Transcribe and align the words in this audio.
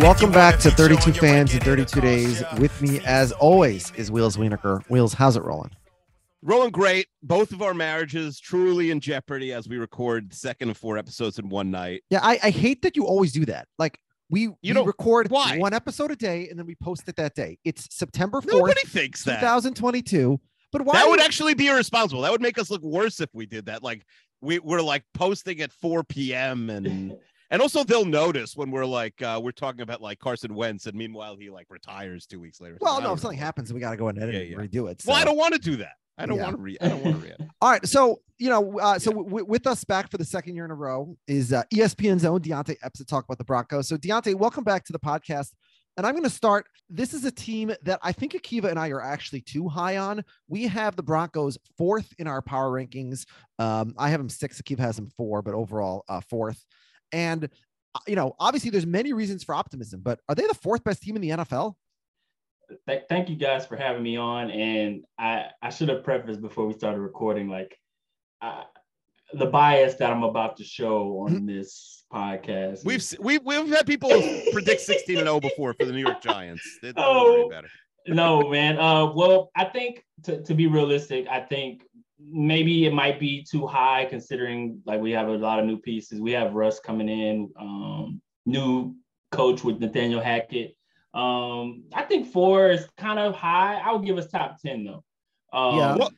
Welcome 0.00 0.32
back 0.32 0.58
wanna 0.60 0.70
32 0.70 1.12
Fans 1.12 1.52
in 1.54 1.60
32 1.60 2.00
Days. 2.00 2.42
With 2.58 2.80
me, 2.80 3.00
as 3.04 3.32
always, 3.32 3.92
is 3.96 4.10
Wheels 4.10 4.36
Wienerkur. 4.38 4.82
Wheels, 4.88 5.12
how's 5.12 5.36
it 5.36 5.42
rolling? 5.44 5.70
Rolling 6.42 6.70
great. 6.70 7.06
Both 7.22 7.52
of 7.52 7.60
our 7.60 7.74
marriages 7.74 8.40
truly 8.40 8.90
in 8.90 9.00
jeopardy 9.00 9.52
as 9.52 9.68
we 9.68 9.76
record 9.76 10.30
the 10.32 10.36
second 10.36 10.70
of 10.70 10.78
four 10.78 10.96
episodes 10.96 11.38
in 11.38 11.50
one 11.50 11.70
night. 11.70 12.02
Yeah, 12.08 12.20
I, 12.22 12.38
I 12.42 12.50
hate 12.50 12.80
that 12.82 12.96
you 12.96 13.04
always 13.06 13.32
do 13.32 13.44
that. 13.46 13.68
Like, 13.78 13.98
we, 14.30 14.48
we 14.48 14.72
don't- 14.72 14.86
record 14.86 15.30
why? 15.30 15.58
one 15.58 15.74
episode 15.74 16.10
a 16.10 16.16
day 16.16 16.48
and 16.48 16.58
then 16.58 16.66
we 16.66 16.76
post 16.76 17.06
it 17.08 17.16
that 17.16 17.34
day. 17.34 17.58
It's 17.64 17.86
September 17.94 18.40
4th, 18.40 18.52
Nobody 18.52 18.80
thinks 18.86 19.24
that. 19.24 19.40
2022. 19.40 20.40
But 20.72 20.82
why? 20.82 20.94
That 20.94 21.08
would 21.10 21.20
you- 21.20 21.26
actually 21.26 21.54
be 21.54 21.66
irresponsible. 21.66 22.22
That 22.22 22.32
would 22.32 22.40
make 22.42 22.58
us 22.58 22.70
look 22.70 22.82
worse 22.82 23.20
if 23.20 23.28
we 23.34 23.44
did 23.44 23.66
that. 23.66 23.82
Like 23.82 24.06
we 24.40 24.60
we're 24.60 24.80
like 24.80 25.04
posting 25.12 25.60
at 25.60 25.72
4 25.72 26.04
p.m. 26.04 26.70
and 26.70 27.16
and 27.50 27.60
also 27.62 27.82
they'll 27.84 28.04
notice 28.04 28.56
when 28.56 28.70
we're 28.70 28.84
like 28.86 29.20
uh 29.22 29.40
we're 29.42 29.50
talking 29.52 29.80
about 29.80 30.00
like 30.00 30.18
Carson 30.18 30.54
Wentz 30.54 30.86
and 30.86 30.96
meanwhile 30.96 31.36
he 31.36 31.50
like 31.50 31.66
retires 31.70 32.26
two 32.26 32.40
weeks 32.40 32.60
later. 32.60 32.78
well, 32.80 33.00
I 33.00 33.02
no, 33.02 33.12
if 33.12 33.20
something 33.20 33.38
know. 33.38 33.44
happens, 33.44 33.72
we 33.72 33.80
got 33.80 33.90
to 33.90 33.96
go 33.96 34.08
and 34.08 34.18
edit 34.18 34.34
Yeah, 34.34 34.40
it 34.40 34.48
yeah. 34.50 34.58
and 34.60 34.70
redo 34.70 34.90
it. 34.90 35.02
Well, 35.06 35.16
I 35.16 35.24
don't 35.24 35.36
want 35.36 35.54
to 35.54 35.60
do 35.60 35.76
that. 35.76 35.92
I 36.18 36.26
don't 36.26 36.36
Yeah. 36.36 36.44
want 36.44 36.56
to 36.56 36.62
re 36.62 36.76
I 36.80 36.88
don't 36.88 37.04
want 37.04 37.16
to 37.22 37.22
read. 37.28 37.50
All 37.62 37.70
right. 37.70 37.86
So, 37.86 38.20
you 38.38 38.50
know, 38.50 38.78
uh, 38.78 38.98
so 38.98 39.10
w- 39.12 39.44
with 39.46 39.66
us 39.66 39.84
back 39.84 40.10
for 40.10 40.18
the 40.18 40.24
second 40.24 40.54
year 40.54 40.64
in 40.66 40.70
a 40.70 40.74
row 40.74 41.16
is 41.26 41.52
uh, 41.52 41.62
ESPN's 41.74 42.24
own 42.26 42.40
Deontay 42.40 42.76
Epps 42.82 42.98
to 42.98 43.04
talk 43.06 43.24
about 43.24 43.38
the 43.38 43.44
Broncos. 43.44 43.88
So, 43.88 43.96
Deontay, 43.96 44.34
welcome 44.34 44.62
back 44.64 44.84
to 44.84 44.92
the 44.92 44.98
podcast. 44.98 45.52
And 45.96 46.06
I'm 46.06 46.12
going 46.12 46.24
to 46.24 46.30
start. 46.30 46.66
This 46.88 47.14
is 47.14 47.24
a 47.24 47.30
team 47.30 47.72
that 47.82 47.98
I 48.02 48.12
think 48.12 48.32
Akiva 48.32 48.64
and 48.70 48.78
I 48.78 48.90
are 48.90 49.02
actually 49.02 49.40
too 49.40 49.68
high 49.68 49.96
on. 49.96 50.22
We 50.48 50.66
have 50.68 50.94
the 50.94 51.02
Broncos 51.02 51.58
fourth 51.76 52.12
in 52.18 52.26
our 52.26 52.40
power 52.42 52.70
rankings. 52.70 53.24
Um, 53.58 53.94
I 53.98 54.10
have 54.10 54.20
them 54.20 54.28
six. 54.28 54.60
Akiva 54.62 54.78
has 54.78 54.96
them 54.96 55.08
four, 55.16 55.42
but 55.42 55.54
overall 55.54 56.04
uh, 56.08 56.20
fourth. 56.30 56.64
And 57.12 57.44
uh, 57.94 57.98
you 58.06 58.16
know, 58.16 58.34
obviously, 58.38 58.70
there's 58.70 58.86
many 58.86 59.12
reasons 59.12 59.42
for 59.44 59.54
optimism. 59.54 60.00
But 60.02 60.20
are 60.28 60.34
they 60.34 60.46
the 60.46 60.54
fourth 60.54 60.84
best 60.84 61.02
team 61.02 61.16
in 61.16 61.22
the 61.22 61.30
NFL? 61.30 61.74
Th- 62.86 63.02
thank 63.08 63.28
you 63.28 63.36
guys 63.36 63.66
for 63.66 63.76
having 63.76 64.02
me 64.02 64.16
on. 64.16 64.50
And 64.50 65.04
I, 65.18 65.46
I 65.60 65.70
should 65.70 65.88
have 65.88 66.04
prefaced 66.04 66.40
before 66.40 66.66
we 66.66 66.72
started 66.74 67.00
recording, 67.00 67.48
like 67.48 67.76
I, 68.40 68.64
the 69.32 69.46
bias 69.46 69.94
that 69.96 70.10
I'm 70.10 70.22
about 70.22 70.56
to 70.58 70.64
show 70.64 71.24
on 71.26 71.46
this 71.46 72.04
podcast. 72.12 72.84
We've 72.84 73.04
we've 73.20 73.42
we've 73.44 73.68
had 73.68 73.86
people 73.86 74.10
predict 74.52 74.82
16 74.82 75.18
and 75.18 75.26
0 75.26 75.40
before 75.40 75.74
for 75.78 75.84
the 75.86 75.92
New 75.92 75.98
York 76.02 76.22
Giants. 76.22 76.62
They- 76.82 76.92
don't 76.92 77.04
Oh. 77.04 77.46
about 77.48 77.64
no, 78.06 78.48
man. 78.48 78.78
Uh, 78.78 79.12
well, 79.12 79.50
I 79.54 79.64
think 79.66 80.04
to, 80.24 80.42
to 80.42 80.54
be 80.54 80.66
realistic, 80.66 81.26
I 81.28 81.40
think 81.40 81.82
maybe 82.28 82.86
it 82.86 82.92
might 82.92 83.18
be 83.20 83.42
too 83.48 83.66
high 83.66 84.04
considering 84.08 84.80
like 84.86 85.00
we 85.00 85.12
have 85.12 85.28
a 85.28 85.32
lot 85.36 85.58
of 85.58 85.64
new 85.66 85.78
pieces. 85.78 86.20
We 86.20 86.32
have 86.32 86.54
Russ 86.54 86.80
coming 86.80 87.08
in, 87.08 87.50
um, 87.58 88.20
new 88.46 88.94
coach 89.32 89.62
with 89.64 89.78
Nathaniel 89.80 90.20
Hackett. 90.20 90.76
Um, 91.14 91.84
I 91.94 92.02
think 92.02 92.28
four 92.32 92.70
is 92.70 92.86
kind 92.96 93.18
of 93.18 93.34
high. 93.34 93.76
I 93.76 93.92
would 93.92 94.04
give 94.04 94.18
us 94.18 94.28
top 94.28 94.58
ten 94.64 94.84
though. 94.84 95.04
Um, 95.52 95.76
Yeah. 95.76 95.96
What? 95.96 96.12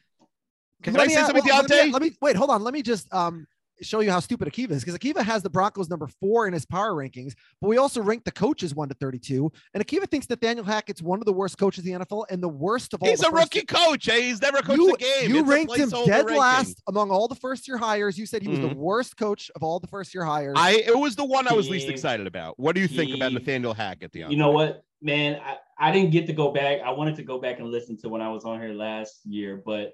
Can 0.82 0.94
Let 0.94 1.04
I 1.04 1.06
me, 1.06 1.14
say 1.14 1.20
uh, 1.20 1.26
something, 1.26 1.44
well, 1.46 1.62
let 1.62 1.70
me- 1.86 1.92
Let 1.92 2.02
me, 2.02 2.16
wait, 2.20 2.34
hold 2.36 2.50
on. 2.50 2.62
Let 2.64 2.74
me 2.74 2.82
just 2.82 3.12
um 3.14 3.46
show 3.82 4.00
you 4.00 4.10
how 4.10 4.20
stupid 4.20 4.48
Akiva 4.48 4.70
is 4.72 4.84
because 4.84 4.98
Akiva 4.98 5.22
has 5.22 5.42
the 5.42 5.50
Broncos 5.50 5.88
number 5.88 6.06
four 6.20 6.46
in 6.46 6.52
his 6.52 6.64
power 6.64 6.92
rankings, 6.94 7.34
but 7.60 7.68
we 7.68 7.76
also 7.78 8.00
rank 8.00 8.24
the 8.24 8.30
coaches 8.32 8.74
one 8.74 8.88
to 8.88 8.94
32. 8.94 9.50
And 9.74 9.86
Akiva 9.86 10.08
thinks 10.08 10.28
Nathaniel 10.30 10.64
Hackett's 10.64 11.02
one 11.02 11.18
of 11.18 11.24
the 11.26 11.32
worst 11.32 11.58
coaches 11.58 11.84
in 11.86 11.92
the 11.98 12.04
NFL 12.04 12.26
and 12.30 12.42
the 12.42 12.48
worst 12.48 12.94
of 12.94 13.02
all. 13.02 13.08
He's 13.08 13.20
a 13.20 13.30
first- 13.30 13.54
rookie 13.54 13.66
coach. 13.66 14.08
eh? 14.08 14.20
He's 14.20 14.40
never 14.40 14.58
coached 14.62 14.78
You, 14.80 14.94
a 14.94 14.96
game. 14.96 15.30
you 15.30 15.40
It's 15.40 15.48
a 15.48 15.50
ranked 15.50 15.76
him 15.76 15.90
dead 15.90 16.08
ranking. 16.26 16.36
last 16.36 16.82
among 16.88 17.10
all 17.10 17.28
the 17.28 17.34
first 17.34 17.66
year 17.68 17.76
hires. 17.78 18.18
You 18.18 18.26
said 18.26 18.42
he 18.42 18.48
was 18.48 18.60
the 18.60 18.68
Mhm. 18.68 18.76
worst 18.76 19.16
coach 19.16 19.50
of 19.54 19.62
all 19.62 19.80
the 19.80 19.86
first 19.88 20.14
year 20.14 20.24
hires. 20.24 20.54
I 20.56 20.82
it 20.86 20.98
was 20.98 21.16
the 21.16 21.24
one 21.24 21.48
I 21.48 21.52
was 21.52 21.68
least 21.68 21.88
excited 21.88 22.26
about. 22.26 22.58
What 22.58 22.74
do 22.74 22.80
you 22.80 22.88
think 22.88 23.14
about 23.14 23.32
Nathaniel 23.32 23.74
Hackett, 23.74 24.12
Deontay? 24.12 24.30
You 24.30 24.36
know 24.36 24.50
what, 24.50 24.84
man? 25.00 25.40
I, 25.44 25.56
I 25.78 25.90
didn't 25.92 26.10
get 26.10 26.26
to 26.26 26.32
go 26.32 26.52
back. 26.52 26.80
I 26.84 26.90
wanted 26.92 27.16
to 27.16 27.22
go 27.22 27.38
back 27.38 27.58
and 27.58 27.68
listen 27.70 27.96
to 27.98 28.08
when 28.08 28.20
I 28.20 28.28
was 28.30 28.44
on 28.44 28.60
here 28.60 28.72
last 28.72 29.20
year, 29.24 29.62
but 29.64 29.92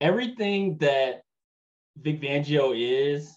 everything 0.00 0.78
that 0.78 1.22
Vic 1.96 2.20
Fangio 2.20 2.72
is, 2.76 3.30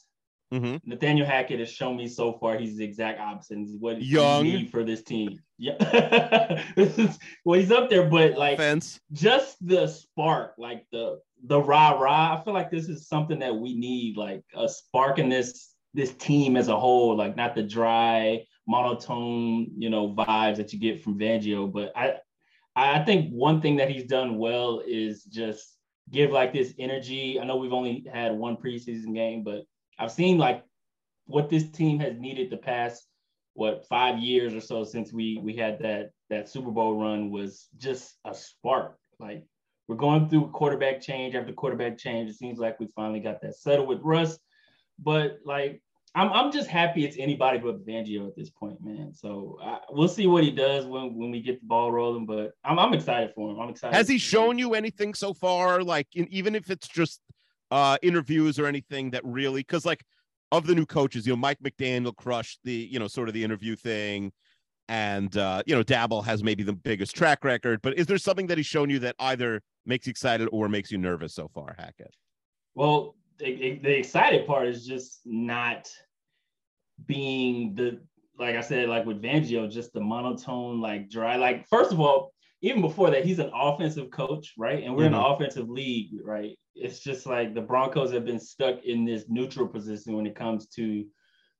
Mhm. 0.54 0.80
Nathaniel 0.86 1.26
Hackett 1.28 1.60
has 1.60 1.70
shown 1.70 1.98
me 1.98 2.08
so 2.08 2.34
far. 2.34 2.58
He's 2.58 2.78
the 2.78 2.84
exact 2.86 3.20
opposite. 3.20 3.58
He's 3.58 3.76
what 3.78 4.02
Young. 4.02 4.46
you 4.46 4.60
need 4.60 4.72
for 4.72 4.84
this 4.84 5.04
team. 5.04 5.40
Yeah, 5.58 5.76
this 6.76 6.98
is 6.98 7.20
well, 7.44 7.60
he's 7.60 7.72
up 7.72 7.90
there, 7.90 8.08
but 8.10 8.38
like 8.38 8.54
Offense. 8.54 9.00
just 9.12 9.58
the 9.66 9.88
spark, 9.88 10.54
like 10.58 10.86
the 10.92 11.20
the 11.44 11.60
rah 11.62 11.92
rah. 12.00 12.38
I 12.40 12.44
feel 12.44 12.54
like 12.54 12.72
this 12.72 12.88
is 12.88 13.08
something 13.10 13.40
that 13.40 13.56
we 13.56 13.74
need, 13.78 14.16
like 14.18 14.44
a 14.56 14.70
spark 14.70 15.20
in 15.20 15.28
this 15.30 15.74
this 15.94 16.14
team 16.14 16.56
as 16.56 16.68
a 16.70 16.80
whole, 16.80 17.16
like 17.18 17.36
not 17.36 17.54
the 17.56 17.64
dry, 17.64 18.46
monotone, 18.68 19.72
you 19.78 19.90
know, 19.90 20.14
vibes 20.14 20.58
that 20.58 20.72
you 20.72 20.80
get 20.80 21.04
from 21.04 21.20
Fangio. 21.20 21.72
But 21.72 21.92
I 21.96 22.16
I 22.76 23.00
think 23.04 23.32
one 23.32 23.60
thing 23.62 23.76
that 23.78 23.90
he's 23.90 24.06
done 24.06 24.38
well 24.38 24.82
is 24.88 25.24
just 25.26 25.77
give 26.12 26.32
like 26.32 26.54
this 26.54 26.74
energy. 26.80 27.40
I 27.40 27.46
know 27.46 27.58
we've 27.58 27.74
only 27.74 28.06
had 28.12 28.34
one 28.34 28.58
preseason 28.58 29.14
game, 29.14 29.44
but 29.44 29.64
I've 30.00 30.12
seen 30.12 30.38
like 30.38 30.64
what 31.26 31.50
this 31.50 31.70
team 31.70 32.00
has 32.00 32.18
needed 32.18 32.50
the 32.50 32.58
past 32.58 33.08
what 33.54 33.88
five 33.88 34.20
years 34.20 34.54
or 34.54 34.62
so 34.62 34.84
since 34.84 35.12
we 35.12 35.40
we 35.44 35.56
had 35.56 35.80
that 35.80 36.12
that 36.30 36.48
Super 36.48 36.70
Bowl 36.70 36.96
run 37.02 37.32
was 37.32 37.68
just 37.78 38.16
a 38.24 38.34
spark. 38.34 38.98
Like 39.20 39.46
we're 39.88 39.96
going 39.96 40.30
through 40.30 40.52
quarterback 40.52 41.02
change 41.02 41.34
after 41.34 41.54
quarterback 41.54 41.98
change. 41.98 42.30
It 42.30 42.36
seems 42.36 42.60
like 42.60 42.80
we 42.80 42.88
finally 42.96 43.20
got 43.20 43.42
that 43.42 43.56
settled 43.56 43.88
with 43.88 44.02
Russ, 44.04 44.38
but 45.00 45.40
like 45.44 45.82
I'm 46.18 46.34
I'm 46.34 46.52
just 46.52 46.68
happy 46.68 47.06
it's 47.06 47.16
anybody 47.20 47.60
but 47.60 47.86
Fangio 47.86 48.28
at 48.28 48.36
this 48.36 48.50
point, 48.50 48.84
man. 48.84 49.14
So 49.14 49.60
I, 49.62 49.80
we'll 49.92 50.08
see 50.08 50.26
what 50.26 50.44
he 50.44 50.50
does 50.50 50.86
when 50.88 51.16
when 51.16 51.30
we 51.30 51.42
get 51.42 51.62
the 51.62 51.68
ball 51.68 51.92
rolling. 51.92 52.26
But 52.26 52.54
I'm 52.66 52.80
I'm 52.80 52.94
excited 52.94 53.32
for 53.36 53.52
him. 53.52 53.60
I'm 53.60 53.70
excited. 53.70 53.96
Has 53.96 54.08
he 54.08 54.18
shown 54.18 54.58
you 54.58 54.74
anything 54.74 55.14
so 55.14 55.32
far? 55.34 55.84
Like 55.84 56.08
in, 56.16 56.28
even 56.30 56.56
if 56.56 56.72
it's 56.72 56.88
just 56.88 57.22
uh 57.70 57.98
interviews 58.02 58.58
or 58.58 58.66
anything 58.66 59.12
that 59.12 59.24
really 59.24 59.62
because 59.62 59.86
like 59.86 60.04
of 60.52 60.66
the 60.66 60.74
new 60.74 60.86
coaches, 60.88 61.28
you 61.28 61.34
know, 61.34 61.38
Mike 61.38 61.60
McDaniel 61.64 62.16
crushed 62.16 62.60
the, 62.64 62.74
you 62.74 62.98
know, 62.98 63.08
sort 63.08 63.28
of 63.28 63.34
the 63.34 63.44
interview 63.44 63.76
thing. 63.76 64.32
And 64.90 65.36
uh, 65.38 65.62
you 65.68 65.76
know, 65.76 65.84
Daboll 65.84 66.24
has 66.26 66.44
maybe 66.44 66.64
the 66.64 66.74
biggest 66.74 67.16
track 67.16 67.44
record, 67.44 67.82
but 67.84 67.96
is 67.98 68.08
there 68.08 68.18
something 68.18 68.48
that 68.48 68.58
he's 68.58 68.66
shown 68.66 68.90
you 68.90 69.00
that 69.00 69.16
either 69.20 69.62
makes 69.86 70.08
you 70.08 70.12
excited 70.12 70.48
or 70.52 70.68
makes 70.68 70.92
you 70.92 70.98
nervous 70.98 71.36
so 71.36 71.50
far, 71.54 71.76
Hackett? 71.78 72.16
Well, 72.74 73.16
the, 73.38 73.80
the 73.84 73.98
excited 73.98 74.48
part 74.48 74.68
is 74.68 74.86
just 74.86 75.20
not 75.26 75.90
being 77.06 77.76
the 77.76 78.00
like 78.40 78.56
I 78.56 78.62
said, 78.62 78.88
like 78.88 79.06
with 79.06 79.22
Fangio, 79.22 79.70
just 79.70 79.94
the 79.94 80.00
monotone, 80.00 80.80
like 80.80 81.10
dry. 81.10 81.38
Like 81.38 81.68
first 81.70 81.92
of 81.92 82.00
all, 82.00 82.34
even 82.62 82.82
before 82.82 83.10
that, 83.12 83.26
he's 83.26 83.40
an 83.40 83.52
offensive 83.54 84.12
coach, 84.12 84.54
right? 84.58 84.84
And 84.84 84.96
we're 84.96 85.06
in 85.06 85.14
an 85.14 85.20
mm-hmm. 85.20 85.34
offensive 85.34 85.70
league, 85.70 86.12
right? 86.24 86.58
It's 86.76 87.00
just 87.00 87.26
like 87.26 87.54
the 87.54 87.62
Broncos 87.62 88.12
have 88.12 88.26
been 88.26 88.40
stuck 88.40 88.84
in 88.84 89.06
this 89.06 89.26
neutral 89.28 89.68
position 89.68 90.16
when 90.16 90.28
it 90.28 90.36
comes 90.36 90.68
to 90.70 91.06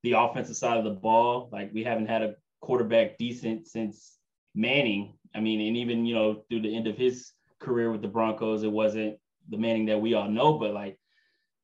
the 0.02 0.12
offensive 0.12 0.56
side 0.56 0.78
of 0.78 0.84
the 0.84 0.90
ball. 0.90 1.48
Like 1.52 1.72
we 1.72 1.84
haven't 1.84 2.08
had 2.08 2.22
a 2.22 2.34
quarterback 2.60 3.18
decent 3.18 3.66
since 3.66 4.16
Manning. 4.54 5.14
I 5.34 5.40
mean, 5.40 5.60
and 5.60 5.76
even 5.76 6.06
you 6.06 6.14
know 6.14 6.42
through 6.48 6.62
the 6.62 6.74
end 6.74 6.86
of 6.86 6.96
his 6.96 7.32
career 7.60 7.90
with 7.90 8.02
the 8.02 8.08
Broncos, 8.08 8.62
it 8.62 8.72
wasn't 8.72 9.18
the 9.48 9.58
Manning 9.58 9.86
that 9.86 10.00
we 10.00 10.14
all 10.14 10.28
know, 10.28 10.58
but 10.58 10.74
like 10.74 10.98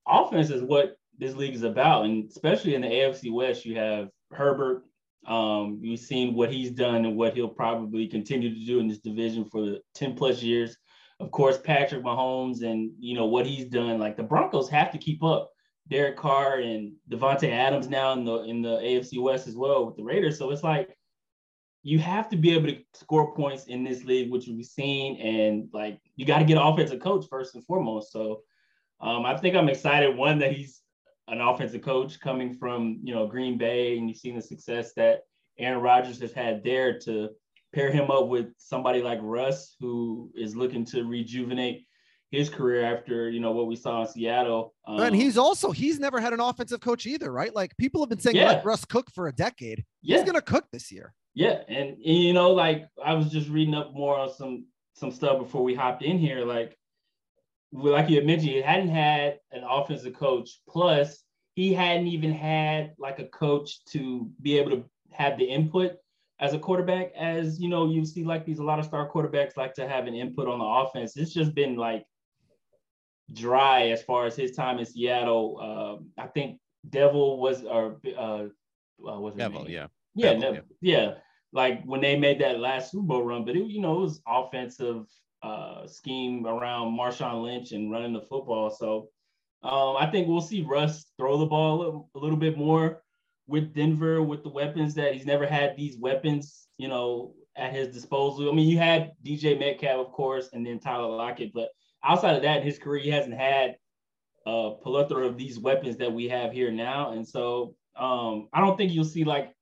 offense 0.07 0.51
is 0.51 0.63
what 0.63 0.97
this 1.19 1.35
league 1.35 1.55
is 1.55 1.63
about, 1.63 2.05
and 2.05 2.29
especially 2.29 2.75
in 2.75 2.83
the 2.83 2.89
AFC 2.89 3.33
West, 3.33 3.65
you 3.65 3.77
have 3.77 4.09
Herbert. 4.33 4.85
Um, 5.27 5.79
you've 5.83 6.01
seen 6.01 6.35
what 6.35 6.53
he's 6.53 6.71
done 6.71 7.05
and 7.05 7.17
what 7.17 7.35
he'll 7.35 7.49
probably 7.49 8.07
continue 8.07 8.53
to 8.53 8.67
do 8.67 8.79
in 8.79 8.89
this 8.89 8.99
division 8.99 9.47
for 9.47 9.63
the 9.63 9.81
10 9.95 10.15
plus 10.17 10.43
years. 10.43 10.77
Of 11.21 11.31
course, 11.31 11.57
Patrick 11.59 12.03
Mahomes 12.03 12.63
and 12.63 12.91
you 12.99 13.15
know 13.15 13.27
what 13.27 13.47
he's 13.47 13.67
done. 13.67 13.99
Like 13.99 14.17
the 14.17 14.23
Broncos 14.23 14.69
have 14.69 14.91
to 14.91 14.99
keep 14.99 15.23
up. 15.23 15.51
Derek 15.89 16.17
Carr 16.17 16.61
and 16.61 16.93
Davante 17.11 17.51
Adams 17.51 17.89
now 17.89 18.13
in 18.13 18.25
the 18.25 18.43
in 18.45 18.63
the 18.63 18.79
AFC 18.79 19.21
West 19.23 19.47
as 19.47 19.55
well 19.55 19.87
with 19.87 19.97
the 19.97 20.03
Raiders. 20.03 20.39
So 20.39 20.51
it's 20.51 20.63
like 20.63 20.97
you 21.83 21.99
have 21.99 22.31
to 22.31 22.37
be 22.37 22.55
able 22.55 22.69
to 22.69 22.79
score 22.95 23.35
points 23.35 23.65
in 23.65 23.85
this 23.85 24.05
league, 24.05 24.31
which 24.31 24.47
we've 24.47 24.65
seen, 24.65 25.21
and 25.21 25.69
like 25.73 26.01
you 26.17 26.25
got 26.25 26.39
to 26.39 26.45
get 26.45 26.57
an 26.57 26.67
offensive 26.67 27.01
coach 27.01 27.27
first 27.31 27.55
and 27.55 27.65
foremost. 27.65 28.11
So 28.11 28.41
um, 29.01 29.27
I 29.27 29.37
think 29.37 29.55
I'm 29.55 29.69
excited. 29.69 30.17
One 30.17 30.39
that 30.39 30.53
he's 30.53 30.81
an 31.29 31.41
offensive 31.41 31.83
coach 31.83 32.21
coming 32.21 32.55
from 32.55 33.01
you 33.03 33.15
know 33.15 33.27
Green 33.27 33.59
Bay, 33.59 33.99
and 33.99 34.09
you've 34.09 34.19
seen 34.19 34.37
the 34.37 34.43
success 34.43 34.93
that 34.95 35.21
Aaron 35.59 35.81
Rodgers 35.83 36.21
has 36.21 36.33
had 36.33 36.63
there 36.65 36.99
to 37.01 37.31
pair 37.75 37.91
him 37.91 38.11
up 38.11 38.29
with 38.29 38.47
somebody 38.59 39.03
like 39.03 39.19
Russ, 39.23 39.77
who 39.81 40.31
is 40.35 40.55
looking 40.55 40.85
to 40.87 41.05
rejuvenate 41.05 41.87
his 42.31 42.49
career 42.49 42.85
after 42.85 43.31
you 43.31 43.41
know 43.41 43.53
what 43.53 43.67
we 43.67 43.77
saw 43.77 44.03
in 44.03 44.09
Seattle. 44.09 44.75
Um, 44.87 45.01
and 45.01 45.17
he's 45.17 45.39
also 45.39 45.71
he's 45.71 45.99
never 45.99 46.21
had 46.21 46.33
an 46.33 46.41
offensive 46.41 46.81
coach 46.81 47.07
either, 47.07 47.33
right? 47.33 47.55
Like 47.55 47.77
people 47.77 48.03
have 48.03 48.09
been 48.09 48.21
saying 48.21 48.37
yeah. 48.37 48.49
let 48.49 48.65
Russ 48.65 48.85
cook 48.85 49.11
for 49.15 49.29
a 49.29 49.33
decade. 49.33 49.85
Yeah. 50.03 50.19
He's 50.19 50.27
gonna 50.27 50.43
cook 50.43 50.67
this 50.73 50.91
year. 50.91 51.15
Yeah, 51.35 51.63
and, 51.69 51.91
and 51.91 51.99
you 51.99 52.33
know, 52.33 52.53
like 52.53 52.87
I 53.05 53.15
was 53.15 53.31
just 53.31 53.49
reading 53.49 53.75
up 53.75 53.93
more 53.93 54.19
on 54.19 54.33
some 54.33 54.67
some 54.95 55.11
stuff 55.11 55.39
before 55.39 55.63
we 55.63 55.75
hopped 55.75 56.03
in 56.03 56.19
here. 56.19 56.45
Like, 56.45 56.77
like 57.75 58.09
you 58.09 58.17
had 58.17 58.27
mentioned, 58.27 58.51
he 58.51 58.63
hadn't 58.63 58.89
had 58.89 59.41
an 59.51 59.65
offensive 59.69 60.15
coach. 60.15 60.61
Plus, 60.69 61.25
he 61.55 61.75
hadn't 61.75 62.07
even 62.07 62.33
had 62.33 62.95
like 62.99 63.19
a 63.19 63.27
coach 63.27 63.85
to 63.87 64.31
be 64.41 64.59
able 64.59 64.71
to 64.71 64.85
have 65.13 65.39
the 65.39 65.45
input 65.45 65.97
as 66.41 66.55
a 66.55 66.59
quarterback. 66.59 67.13
As 67.17 67.61
you 67.61 67.69
know, 67.69 67.91
you 67.91 68.05
see 68.05 68.25
like 68.25 68.45
these 68.45 68.61
a 68.61 68.65
lot 68.65 68.79
of 68.79 68.85
star 68.85 69.11
quarterbacks 69.11 69.57
like 69.57 69.75
to 69.75 69.89
have 69.89 70.07
an 70.07 70.15
input 70.15 70.49
on 70.49 70.61
the 70.61 70.65
offense. 70.65 71.17
It's 71.17 71.33
just 71.33 71.55
been 71.55 71.77
like 71.77 72.07
dry 73.33 73.89
as 73.89 74.03
far 74.03 74.27
as 74.27 74.37
his 74.37 74.53
time 74.53 74.79
in 74.79 74.87
Seattle. 74.87 75.59
Um, 75.61 76.11
I 76.17 76.29
think 76.29 76.61
Bevell 76.89 77.39
was 77.39 77.65
or 77.65 78.01
uh, 78.17 78.45
uh 79.05 79.21
was 79.21 79.35
Bevell, 79.35 79.69
yeah. 79.69 79.89
Yeah, 80.15 80.35
Bevell, 80.35 80.55
yeah, 80.55 80.61
yeah. 80.81 81.15
Like 81.53 81.83
when 81.85 82.01
they 82.01 82.17
made 82.17 82.41
that 82.41 82.61
last 82.61 82.93
Super 82.93 83.05
Bowl 83.05 83.23
run, 83.23 83.45
but 83.45 83.57
it, 83.57 83.67
you 83.67 83.81
know, 83.81 83.97
it 83.97 84.01
was 84.01 84.23
offensive 84.27 85.07
uh, 85.45 85.87
scheme 85.87 86.47
around 86.47 86.97
Marshawn 86.97 87.43
Lynch 87.43 87.73
and 87.73 87.91
running 87.91 88.15
the 88.15 88.21
football. 88.21 88.71
So 88.71 89.09
um, 89.63 89.97
I 89.99 90.07
think 90.07 90.27
we'll 90.27 90.41
see 90.41 90.63
Russ 90.63 91.05
throw 91.19 91.37
the 91.37 91.47
ball 91.47 92.07
a, 92.15 92.19
little 92.19 92.39
bit 92.39 92.57
more 92.57 93.03
with 93.47 93.75
Denver 93.75 94.23
with 94.23 94.43
the 94.43 94.49
weapons 94.49 94.95
that 94.95 95.13
he's 95.13 95.27
never 95.27 95.47
had 95.47 95.77
these 95.77 95.99
weapons, 95.99 96.69
you 96.79 96.89
know, 96.89 97.35
at 97.57 97.75
his 97.75 97.89
disposal. 97.89 98.51
I 98.51 98.55
mean, 98.55 98.69
you 98.69 98.79
had 98.79 99.13
DJ 99.23 99.59
Metcalf, 99.59 100.07
of 100.07 100.13
course, 100.13 100.49
and 100.55 100.67
then 100.67 100.81
Tyler 100.81 101.15
Lockett, 101.15 101.53
but 101.53 101.69
outside 102.03 102.37
of 102.37 102.43
that, 102.43 102.59
in 102.59 102.63
his 102.63 102.79
career, 102.79 103.03
he 103.03 103.11
hasn't 103.11 103.35
had 103.35 103.77
a 104.47 104.73
plethora 104.83 105.27
of 105.27 105.37
these 105.37 105.59
weapons 105.59 105.99
that 105.99 106.13
we 106.13 106.29
have 106.29 106.53
here 106.53 106.71
now. 106.71 107.13
And 107.13 107.27
so 107.27 107.75
um, 107.97 108.49
I 108.53 108.61
don't 108.61 108.77
think 108.77 108.93
you'll 108.93 109.05
see 109.05 109.25
like 109.25 109.53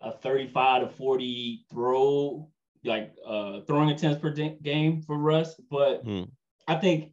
a 0.00 0.12
35 0.12 0.82
to 0.82 0.88
40 0.88 1.64
throw, 1.70 2.48
like 2.84 3.12
uh, 3.26 3.60
throwing 3.66 3.90
attempts 3.90 4.20
per 4.20 4.30
game 4.30 5.02
for 5.02 5.18
Russ. 5.18 5.60
But 5.70 6.02
hmm. 6.04 6.24
I 6.66 6.76
think, 6.76 7.12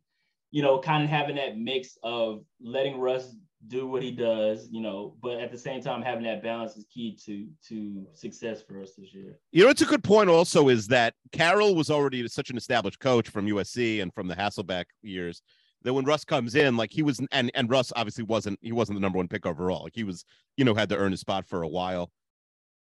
you 0.52 0.62
know, 0.62 0.80
kind 0.80 1.04
of 1.04 1.10
having 1.10 1.36
that 1.36 1.58
mix 1.58 1.98
of 2.04 2.44
letting 2.62 3.00
Russ 3.00 3.36
do 3.68 3.88
what 3.88 4.02
he 4.02 4.12
does, 4.12 4.70
you 4.72 4.82
know, 4.82 5.16
but 5.22 5.40
at 5.40 5.52
the 5.52 5.58
same 5.58 5.82
time 5.82 6.02
having 6.02 6.24
that 6.24 6.42
balance 6.42 6.78
is 6.78 6.86
key 6.92 7.18
to 7.26 7.48
to 7.68 8.08
success 8.14 8.62
for 8.62 8.82
us 8.82 8.94
this 8.98 9.14
year. 9.14 9.38
You 9.52 9.66
know, 9.66 9.70
it's 9.70 9.82
a 9.82 9.86
good 9.86 10.04
point 10.04 10.30
also 10.30 10.70
is 10.70 10.88
that 10.88 11.14
Carroll 11.32 11.76
was 11.76 11.92
already 11.92 12.26
such 12.28 12.50
an 12.50 12.58
established 12.58 13.00
coach 13.00 13.30
from 13.30 13.48
USC 13.48 14.02
and 14.02 14.14
from 14.14 14.28
the 14.28 14.36
Hasselbeck 14.36 14.86
years 15.02 15.42
that 15.84 15.94
when 15.94 16.06
Russ 16.06 16.26
comes 16.26 16.56
in, 16.56 16.78
like 16.78 16.92
he 16.92 17.04
was 17.04 17.22
and 17.32 17.52
and 17.54 17.70
Russ 17.70 17.92
obviously 17.96 18.24
wasn't 18.24 18.60
he 18.62 18.72
wasn't 18.72 18.98
the 18.98 19.02
number 19.02 19.18
one 19.18 19.28
pick 19.28 19.46
overall. 19.46 19.84
Like 19.84 19.96
he 19.96 20.04
was, 20.04 20.26
you 20.58 20.66
know, 20.66 20.74
had 20.74 20.90
to 20.90 20.98
earn 20.98 21.12
his 21.12 21.22
spot 21.22 21.46
for 21.46 21.64
a 21.64 21.68
while. 21.68 22.12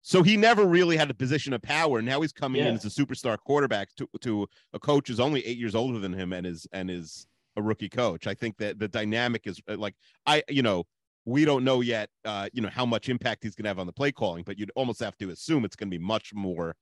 So 0.06 0.22
he 0.22 0.36
never 0.36 0.66
really 0.66 0.98
had 0.98 1.10
a 1.10 1.14
position 1.14 1.54
of 1.54 1.62
power. 1.62 2.02
Now 2.02 2.20
he's 2.20 2.32
coming 2.32 2.60
yeah. 2.60 2.68
in 2.68 2.74
as 2.74 2.84
a 2.84 2.88
superstar 2.88 3.38
quarterback 3.38 3.88
to, 3.96 4.06
to 4.20 4.46
a 4.74 4.78
coach 4.78 5.08
who's 5.08 5.18
only 5.18 5.44
eight 5.46 5.56
years 5.56 5.74
older 5.74 5.98
than 5.98 6.12
him 6.12 6.34
and 6.34 6.46
is 6.46 6.66
and 6.72 6.90
is 6.90 7.26
a 7.56 7.62
rookie 7.62 7.88
coach. 7.88 8.26
I 8.26 8.34
think 8.34 8.58
that 8.58 8.78
the 8.78 8.86
dynamic 8.86 9.46
is 9.46 9.62
uh, 9.66 9.78
like 9.78 9.94
I, 10.26 10.42
you 10.50 10.60
know, 10.60 10.84
we 11.24 11.46
don't 11.46 11.64
know 11.64 11.80
yet, 11.80 12.10
uh, 12.26 12.50
you 12.52 12.60
know, 12.60 12.68
how 12.68 12.84
much 12.84 13.08
impact 13.08 13.44
he's 13.44 13.54
going 13.54 13.64
to 13.64 13.70
have 13.70 13.78
on 13.78 13.86
the 13.86 13.94
play 13.94 14.12
calling, 14.12 14.44
but 14.44 14.58
you'd 14.58 14.70
almost 14.76 15.00
have 15.00 15.16
to 15.16 15.30
assume 15.30 15.64
it's 15.64 15.74
going 15.74 15.90
to 15.90 15.98
be 15.98 16.04
much 16.04 16.34
more 16.34 16.76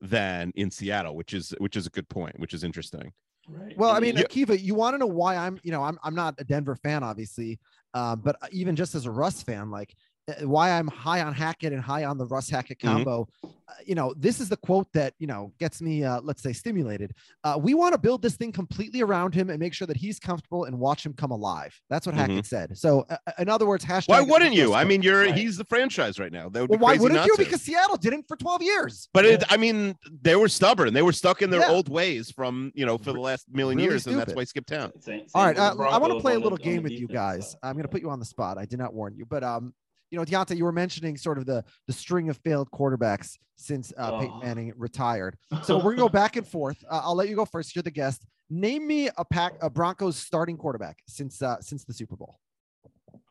than 0.00 0.50
in 0.56 0.70
Seattle, 0.70 1.14
which 1.14 1.34
is 1.34 1.54
which 1.58 1.76
is 1.76 1.86
a 1.86 1.90
good 1.90 2.08
point, 2.08 2.40
which 2.40 2.54
is 2.54 2.64
interesting. 2.64 3.12
Right. 3.48 3.76
Well, 3.76 3.90
I 3.90 4.00
mean, 4.00 4.16
Akiva, 4.16 4.60
you 4.60 4.74
want 4.74 4.94
to 4.94 4.98
know 4.98 5.06
why 5.06 5.36
I'm, 5.36 5.60
you 5.62 5.72
know, 5.72 5.82
I'm 5.82 5.98
I'm 6.02 6.14
not 6.14 6.34
a 6.38 6.44
Denver 6.44 6.74
fan, 6.74 7.02
obviously, 7.02 7.60
uh, 7.94 8.16
but 8.16 8.36
even 8.50 8.74
just 8.74 8.94
as 8.94 9.06
a 9.06 9.10
Russ 9.10 9.42
fan, 9.42 9.70
like 9.70 9.94
why 10.42 10.70
I'm 10.70 10.88
high 10.88 11.22
on 11.22 11.32
Hackett 11.32 11.72
and 11.72 11.80
high 11.80 12.04
on 12.04 12.18
the 12.18 12.26
Russ 12.26 12.48
Hackett 12.48 12.78
mm-hmm. 12.78 12.96
combo. 12.96 13.28
Mm-hmm. 13.44 13.46
Uh, 13.68 13.72
you 13.84 13.96
know, 13.96 14.14
this 14.16 14.40
is 14.40 14.48
the 14.48 14.56
quote 14.56 14.86
that, 14.92 15.14
you 15.18 15.26
know, 15.26 15.52
gets 15.58 15.82
me, 15.82 16.04
uh, 16.04 16.20
let's 16.22 16.40
say, 16.40 16.52
stimulated. 16.52 17.12
Uh, 17.42 17.58
we 17.60 17.74
want 17.74 17.94
to 17.94 17.98
build 17.98 18.22
this 18.22 18.36
thing 18.36 18.52
completely 18.52 19.02
around 19.02 19.34
him 19.34 19.50
and 19.50 19.58
make 19.58 19.74
sure 19.74 19.86
that 19.86 19.96
he's 19.96 20.20
comfortable 20.20 20.64
and 20.64 20.78
watch 20.78 21.04
him 21.04 21.12
come 21.12 21.32
alive. 21.32 21.78
That's 21.90 22.06
what 22.06 22.14
mm-hmm. 22.14 22.30
Hackett 22.32 22.46
said. 22.46 22.78
So, 22.78 23.04
uh, 23.10 23.16
uh 23.26 23.32
in 23.38 23.48
other 23.48 23.66
words, 23.66 23.84
hashtag. 23.84 24.08
Why 24.08 24.20
wouldn't 24.20 24.54
you? 24.54 24.74
I 24.74 24.84
mean, 24.84 25.02
you're 25.02 25.22
right. 25.22 25.34
he's 25.34 25.56
the 25.56 25.64
franchise 25.64 26.18
right 26.18 26.30
now. 26.30 26.48
Well, 26.48 26.66
why 26.78 26.96
wouldn't 26.96 27.24
you? 27.24 27.36
To. 27.36 27.44
Because 27.44 27.62
Seattle 27.62 27.96
didn't 27.96 28.26
for 28.28 28.36
12 28.36 28.62
years. 28.62 29.08
But 29.12 29.24
yeah. 29.24 29.32
it, 29.32 29.44
I 29.48 29.56
mean, 29.56 29.96
they 30.22 30.36
were 30.36 30.48
stubborn. 30.48 30.94
They 30.94 31.02
were 31.02 31.12
stuck 31.12 31.42
in 31.42 31.50
their 31.50 31.60
yeah. 31.60 31.70
old 31.70 31.88
ways 31.88 32.30
from, 32.30 32.72
you 32.74 32.86
know, 32.86 32.98
for 32.98 33.12
the 33.12 33.20
last 33.20 33.46
million 33.52 33.78
really 33.78 33.90
years. 33.90 34.02
Stupid. 34.02 34.18
And 34.18 34.26
that's 34.26 34.36
why 34.36 34.44
skipped 34.44 34.68
town. 34.68 34.92
Same, 35.00 35.20
same 35.20 35.28
All 35.34 35.44
right. 35.44 35.58
I 35.58 35.98
want 35.98 36.12
to 36.12 36.20
play 36.20 36.34
a 36.34 36.38
little 36.38 36.58
game 36.58 36.82
with 36.82 36.92
you 36.92 37.08
guys. 37.08 37.56
I'm 37.62 37.74
going 37.74 37.82
to 37.82 37.88
put 37.88 38.00
you 38.00 38.10
on 38.10 38.18
the 38.20 38.24
spot. 38.24 38.58
I 38.58 38.64
did 38.64 38.78
not 38.78 38.94
warn 38.94 39.14
you, 39.16 39.26
but 39.26 39.42
um, 39.42 39.74
you 40.10 40.18
know, 40.18 40.24
Deontay, 40.24 40.56
you 40.56 40.64
were 40.64 40.72
mentioning 40.72 41.16
sort 41.16 41.38
of 41.38 41.46
the 41.46 41.64
the 41.86 41.92
string 41.92 42.28
of 42.28 42.36
failed 42.38 42.70
quarterbacks 42.70 43.36
since 43.56 43.92
uh, 43.98 44.10
oh. 44.12 44.20
Peyton 44.20 44.40
Manning 44.42 44.72
retired. 44.76 45.36
So 45.62 45.76
we're 45.76 45.94
gonna 45.94 45.96
go 45.96 46.08
back 46.10 46.36
and 46.36 46.46
forth. 46.46 46.82
Uh, 46.88 47.00
I'll 47.02 47.14
let 47.14 47.28
you 47.28 47.36
go 47.36 47.44
first. 47.44 47.74
You're 47.74 47.82
the 47.82 47.90
guest. 47.90 48.24
Name 48.48 48.86
me 48.86 49.08
a 49.16 49.24
pack 49.24 49.54
a 49.60 49.68
Broncos 49.68 50.16
starting 50.16 50.56
quarterback 50.56 50.98
since 51.08 51.42
uh, 51.42 51.60
since 51.60 51.84
the 51.84 51.92
Super 51.92 52.16
Bowl. 52.16 52.38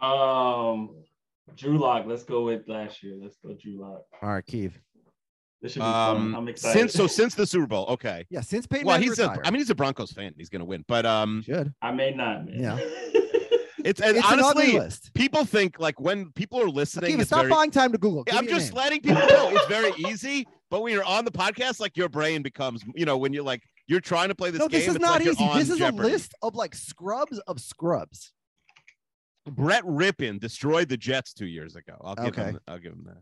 Um, 0.01 0.95
Drew 1.55 1.77
Lock. 1.77 2.05
Let's 2.05 2.23
go 2.23 2.43
with 2.43 2.67
last 2.67 3.01
year. 3.03 3.15
Let's 3.21 3.37
go 3.37 3.53
Drew 3.53 3.79
Lock. 3.79 4.03
All 4.21 4.29
right, 4.29 4.45
Keith. 4.45 4.77
This 5.61 5.71
should 5.71 5.79
be 5.79 5.85
um, 5.85 6.33
fun. 6.33 6.35
I'm 6.35 6.47
excited. 6.49 6.79
Since 6.79 6.93
so 6.93 7.07
since 7.07 7.33
the 7.33 7.45
Super 7.45 7.67
Bowl, 7.67 7.85
okay. 7.89 8.25
Yeah, 8.29 8.41
since 8.41 8.67
Peyton. 8.67 8.85
Well, 8.85 8.95
Manning 8.95 9.09
he's 9.09 9.19
retired. 9.19 9.45
a. 9.45 9.47
I 9.47 9.51
mean, 9.51 9.59
he's 9.59 9.69
a 9.69 9.75
Broncos 9.75 10.11
fan. 10.11 10.33
He's 10.37 10.49
gonna 10.49 10.65
win, 10.65 10.83
but 10.87 11.05
um, 11.05 11.43
should 11.43 11.73
I 11.81 11.91
may 11.91 12.11
not. 12.11 12.45
Man. 12.45 12.59
Yeah. 12.59 12.79
It's, 13.85 14.01
and 14.01 14.17
it's 14.17 14.25
honestly, 14.25 14.79
people 15.13 15.45
think 15.45 15.79
like 15.79 15.99
when 15.99 16.31
people 16.31 16.59
are 16.59 16.67
listening, 16.67 17.19
Akiva, 17.19 17.25
stop 17.27 17.41
very, 17.41 17.51
buying 17.51 17.69
time 17.69 17.91
to 17.91 17.99
Google. 17.99 18.23
Give 18.23 18.35
I'm 18.35 18.47
just 18.47 18.73
letting 18.73 18.99
people 18.99 19.21
know 19.27 19.51
it's 19.51 19.67
very 19.67 19.91
easy. 20.09 20.47
But 20.71 20.81
when 20.81 20.91
you're 20.91 21.03
on 21.03 21.23
the 21.23 21.31
podcast, 21.31 21.79
like 21.79 21.95
your 21.95 22.09
brain 22.09 22.41
becomes, 22.41 22.83
you 22.95 23.05
know, 23.05 23.15
when 23.15 23.31
you're 23.31 23.43
like 23.43 23.61
you're 23.85 24.01
trying 24.01 24.29
to 24.29 24.35
play 24.35 24.49
this 24.49 24.59
no, 24.59 24.67
game. 24.67 24.79
this 24.79 24.89
is 24.89 24.99
not 24.99 25.19
like 25.19 25.27
easy. 25.27 25.49
This 25.53 25.69
is 25.69 25.77
Jeopardy. 25.77 25.99
a 25.99 26.11
list 26.11 26.33
of 26.41 26.55
like 26.55 26.73
scrubs 26.73 27.37
of 27.47 27.61
scrubs. 27.61 28.33
Brett 29.45 29.83
Rypien 29.83 30.39
destroyed 30.39 30.89
the 30.89 30.97
Jets 30.97 31.33
two 31.33 31.45
years 31.45 31.75
ago. 31.75 31.93
I'll 32.03 32.15
give 32.15 32.25
okay. 32.25 32.43
him. 32.45 32.59
I'll 32.67 32.79
give 32.79 32.93
him 32.93 33.05
that. 33.05 33.21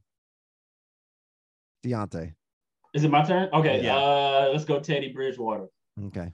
Deontay. 1.89 2.35
Is 2.93 3.03
it 3.03 3.11
my 3.11 3.23
turn? 3.23 3.49
Okay. 3.51 3.83
Yeah. 3.83 3.97
Uh, 3.97 4.49
let's 4.53 4.63
go 4.63 4.79
Teddy 4.79 5.11
Bridgewater. 5.11 5.67
Okay. 6.05 6.31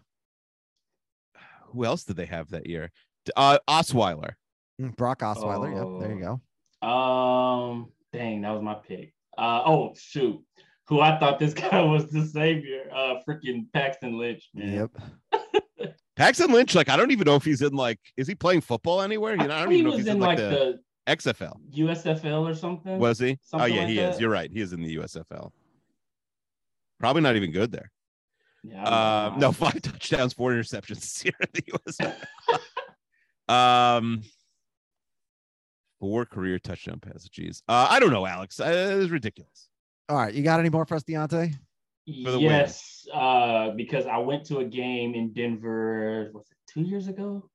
Who 1.71 1.83
else 1.83 2.03
did 2.03 2.15
they 2.15 2.27
have 2.27 2.51
that 2.51 2.67
year? 2.67 2.91
Uh, 3.35 3.59
Osweiler. 3.67 4.33
Mm, 4.81 4.95
Brock 4.95 5.19
Osweiler. 5.19 5.81
Oh. 5.81 5.99
there 5.99 6.13
you 6.13 6.21
go. 6.21 6.41
Oh. 6.81 6.87
Um, 6.89 7.91
dang, 8.13 8.41
that 8.41 8.51
was 8.51 8.61
my 8.61 8.75
pick. 8.75 9.13
Uh, 9.37 9.61
oh 9.65 9.93
shoot, 9.97 10.41
who 10.87 10.99
I 10.99 11.17
thought 11.19 11.39
this 11.39 11.53
guy 11.69 11.81
was 11.81 12.09
the 12.09 12.25
savior. 12.25 12.83
Uh, 12.93 13.15
freaking 13.27 13.71
Paxton 13.73 14.17
Lynch. 14.17 14.49
Man. 14.53 14.89
Yep. 15.33 15.95
Paxton 16.15 16.51
Lynch, 16.51 16.75
like 16.75 16.89
I 16.89 16.97
don't 16.97 17.11
even 17.11 17.25
know 17.25 17.35
if 17.35 17.45
he's 17.45 17.61
in 17.61 17.73
like, 17.73 17.99
is 18.17 18.27
he 18.27 18.35
playing 18.35 18.61
football 18.61 19.01
anywhere? 19.01 19.35
You 19.35 19.47
know, 19.47 19.55
I 19.55 19.63
don't 19.63 19.71
even 19.71 19.85
know 19.85 19.91
if 19.91 19.99
he's 19.99 20.07
in, 20.07 20.17
in 20.17 20.19
like, 20.19 20.37
the, 20.37 20.79
the, 21.05 21.15
XFL, 21.15 21.55
USFL 21.73 22.49
or 22.49 22.53
something. 22.53 22.99
Was 22.99 23.19
he? 23.19 23.37
Something 23.41 23.71
oh 23.71 23.73
yeah, 23.73 23.81
like 23.81 23.89
he 23.89 23.95
that? 23.95 24.15
is. 24.15 24.19
You're 24.19 24.29
right. 24.29 24.51
He 24.51 24.59
is 24.59 24.73
in 24.73 24.81
the 24.81 24.97
USFL. 24.97 25.51
Probably 26.99 27.21
not 27.21 27.37
even 27.37 27.51
good 27.51 27.71
there. 27.71 27.89
Yeah. 28.63 28.83
Uh, 28.83 29.35
no, 29.37 29.51
five 29.53 29.81
touchdowns, 29.81 30.33
four 30.33 30.51
interceptions 30.51 31.23
here 31.23 31.31
in 31.39 31.47
the 31.53 31.61
USFL. 31.61 32.59
Um, 33.49 34.23
Four 35.99 36.25
career 36.25 36.59
touchdown 36.59 36.99
passes. 36.99 37.27
Jeez. 37.29 37.61
Uh, 37.67 37.87
I 37.89 37.99
don't 37.99 38.11
know, 38.11 38.25
Alex. 38.25 38.59
Uh, 38.59 38.99
it's 39.01 39.11
ridiculous. 39.11 39.67
All 40.07 40.15
right. 40.15 40.33
You 40.33 40.43
got 40.43 40.59
any 40.61 40.69
more 40.69 40.85
for 40.85 40.95
us, 40.95 41.03
Deontay? 41.03 41.53
for 42.23 42.31
the 42.31 42.39
yes, 42.39 43.05
uh, 43.13 43.71
because 43.71 44.05
I 44.07 44.17
went 44.17 44.45
to 44.45 44.59
a 44.59 44.65
game 44.65 45.13
in 45.13 45.31
Denver. 45.33 46.31
Was 46.33 46.45
it 46.49 46.57
two 46.71 46.81
years 46.81 47.07
ago? 47.07 47.49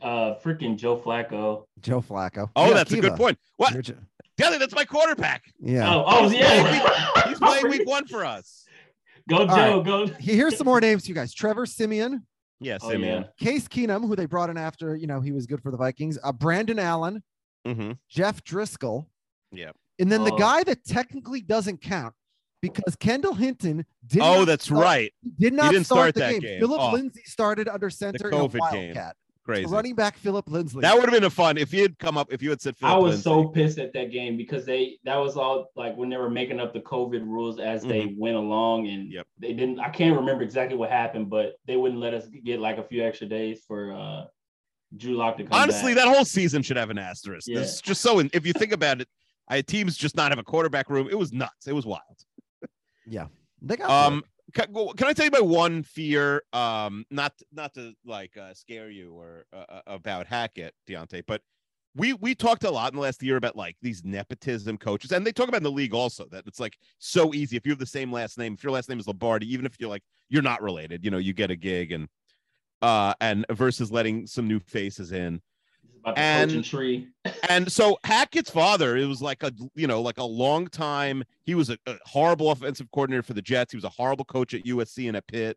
Uh, 0.00 0.34
freaking 0.42 0.76
Joe 0.76 0.96
Flacco. 0.96 1.64
Joe 1.80 2.00
Flacco. 2.00 2.50
Oh, 2.56 2.68
Yeah, 2.68 2.74
that's 2.74 2.92
a 2.92 3.00
good 3.00 3.16
point. 3.16 3.38
What? 3.56 3.72
You're 3.72 3.82
ju- 3.82 3.96
that's 4.38 4.74
my 4.74 4.84
quarterback. 4.84 5.44
Yeah. 5.60 5.92
Oh, 5.92 6.04
oh 6.06 6.30
yeah. 6.30 7.28
He's 7.28 7.38
playing 7.38 7.68
week 7.68 7.86
one 7.86 8.06
for 8.08 8.24
us. 8.24 8.64
Go 9.28 9.46
All 9.46 9.56
Joe. 9.56 9.82
Go. 9.82 10.06
Here's 10.18 10.56
some 10.56 10.64
more 10.64 10.80
names 10.80 11.04
to 11.04 11.08
you 11.10 11.14
guys. 11.14 11.32
Trevor 11.32 11.66
Siemian, 11.66 12.26
Yeah, 12.62 12.78
Oh, 12.82 12.88
Siemian. 12.90 13.26
Case 13.38 13.68
Keenum, 13.68 14.06
who 14.06 14.16
they 14.16 14.26
brought 14.26 14.50
in 14.50 14.56
after, 14.56 14.96
you 14.96 15.06
know, 15.06 15.20
he 15.20 15.32
was 15.32 15.46
good 15.46 15.62
for 15.62 15.70
the 15.70 15.76
Vikings. 15.76 16.18
Uh, 16.22 16.32
Brandon 16.32 16.78
Allen, 16.78 17.22
hmm 17.66 17.92
Jeff 18.08 18.42
Driskel. 18.44 19.06
Yeah. 19.50 19.70
And 19.98 20.10
then 20.10 20.24
the 20.24 20.32
Oh. 20.32 20.38
guy 20.38 20.64
that 20.64 20.84
technically 20.84 21.40
doesn't 21.42 21.80
count 21.80 22.14
because 22.60 22.96
Kendall 22.96 23.34
Hinton 23.34 23.84
did 24.06 24.22
Oh, 24.22 24.38
not 24.40 24.44
that's 24.46 24.64
start- 24.64 24.82
right. 24.82 25.12
Did 25.38 25.52
not 25.52 25.72
didn't 25.72 25.84
start, 25.86 25.98
start 25.98 26.14
the 26.14 26.20
that 26.20 26.30
game. 26.32 26.40
game. 26.40 26.60
Philip 26.60 26.80
Oh. 26.80 26.92
Lindsay 26.92 27.22
started 27.24 27.68
under 27.68 27.90
center 27.90 28.28
in 28.28 28.34
a 28.34 28.36
COVID 28.38 28.72
game. 28.72 28.94
Wildcat. 29.46 29.62
Crazy. 29.64 29.74
Running 29.74 29.94
back 29.94 30.16
Philip 30.16 30.48
Lindsay. 30.50 30.80
That 30.80 30.94
would 30.94 31.04
have 31.04 31.12
been 31.12 31.24
a 31.24 31.30
fun 31.30 31.58
if 31.58 31.72
you 31.72 31.82
had 31.82 31.98
come 31.98 32.16
up 32.16 32.32
if 32.32 32.42
you 32.42 32.50
had 32.50 32.60
said. 32.60 32.74
I 32.82 32.96
was 32.96 33.02
Lindsay. 33.10 33.22
so 33.22 33.48
pissed 33.48 33.78
at 33.78 33.92
that 33.94 34.10
game 34.10 34.36
because 34.36 34.64
they 34.64 34.98
that 35.04 35.16
was 35.16 35.36
all 35.36 35.70
like 35.76 35.96
when 35.96 36.08
they 36.08 36.16
were 36.16 36.30
making 36.30 36.60
up 36.60 36.72
the 36.72 36.80
COVID 36.80 37.22
rules 37.26 37.58
as 37.58 37.82
they 37.82 38.14
went 38.16 38.36
along 38.36 38.88
and 38.88 39.02
Mm-hmm. 39.02 39.12
Yep. 39.12 39.26
they 39.38 39.52
didn't 39.52 39.80
I 39.80 39.88
can't 39.90 40.16
remember 40.16 40.42
exactly 40.42 40.76
what 40.76 40.90
happened, 40.90 41.28
but 41.30 41.54
they 41.66 41.76
wouldn't 41.76 42.00
let 42.00 42.14
us 42.14 42.26
get 42.44 42.60
like 42.60 42.78
a 42.78 42.84
few 42.84 43.02
extra 43.04 43.26
days 43.26 43.62
for 43.66 43.92
uh 43.92 44.24
Drew 44.96 45.14
Lock 45.14 45.38
to 45.38 45.44
come 45.44 45.52
Honestly, 45.58 45.94
back. 45.94 46.04
that 46.04 46.14
whole 46.14 46.24
season 46.24 46.62
should 46.62 46.76
have 46.76 46.90
an 46.90 46.98
asterisk. 46.98 47.48
Yeah. 47.48 47.60
This 47.60 47.74
is 47.76 47.80
just 47.80 48.02
so. 48.02 48.18
If 48.20 48.46
you 48.46 48.52
think 48.52 48.72
about 48.72 49.00
it, 49.00 49.08
I 49.48 49.62
teams 49.62 49.96
just 49.96 50.16
not 50.16 50.30
have 50.32 50.38
a 50.38 50.42
quarterback 50.42 50.90
room. 50.90 51.08
It 51.10 51.18
was 51.18 51.32
nuts. 51.32 51.66
It 51.66 51.72
was 51.72 51.86
wild. 51.86 52.02
yeah. 53.06 53.26
They 53.62 53.76
got 53.76 53.88
Um, 53.90 54.22
can, 54.52 55.08
I 55.08 55.12
tell 55.12 55.24
you 55.24 55.30
my 55.30 55.40
one 55.40 55.82
fear? 55.82 56.42
Um, 56.52 57.04
not 57.10 57.32
not 57.52 57.74
to 57.74 57.94
like 58.04 58.36
uh, 58.36 58.54
scare 58.54 58.90
you 58.90 59.12
or 59.12 59.46
uh, 59.52 59.64
uh, 59.68 59.80
about 59.86 60.26
Hackett, 60.26 60.74
Deontay, 60.88 61.24
but 61.26 61.42
we 61.94 62.14
we 62.14 62.34
talked 62.34 62.64
a 62.64 62.70
lot 62.70 62.92
in 62.92 62.96
the 62.96 63.02
last 63.02 63.22
year 63.22 63.36
about 63.36 63.56
like 63.56 63.76
these 63.82 64.04
nepotism 64.04 64.78
coaches, 64.78 65.12
and 65.12 65.26
they 65.26 65.32
talk 65.32 65.48
about 65.48 65.58
in 65.58 65.64
the 65.64 65.70
league 65.70 65.94
also 65.94 66.26
that 66.26 66.44
it's 66.46 66.60
like 66.60 66.78
so 66.98 67.34
easy 67.34 67.56
if 67.56 67.66
you 67.66 67.72
have 67.72 67.78
the 67.78 67.86
same 67.86 68.12
last 68.12 68.38
name. 68.38 68.54
If 68.54 68.62
your 68.62 68.72
last 68.72 68.88
name 68.88 68.98
is 68.98 69.06
Lombardi, 69.06 69.52
even 69.52 69.66
if 69.66 69.76
you're 69.78 69.90
like 69.90 70.02
you're 70.28 70.42
not 70.42 70.62
related, 70.62 71.04
you 71.04 71.10
know, 71.10 71.18
you 71.18 71.32
get 71.32 71.50
a 71.50 71.56
gig 71.56 71.92
and 71.92 72.08
uh 72.80 73.14
and 73.20 73.44
versus 73.50 73.92
letting 73.92 74.26
some 74.26 74.48
new 74.48 74.60
faces 74.60 75.12
in. 75.12 75.40
About 76.02 76.16
the 76.16 76.20
and- 76.20 76.64
tree. 76.64 77.08
And 77.48 77.70
so 77.70 77.98
Hackett's 78.04 78.50
father, 78.50 78.96
it 78.96 79.06
was 79.06 79.22
like 79.22 79.42
a 79.42 79.52
you 79.74 79.86
know 79.86 80.02
like 80.02 80.18
a 80.18 80.24
long 80.24 80.66
time. 80.66 81.22
He 81.44 81.54
was 81.54 81.70
a, 81.70 81.78
a 81.86 81.96
horrible 82.04 82.50
offensive 82.50 82.90
coordinator 82.92 83.22
for 83.22 83.34
the 83.34 83.42
Jets. 83.42 83.72
He 83.72 83.76
was 83.76 83.84
a 83.84 83.90
horrible 83.90 84.24
coach 84.24 84.54
at 84.54 84.64
USC 84.64 85.06
and 85.08 85.16
at 85.16 85.26
Pitt. 85.26 85.56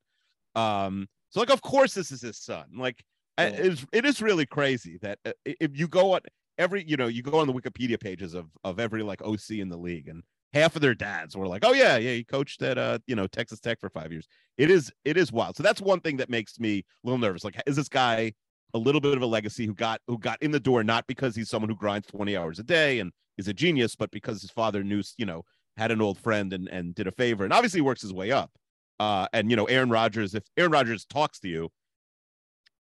Um, 0.56 1.08
so 1.30 1.40
like 1.40 1.50
of 1.50 1.62
course 1.62 1.94
this 1.94 2.12
is 2.12 2.22
his 2.22 2.38
son. 2.38 2.66
Like 2.76 3.04
it 3.38 3.60
is 3.60 3.86
it 3.92 4.06
is 4.06 4.22
really 4.22 4.46
crazy 4.46 4.98
that 5.02 5.20
uh, 5.26 5.32
if 5.46 5.78
you 5.78 5.88
go 5.88 6.14
on 6.14 6.22
every 6.58 6.84
you 6.88 6.98
know 6.98 7.08
you 7.08 7.24
go 7.24 7.40
on 7.40 7.48
the 7.48 7.54
Wikipedia 7.54 8.00
pages 8.00 8.34
of 8.34 8.48
of 8.64 8.80
every 8.80 9.04
like 9.04 9.22
OC 9.22 9.52
in 9.52 9.70
the 9.70 9.78
league 9.78 10.08
and 10.08 10.24
half 10.54 10.76
of 10.76 10.82
their 10.82 10.96
dads 10.96 11.36
were 11.36 11.48
like, 11.48 11.66
oh 11.66 11.74
yeah, 11.74 11.98
yeah, 11.98 12.14
he 12.14 12.24
coached 12.24 12.62
at 12.62 12.78
uh 12.78 12.98
you 13.08 13.16
know 13.16 13.28
Texas 13.28 13.60
Tech 13.60 13.80
for 13.80 13.90
five 13.90 14.12
years. 14.12 14.28
It 14.58 14.72
is 14.72 14.92
it 15.04 15.18
is 15.18 15.32
wild. 15.32 15.58
So 15.58 15.64
that's 15.64 15.82
one 15.82 16.00
thing 16.00 16.18
that 16.18 16.30
makes 16.30 16.60
me 16.60 16.80
a 16.80 16.84
little 17.08 17.20
nervous. 17.20 17.44
Like, 17.44 17.62
is 17.66 17.76
this 17.76 17.90
guy 17.90 18.34
a 18.76 18.78
little 18.78 19.00
bit 19.00 19.16
of 19.16 19.24
a 19.24 19.26
legacy 19.26 19.66
who 19.66 19.74
got 19.74 20.02
who 20.06 20.20
got 20.20 20.40
in 20.42 20.52
the 20.52 20.60
door 20.60 20.84
not 20.84 21.08
because 21.08 21.34
he's 21.36 21.50
someone 21.50 21.70
who 21.70 21.76
grinds 21.76 22.08
20 22.08 22.36
hours 22.36 22.60
a 22.60 22.64
day 22.64 23.00
and 23.00 23.12
is 23.38 23.48
a 23.48 23.54
genius, 23.54 23.96
but 23.96 24.12
because 24.12 24.42
his 24.42 24.52
father 24.52 24.84
knew, 24.84 25.02
you 25.18 25.26
know, 25.26 25.44
had 25.78 25.92
an 25.92 26.02
old 26.02 26.20
friend 26.20 26.52
and 26.52 26.68
and 26.68 26.94
did 26.94 27.08
a 27.08 27.12
favor 27.12 27.46
and 27.46 27.54
obviously 27.54 27.82
works 27.82 28.02
his 28.02 28.14
way 28.14 28.32
up. 28.32 28.52
Uh, 29.00 29.28
and 29.34 29.50
you 29.50 29.56
know, 29.56 29.66
Aaron 29.66 29.90
Rodgers, 29.90 30.36
if 30.36 30.44
Aaron 30.58 30.72
Rodgers 30.72 31.06
talks 31.06 31.40
to 31.40 31.48
you, 31.48 31.70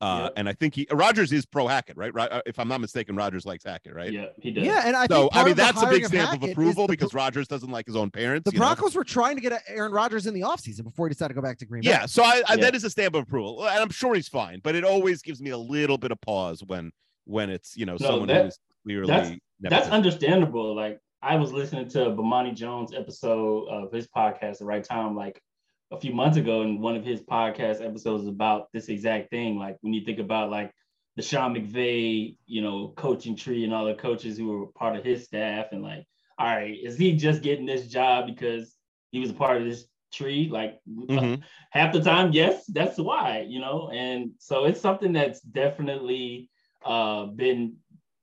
uh, 0.00 0.20
Yep. 0.24 0.32
and 0.36 0.48
I 0.48 0.52
think 0.52 0.74
he 0.74 0.86
Rodgers 0.92 1.32
is 1.32 1.44
pro 1.44 1.66
Hackett, 1.66 1.96
right? 1.96 2.14
Right. 2.14 2.30
uh, 2.30 2.40
If 2.46 2.58
I'm 2.58 2.68
not 2.68 2.80
mistaken, 2.80 3.16
Rodgers 3.16 3.44
likes 3.44 3.64
Hackett, 3.64 3.94
right? 3.94 4.12
Yeah, 4.12 4.26
he 4.40 4.50
does. 4.52 4.64
Yeah, 4.64 4.82
and 4.86 4.96
I 4.96 5.06
So 5.06 5.22
think 5.22 5.36
I 5.36 5.44
mean, 5.44 5.54
that's 5.56 5.76
a 5.76 5.80
hiring 5.86 6.00
big 6.02 6.06
stamp 6.06 6.26
of 6.34 6.40
Hackett 6.40 6.48
is 6.48 6.52
approval 6.52 6.86
the- 6.86 6.92
because 6.92 7.14
Rodgers 7.14 7.48
doesn't 7.48 7.70
like 7.70 7.86
his 7.86 7.96
own 7.96 8.10
parents. 8.10 8.44
the 8.44 8.52
you 8.54 8.60
know? 8.60 8.66
Broncos 8.66 8.94
were 8.94 9.04
trying 9.04 9.34
to 9.36 9.42
get 9.42 9.60
Aaron 9.68 9.92
Rodgers 9.92 10.26
in 10.26 10.34
the 10.34 10.42
offseason 10.42 10.84
before 10.84 11.08
he 11.08 11.12
decided 11.14 11.34
to 11.34 11.40
go 11.40 11.42
back 11.42 11.58
to 11.58 11.66
Green 11.66 11.82
Bay. 11.82 11.90
Yeah, 11.90 12.06
so 12.06 12.22
I, 12.22 12.42
I 12.48 12.54
Yeah. 12.54 12.56
that 12.62 12.74
is 12.76 12.84
a 12.84 12.90
stamp 12.90 13.14
of 13.16 13.22
approval, 13.24 13.66
and 13.66 13.78
I'm 13.80 13.90
sure 13.90 14.14
he's 14.14 14.28
fine. 14.28 14.60
But 14.62 14.74
it 14.76 14.84
always 14.84 15.20
gives 15.22 15.40
me 15.42 15.50
a 15.50 15.58
little 15.58 15.98
bit 15.98 16.12
of 16.12 16.20
pause 16.20 16.62
when 16.66 16.92
when 17.24 17.50
it's 17.50 17.76
you 17.76 17.84
know 17.86 17.96
No, 18.00 18.06
someone 18.06 18.28
that- 18.28 18.44
who's 18.44 18.58
clearly 18.84 19.08
that's- 19.08 19.36
That's 19.60 19.88
understandable. 19.88 20.74
Like 20.76 21.00
I 21.20 21.34
was 21.34 21.52
listening 21.52 21.88
to 21.88 21.98
Bomani 22.10 22.54
Jones 22.54 22.94
episode 22.94 23.66
of 23.68 23.90
his 23.92 24.06
podcast, 24.06 24.58
The 24.58 24.64
Right 24.64 24.84
Time, 24.84 25.16
like 25.16 25.42
a 25.90 25.98
few 26.00 26.12
months 26.12 26.36
ago, 26.36 26.62
and 26.62 26.80
one 26.80 26.96
of 26.96 27.04
his 27.04 27.20
podcast 27.22 27.84
episodes 27.84 28.22
is 28.22 28.28
about 28.28 28.68
this 28.72 28.88
exact 28.88 29.30
thing. 29.30 29.58
Like 29.58 29.78
when 29.80 29.92
you 29.94 30.04
think 30.04 30.18
about 30.18 30.50
like 30.50 30.72
the 31.16 31.22
Sean 31.22 31.54
McVay, 31.54 32.36
you 32.46 32.62
know, 32.62 32.92
coaching 32.96 33.36
tree 33.36 33.64
and 33.64 33.72
all 33.74 33.86
the 33.86 33.94
coaches 33.94 34.36
who 34.36 34.46
were 34.48 34.66
part 34.66 34.96
of 34.96 35.04
his 35.04 35.24
staff, 35.24 35.66
and 35.72 35.82
like, 35.82 36.04
all 36.38 36.46
right, 36.46 36.76
is 36.82 36.96
he 36.96 37.16
just 37.16 37.42
getting 37.42 37.66
this 37.66 37.86
job 37.88 38.26
because 38.26 38.74
he 39.10 39.18
was 39.18 39.30
a 39.30 39.34
part 39.34 39.56
of 39.56 39.64
this 39.64 39.86
tree? 40.12 40.48
Like 40.50 40.80
Mhm. 40.88 41.42
half 41.70 41.92
the 41.92 42.00
time, 42.02 42.32
yes, 42.32 42.66
that's 42.66 42.98
why, 42.98 43.46
you 43.48 43.60
know. 43.60 43.90
And 43.90 44.32
so 44.38 44.64
it's 44.64 44.80
something 44.80 45.12
that's 45.12 45.40
definitely 45.40 46.50
uh 46.84 47.26
been 47.26 47.76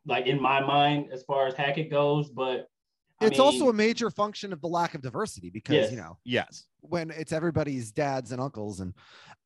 like 0.05 0.27
in 0.27 0.41
my 0.41 0.61
mind 0.61 1.11
as 1.11 1.23
far 1.23 1.47
as 1.47 1.55
Hackett 1.55 1.89
goes, 1.89 2.29
but 2.29 2.67
I 3.21 3.25
It's 3.27 3.37
mean, 3.37 3.45
also 3.45 3.69
a 3.69 3.73
major 3.73 4.09
function 4.09 4.51
of 4.51 4.61
the 4.61 4.67
lack 4.67 4.93
of 4.93 5.01
diversity 5.01 5.49
because 5.49 5.75
Yes. 5.75 5.91
you 5.91 5.97
know 5.97 6.17
yes. 6.25 6.65
when 6.81 7.11
it's 7.11 7.31
everybody's 7.31 7.91
dads 7.91 8.31
and 8.31 8.41
uncles 8.41 8.79
and 8.81 8.93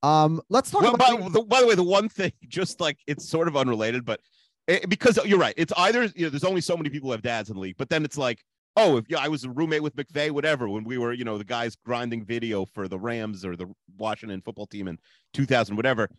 um 0.04 0.42
let's 0.50 0.72
talk 0.72 0.82
Well, 0.82 0.96
about 0.96 1.20
by, 1.20 1.30
the, 1.30 1.42
by 1.44 1.62
the 1.62 1.68
way, 1.68 1.76
the 1.76 1.84
one 1.84 2.10
thing, 2.10 2.32
just 2.48 2.80
like 2.82 2.98
it's 3.08 3.28
sort 3.28 3.48
of 3.48 3.56
unrelated, 3.56 4.06
but 4.06 4.20
it, 4.68 4.88
because 4.90 5.20
you're 5.26 5.40
right, 5.40 5.54
it's 5.58 5.74
either 5.78 6.04
you 6.16 6.26
know, 6.26 6.30
there's 6.30 6.44
only 6.44 6.62
so 6.62 6.76
many 6.78 6.90
people 6.90 7.08
who 7.10 7.12
have 7.14 7.22
dads 7.22 7.50
in 7.50 7.56
the 7.56 7.62
league, 7.62 7.78
but 7.78 7.90
then 7.90 8.04
it's 8.06 8.18
like, 8.18 8.40
oh, 8.76 8.98
if 8.98 9.06
yeah, 9.10 9.18
I 9.20 9.28
was 9.28 9.44
a 9.44 9.50
roommate 9.50 9.84
with 9.84 9.96
McVay 9.96 10.32
whatever, 10.32 10.70
when 10.70 10.84
we 10.84 10.98
were, 10.98 11.12
you 11.14 11.24
know, 11.26 11.38
the 11.38 11.44
guys 11.44 11.76
grinding 11.76 12.24
video 12.24 12.66
for 12.66 12.88
the 12.88 12.98
Rams 13.00 13.44
or 13.44 13.56
the 13.56 13.68
Washington 13.98 14.42
football 14.42 14.68
team 14.68 14.88
in 14.88 14.98
2000, 15.34 15.76
whatever. 15.76 16.10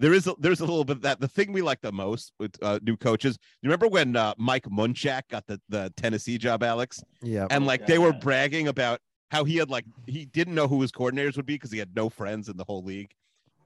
There 0.00 0.12
is 0.14 0.26
a, 0.26 0.34
there's 0.38 0.58
a 0.60 0.64
little 0.64 0.84
bit 0.84 0.96
of 0.96 1.02
that. 1.02 1.20
The 1.20 1.28
thing 1.28 1.52
we 1.52 1.62
like 1.62 1.80
the 1.80 1.92
most 1.92 2.32
with 2.40 2.52
uh, 2.62 2.80
new 2.82 2.96
coaches. 2.96 3.38
You 3.62 3.68
remember 3.68 3.86
when 3.86 4.16
uh, 4.16 4.34
Mike 4.38 4.64
Munchak 4.64 5.22
got 5.30 5.46
the 5.46 5.60
the 5.68 5.92
Tennessee 5.96 6.38
job, 6.38 6.62
Alex? 6.62 7.02
yeah 7.22 7.46
and 7.50 7.66
like 7.66 7.86
they 7.86 7.98
were 7.98 8.12
God. 8.12 8.20
bragging 8.22 8.66
about 8.68 9.00
how 9.30 9.44
he 9.44 9.56
had 9.56 9.70
like 9.70 9.84
he 10.06 10.24
didn't 10.24 10.54
know 10.56 10.66
who 10.66 10.80
his 10.80 10.90
coordinators 10.90 11.36
would 11.36 11.46
be 11.46 11.54
because 11.54 11.70
he 11.70 11.78
had 11.78 11.94
no 11.94 12.08
friends 12.08 12.48
in 12.48 12.56
the 12.56 12.64
whole 12.64 12.82
league. 12.82 13.12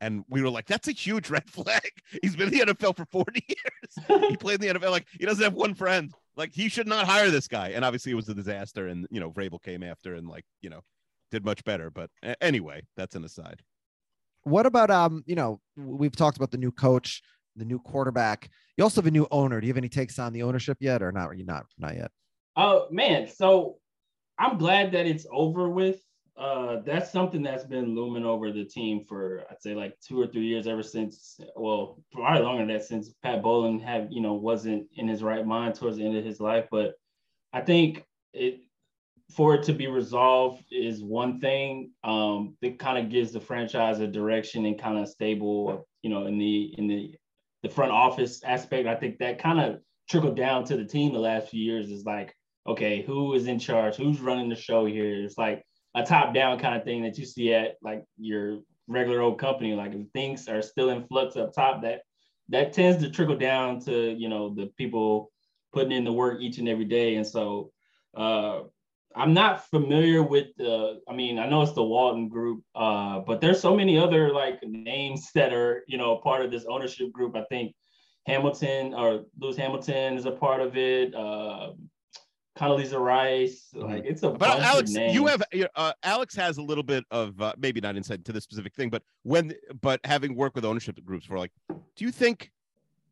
And 0.00 0.25
we 0.29 0.43
were 0.43 0.50
like, 0.50 0.67
that's 0.67 0.88
a 0.88 0.93
huge 0.93 1.31
red 1.31 1.49
flag. 1.49 1.88
He's 2.23 2.37
been 2.37 2.53
in 2.53 2.67
the 2.69 2.75
NFL 2.75 2.97
for 2.97 3.07
40 3.07 3.43
years. 3.49 4.29
he 4.29 4.37
played 4.37 4.62
in 4.62 4.75
the 4.75 4.79
NFL. 4.81 4.91
Like 4.91 5.07
he 5.19 5.25
doesn't 5.25 5.43
have 5.43 5.55
one 5.55 5.73
friend. 5.73 6.12
Like 6.37 6.53
he 6.53 6.69
should 6.69 6.88
not 6.88 7.07
hire 7.07 7.31
this 7.31 7.49
guy. 7.49 7.69
And 7.69 7.85
obviously 7.85 8.12
it 8.12 8.17
was 8.17 8.29
a 8.29 8.35
disaster. 8.35 8.88
And 8.88 9.07
you 9.11 9.21
know, 9.21 9.31
Vrabel 9.31 9.62
came 9.62 9.83
after 9.83 10.14
and 10.14 10.29
like, 10.29 10.45
you 10.61 10.69
know, 10.69 10.81
did 11.31 11.45
much 11.45 11.64
better. 11.64 11.91
But 11.91 12.11
a- 12.23 12.43
anyway, 12.43 12.83
that's 12.97 13.14
an 13.14 13.25
aside. 13.25 13.62
What 14.44 14.66
about 14.66 14.90
um 14.90 15.22
you 15.26 15.34
know 15.34 15.60
we've 15.76 16.16
talked 16.16 16.36
about 16.36 16.50
the 16.50 16.58
new 16.58 16.72
coach 16.72 17.22
the 17.56 17.64
new 17.64 17.78
quarterback 17.78 18.48
you 18.76 18.84
also 18.84 19.00
have 19.00 19.06
a 19.06 19.10
new 19.10 19.26
owner 19.30 19.60
do 19.60 19.66
you 19.66 19.72
have 19.72 19.78
any 19.78 19.88
takes 19.88 20.18
on 20.18 20.32
the 20.32 20.42
ownership 20.42 20.78
yet 20.80 21.02
or 21.02 21.12
not 21.12 21.28
Are 21.28 21.34
you 21.34 21.44
not 21.44 21.66
not 21.78 21.94
yet 21.94 22.10
Oh 22.56 22.86
man, 22.90 23.28
so 23.28 23.78
I'm 24.38 24.58
glad 24.58 24.92
that 24.92 25.06
it's 25.06 25.26
over 25.32 25.68
with. 25.68 26.00
Uh, 26.36 26.80
that's 26.84 27.12
something 27.12 27.42
that's 27.42 27.64
been 27.64 27.94
looming 27.94 28.24
over 28.24 28.50
the 28.50 28.64
team 28.64 29.04
for 29.08 29.44
I'd 29.50 29.62
say 29.62 29.74
like 29.74 29.96
two 30.00 30.20
or 30.20 30.26
three 30.26 30.46
years 30.46 30.66
ever 30.66 30.82
since. 30.82 31.38
Well, 31.56 32.02
probably 32.12 32.42
longer 32.42 32.66
than 32.66 32.74
that 32.74 32.84
since 32.84 33.12
Pat 33.22 33.42
Bowlen 33.42 33.78
had 33.80 34.08
you 34.10 34.20
know 34.20 34.34
wasn't 34.34 34.86
in 34.96 35.08
his 35.08 35.22
right 35.22 35.46
mind 35.46 35.74
towards 35.74 35.96
the 35.96 36.04
end 36.04 36.16
of 36.16 36.24
his 36.24 36.40
life. 36.40 36.66
But 36.70 36.94
I 37.52 37.60
think 37.60 38.04
it 38.32 38.60
for 39.33 39.54
it 39.54 39.64
to 39.64 39.73
be 39.73 39.87
resolved 39.87 40.64
is 40.71 41.02
one 41.02 41.40
thing. 41.40 41.90
Um, 42.04 42.57
it 42.62 42.78
kind 42.78 42.99
of 42.99 43.11
gives 43.11 43.33
the 43.33 43.40
franchise 43.40 44.00
a 44.00 44.07
direction 44.07 44.66
and 44.66 44.81
kind 44.81 44.99
of 44.99 45.09
stable, 45.09 45.87
you 46.02 46.11
know, 46.11 46.26
in 46.26 46.38
the 46.38 46.75
in 46.78 46.87
the 46.87 47.14
the 47.62 47.69
front 47.69 47.93
office 47.93 48.43
aspect. 48.45 48.87
I 48.87 48.95
think 48.95 49.19
that 49.19 49.38
kind 49.38 49.61
of 49.61 49.81
trickled 50.09 50.37
down 50.37 50.64
to 50.66 50.76
the 50.76 50.85
team 50.85 51.12
the 51.12 51.19
last 51.19 51.49
few 51.49 51.62
years. 51.62 51.90
Is 51.90 52.04
like, 52.04 52.35
okay, 52.66 53.02
who 53.02 53.35
is 53.35 53.47
in 53.47 53.59
charge? 53.59 53.97
Who's 53.97 54.21
running 54.21 54.49
the 54.49 54.57
show 54.57 54.85
here? 54.87 55.25
It's 55.25 55.38
like 55.38 55.64
a 55.95 56.04
top 56.04 56.35
down 56.35 56.59
kind 56.59 56.76
of 56.76 56.85
thing 56.85 57.02
that 57.02 57.19
you 57.19 57.25
see 57.25 57.54
at 57.54 57.76
like 57.83 58.04
your 58.19 58.61
regular 58.87 59.21
old 59.21 59.38
company. 59.38 59.75
Like 59.75 59.95
if 59.95 60.07
things 60.12 60.49
are 60.49 60.62
still 60.62 60.90
in 60.90 61.07
flux 61.07 61.37
up 61.37 61.54
top, 61.54 61.83
that 61.83 62.02
that 62.50 62.73
tends 62.73 63.02
to 63.02 63.11
trickle 63.11 63.38
down 63.38 63.81
to 63.87 64.12
you 64.12 64.28
know 64.28 64.54
the 64.54 64.66
people 64.76 65.33
putting 65.73 65.93
in 65.93 66.04
the 66.04 66.12
work 66.12 66.40
each 66.40 66.59
and 66.59 66.69
every 66.69 66.85
day. 66.85 67.16
And 67.16 67.26
so 67.26 67.73
uh, 68.16 68.61
I'm 69.16 69.33
not 69.33 69.68
familiar 69.71 70.23
with 70.23 70.49
the. 70.56 71.00
I 71.09 71.14
mean, 71.14 71.38
I 71.38 71.49
know 71.49 71.62
it's 71.62 71.73
the 71.73 71.85
Walton 71.85 72.28
Group, 72.28 72.62
uh, 72.75 73.21
but 73.21 73.40
there's 73.40 73.61
so 73.61 73.75
many 73.75 73.99
other 73.99 74.33
like 74.33 74.62
names 74.62 75.30
that 75.35 75.52
are 75.52 75.85
you 75.87 75.99
know 75.99 76.16
part 76.16 76.44
of 76.44 76.50
this 76.50 76.64
ownership 76.68 77.12
group. 77.12 77.37
I 77.37 77.44
think 77.44 77.75
Hamilton 78.26 78.94
or 78.94 79.25
Lewis 79.38 79.56
Hamilton 79.56 80.16
is 80.16 80.26
a 80.26 80.33
part 80.33 80.61
of 80.61 80.76
it. 80.76 81.14
Uh, 81.14 81.73
Condoleezza 82.59 82.99
Rice. 82.99 83.68
Like 83.75 84.04
it's 84.04 84.23
a 84.23 84.30
But 84.30 84.38
bunch 84.38 84.62
Alex, 84.62 84.90
of 84.90 84.97
names. 84.97 85.14
you 85.14 85.26
have 85.26 85.42
uh, 85.75 85.92
Alex 86.04 86.37
has 86.37 86.59
a 86.59 86.62
little 86.62 86.85
bit 86.85 87.04
of 87.11 87.40
uh, 87.40 87.52
maybe 87.59 87.80
not 87.80 87.97
insight 87.97 88.25
to 88.25 88.33
this 88.33 88.44
specific 88.44 88.75
thing, 88.75 88.90
but 88.90 89.02
when 89.25 89.54
but 89.80 90.00
having 90.04 90.37
worked 90.37 90.54
with 90.54 90.64
ownership 90.64 90.99
groups 91.04 91.26
for 91.26 91.37
like, 91.38 91.50
do 91.68 92.04
you 92.04 92.12
think 92.12 92.52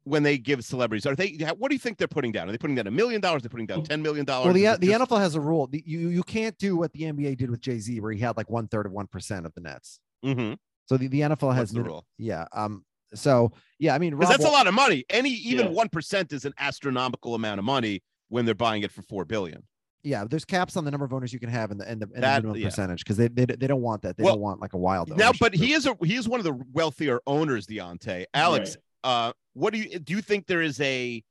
when 0.04 0.22
they 0.22 0.36
give 0.36 0.64
celebrities 0.64 1.06
are 1.06 1.14
they 1.14 1.36
what 1.58 1.70
do 1.70 1.74
you 1.74 1.78
think 1.78 1.98
they're 1.98 2.08
putting 2.08 2.32
down? 2.32 2.48
Are 2.48 2.52
they 2.52 2.58
putting 2.58 2.76
down 2.76 2.86
a 2.86 2.90
million 2.90 3.20
dollars? 3.20 3.42
They're 3.42 3.50
putting 3.50 3.66
down 3.66 3.84
ten 3.84 4.02
million 4.02 4.24
dollars? 4.24 4.46
Well, 4.46 4.54
the 4.54 4.86
the 4.86 4.92
NFL 4.92 5.18
has 5.20 5.34
a 5.34 5.40
rule. 5.40 5.68
You 5.72 6.08
you 6.08 6.22
can't 6.22 6.56
do 6.58 6.76
what 6.76 6.92
the 6.92 7.02
NBA 7.02 7.36
did 7.36 7.50
with 7.50 7.60
Jay 7.60 7.78
Z, 7.78 8.00
where 8.00 8.12
he 8.12 8.18
had 8.20 8.36
like 8.36 8.50
one 8.50 8.68
third 8.68 8.86
of 8.86 8.92
one 8.92 9.06
percent 9.06 9.46
of 9.46 9.54
the 9.54 9.60
nets. 9.60 10.00
mm-hmm. 10.24 10.54
So 10.86 10.96
the, 10.96 11.06
the 11.06 11.20
NFL 11.20 11.54
has 11.54 11.68
What's 11.68 11.72
the 11.72 11.82
rule? 11.84 12.06
Yeah. 12.18 12.46
Um. 12.52 12.84
So 13.14 13.52
yeah, 13.78 13.94
I 13.94 13.98
mean, 13.98 14.10
because 14.16 14.30
Rob 14.30 14.38
that's 14.40 14.48
a 14.48 14.52
lot 14.52 14.66
of 14.66 14.74
money. 14.74 15.04
Any 15.10 15.30
even 15.30 15.66
Yeah. 15.66 15.72
one 15.72 15.88
is 15.94 16.44
an 16.44 16.54
astronomical 16.58 17.34
amount 17.34 17.58
of 17.58 17.64
money 17.64 18.02
when 18.28 18.44
they're 18.44 18.54
buying 18.54 18.82
it 18.82 18.90
for 18.90 19.02
four 19.02 19.24
billion. 19.24 19.62
Yeah, 20.04 20.24
there's 20.28 20.44
caps 20.44 20.76
on 20.76 20.84
the 20.84 20.90
number 20.90 21.04
of 21.06 21.12
owners 21.12 21.32
you 21.32 21.38
can 21.38 21.48
have 21.50 21.70
and 21.70 21.80
the 21.80 21.88
and 21.88 22.02
the, 22.02 22.08
and 22.14 22.22
That- 22.24 22.42
the 22.42 22.48
minimum 22.48 22.60
yeah. 22.62 22.68
percentage 22.68 23.04
because 23.04 23.16
they, 23.16 23.28
they 23.28 23.44
they 23.44 23.66
don't 23.68 23.82
want 23.82 24.02
that. 24.02 24.16
They 24.16 24.24
Well, 24.24 24.34
don't 24.34 24.42
want 24.42 24.60
like 24.60 24.72
a 24.72 24.78
wild. 24.78 25.08
Now, 25.10 25.26
ownership 25.26 25.36
but 25.40 25.52
group. 25.52 25.62
he 25.64 25.72
is 25.74 25.86
a 25.86 25.96
he 26.02 26.16
is 26.16 26.28
one 26.28 26.40
of 26.40 26.44
the 26.44 26.58
wealthier 26.72 27.20
owners, 27.26 27.66
Deontay. 27.66 28.24
Alex, 28.34 28.76
uh, 29.04 29.32
what 29.54 29.72
do 29.72 29.78
you 29.80 29.98
do? 29.98 30.14
You 30.14 30.22
think 30.22 30.46
there 30.46 30.62
is 30.62 30.80
a, 30.80 31.22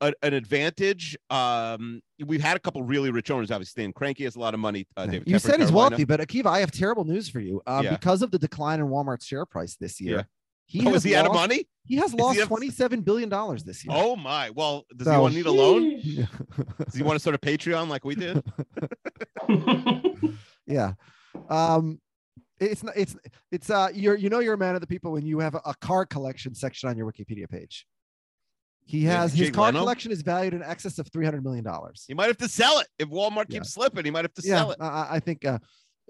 a 0.00 0.12
an 0.22 0.34
advantage? 0.34 1.16
Um, 1.30 2.00
we've 2.24 2.42
had 2.42 2.56
a 2.56 2.60
couple 2.60 2.82
really 2.82 3.10
rich 3.10 3.30
owners. 3.30 3.50
Obviously, 3.50 3.82
Stan 3.82 3.92
Kroenke 3.92 4.24
has 4.24 4.36
a 4.36 4.40
lot 4.40 4.54
of 4.54 4.60
money. 4.60 4.86
Uh, 4.96 5.06
David 5.06 5.28
you 5.28 5.36
Tepper, 5.36 5.40
said 5.40 5.60
he's 5.60 5.70
Carolina. 5.70 5.90
wealthy, 5.90 6.04
but 6.04 6.20
Akiva, 6.20 6.46
I 6.46 6.60
have 6.60 6.70
terrible 6.72 7.04
news 7.04 7.28
for 7.28 7.40
you. 7.40 7.62
Um, 7.66 7.84
Yeah. 7.84 7.90
because 7.90 8.22
of 8.22 8.30
the 8.30 8.38
decline 8.38 8.80
in 8.80 8.86
Walmart's 8.86 9.24
share 9.26 9.46
price 9.46 9.76
this 9.76 10.00
year, 10.00 10.16
Yeah. 10.16 10.22
he 10.66 10.80
Oh, 10.80 10.90
has 10.90 10.96
is 10.96 11.02
he 11.04 11.14
out 11.16 11.26
of 11.26 11.32
money? 11.32 11.68
He 11.86 11.96
has 11.96 12.12
he 12.12 12.18
lost 12.18 12.38
have- 12.38 12.48
twenty-seven 12.48 13.02
billion 13.02 13.28
dollars 13.28 13.62
this 13.64 13.84
year. 13.84 13.94
Oh 13.96 14.16
my! 14.16 14.50
Well, 14.50 14.84
does 14.96 15.06
he 15.06 15.12
So- 15.12 15.20
want 15.22 15.32
to 15.34 15.38
need 15.38 15.46
a 15.46 15.52
loan? 15.52 16.00
Does 16.84 16.94
he 16.94 17.02
want 17.02 17.16
to 17.16 17.20
start 17.20 17.34
a 17.34 17.38
Patreon 17.38 17.88
like 17.88 18.04
we 18.04 18.14
did? 18.14 18.42
yeah. 20.66 20.92
Um, 21.48 22.00
it's 22.60 22.82
not. 22.82 22.96
It's 22.96 23.16
it's 23.52 23.70
uh. 23.70 23.88
You're 23.94 24.16
you 24.16 24.28
know 24.30 24.40
you're 24.40 24.54
a 24.54 24.58
man 24.58 24.74
of 24.74 24.80
the 24.80 24.86
people 24.86 25.12
when 25.12 25.26
you 25.26 25.38
have 25.40 25.54
a, 25.54 25.60
a 25.66 25.74
car 25.74 26.06
collection 26.06 26.54
section 26.54 26.88
on 26.88 26.96
your 26.96 27.10
Wikipedia 27.10 27.48
page. 27.48 27.86
He 28.86 28.98
Yeah, 29.00 29.22
has 29.22 29.32
his 29.32 29.48
Jay 29.48 29.50
car 29.52 29.66
Leno? 29.66 29.80
collection 29.80 30.12
is 30.12 30.22
valued 30.22 30.52
in 30.54 30.62
excess 30.62 30.98
of 30.98 31.08
three 31.08 31.24
hundred 31.24 31.42
million 31.42 31.64
dollars. 31.64 32.04
He 32.06 32.14
might 32.14 32.26
have 32.26 32.36
to 32.38 32.48
sell 32.48 32.78
it 32.80 32.86
if 32.98 33.08
Walmart 33.08 33.46
Yeah. 33.48 33.58
keeps 33.60 33.72
slipping. 33.72 34.04
He 34.04 34.10
might 34.10 34.24
have 34.24 34.34
to 34.34 34.42
Yeah, 34.44 34.56
sell 34.58 34.70
it. 34.72 34.78
I, 34.80 34.86
I- 34.86 35.08
I 35.16 35.20
think 35.20 35.44
uh, 35.44 35.58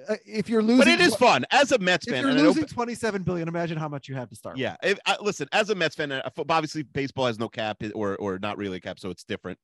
uh, 0.08 0.16
if 0.26 0.48
you're 0.48 0.60
losing, 0.62 0.78
But 0.78 0.88
it 0.88 1.00
is 1.00 1.14
fun 1.14 1.46
as 1.52 1.70
a 1.70 1.78
Mets 1.78 2.04
fan. 2.06 2.14
If 2.16 2.16
fan. 2.16 2.22
you're 2.22 2.30
and 2.32 2.40
I 2.40 2.42
losing 2.42 2.64
twenty-seven 2.66 3.22
billion, 3.22 3.46
imagine 3.46 3.78
how 3.78 3.88
much 3.88 4.08
you 4.08 4.16
have 4.16 4.28
to 4.30 4.34
start. 4.34 4.56
with. 4.56 4.62
Yeah. 4.62 4.74
If, 4.82 4.98
I, 5.06 5.16
listen, 5.20 5.48
as 5.52 5.70
a 5.70 5.74
Mets 5.76 5.94
fan, 5.94 6.10
uh, 6.10 6.28
obviously 6.48 6.82
baseball 6.82 7.26
has 7.26 7.38
no 7.38 7.48
cap 7.48 7.80
or 7.94 8.16
or 8.16 8.38
not 8.40 8.58
really 8.58 8.78
a 8.78 8.80
cap, 8.80 8.98
so 8.98 9.08
it's 9.10 9.22
different. 9.22 9.56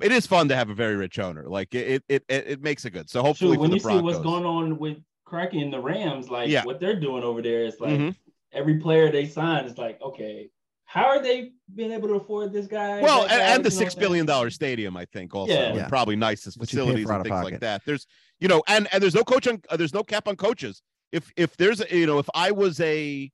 It 0.00 0.12
is 0.12 0.26
fun 0.26 0.48
to 0.48 0.56
have 0.56 0.70
a 0.70 0.74
very 0.74 0.96
rich 0.96 1.18
owner. 1.18 1.46
Like 1.46 1.74
it 1.74 2.02
it 2.08 2.24
it, 2.30 2.46
it 2.48 2.62
makes 2.62 2.86
it 2.86 2.92
good. 2.92 3.10
So 3.10 3.20
hopefully 3.22 3.50
Shoot, 3.50 3.56
for 3.56 3.60
when 3.60 3.70
the 3.70 3.76
you 3.76 3.82
see 3.82 3.98
what's 4.00 4.18
going 4.20 4.46
on 4.46 4.78
with 4.78 4.96
Kroenke 5.30 5.62
and 5.62 5.72
the 5.72 5.80
Rams, 5.80 6.28
like 6.28 6.48
Yeah. 6.50 6.64
what 6.64 6.80
they're 6.80 6.98
doing 6.98 7.22
over 7.22 7.40
there 7.42 7.64
is 7.64 7.78
like 7.80 7.98
Mhm. 7.98 8.16
every 8.52 8.78
player 8.78 9.10
they 9.10 9.26
sign 9.26 9.64
is 9.64 9.78
like, 9.78 10.00
okay, 10.02 10.50
how 10.84 11.04
are 11.04 11.22
they 11.22 11.52
being 11.74 11.92
able 11.92 12.08
to 12.08 12.14
afford 12.14 12.52
this 12.52 12.66
guy? 12.66 13.00
well, 13.00 13.22
and, 13.22 13.30
guy, 13.30 13.36
and 13.36 13.64
the 13.64 13.68
you 13.70 13.74
know 13.74 13.78
six 13.78 13.94
what 13.94 13.98
I'm 13.98 14.00
billion 14.08 14.26
saying? 14.26 14.36
dollar 14.38 14.50
stadium, 14.50 14.96
I 14.96 15.04
think, 15.06 15.34
also, 15.34 15.52
Yeah. 15.52 15.74
Yeah. 15.74 15.88
probably 15.88 16.16
nicest 16.16 16.58
Which 16.58 16.70
facilities 16.70 17.08
and 17.08 17.22
things 17.22 17.44
like 17.44 17.60
that. 17.60 17.82
There's, 17.86 18.06
you 18.40 18.48
know, 18.48 18.62
and 18.66 18.88
and 18.92 19.02
there's 19.02 19.14
no 19.14 19.22
coach 19.24 19.46
on, 19.46 19.62
uh, 19.70 19.76
there's 19.76 19.94
no 19.94 20.02
cap 20.02 20.26
on 20.26 20.36
coaches. 20.36 20.82
If 21.12 21.30
if 21.36 21.56
there's, 21.56 21.80
a, 21.80 21.96
you 21.96 22.06
know, 22.06 22.18
if 22.18 22.28
I 22.34 22.50
was 22.50 22.80
a 22.80 23.30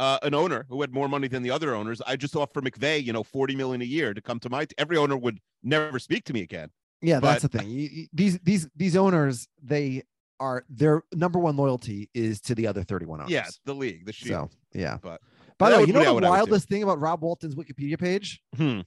uh, 0.00 0.18
an 0.22 0.34
owner 0.34 0.66
who 0.68 0.80
had 0.80 0.92
more 0.92 1.08
money 1.08 1.28
than 1.28 1.42
the 1.44 1.50
other 1.50 1.74
owners, 1.76 2.00
I 2.06 2.16
just 2.16 2.34
offer 2.34 2.60
McVay, 2.60 3.04
you 3.04 3.12
know, 3.12 3.22
forty 3.22 3.54
million 3.54 3.80
a 3.82 3.84
year 3.84 4.14
to 4.14 4.20
come 4.20 4.40
to 4.40 4.50
my. 4.50 4.64
T- 4.64 4.74
every 4.78 4.96
owner 4.96 5.16
would 5.16 5.38
never 5.62 5.98
speak 6.00 6.24
to 6.24 6.32
me 6.32 6.40
again. 6.42 6.70
Yeah, 7.00 7.18
that's 7.20 7.42
the 7.42 7.48
thing. 7.48 7.68
You- 7.70 7.88
you- 7.92 8.06
these 8.12 8.38
these 8.40 8.68
these 8.76 8.96
owners, 8.96 9.46
they 9.62 10.02
are 10.42 10.64
their 10.68 11.02
number 11.14 11.38
one 11.38 11.56
loyalty 11.56 12.10
is 12.14 12.40
to 12.42 12.54
the 12.54 12.66
other 12.66 12.82
31 12.82 13.20
owners. 13.20 13.30
Yeah, 13.30 13.46
the 13.64 13.74
league, 13.74 14.04
the 14.04 14.12
Sheep. 14.12 14.28
So 14.28 14.50
yeah. 14.74 14.98
But 15.00 15.20
By 15.58 15.70
the 15.70 15.76
way, 15.78 15.84
you 15.84 15.92
know 15.92 16.00
the 16.00 16.08
I 16.08 16.10
would 16.12 16.22
do. 16.24 16.28
wildest 16.28 16.68
thing 16.68 16.82
about 16.82 17.00
Rob 17.00 17.22
Walton's 17.22 17.54
Wikipedia 17.54 17.98
page? 17.98 18.42
Hmm. 18.56 18.80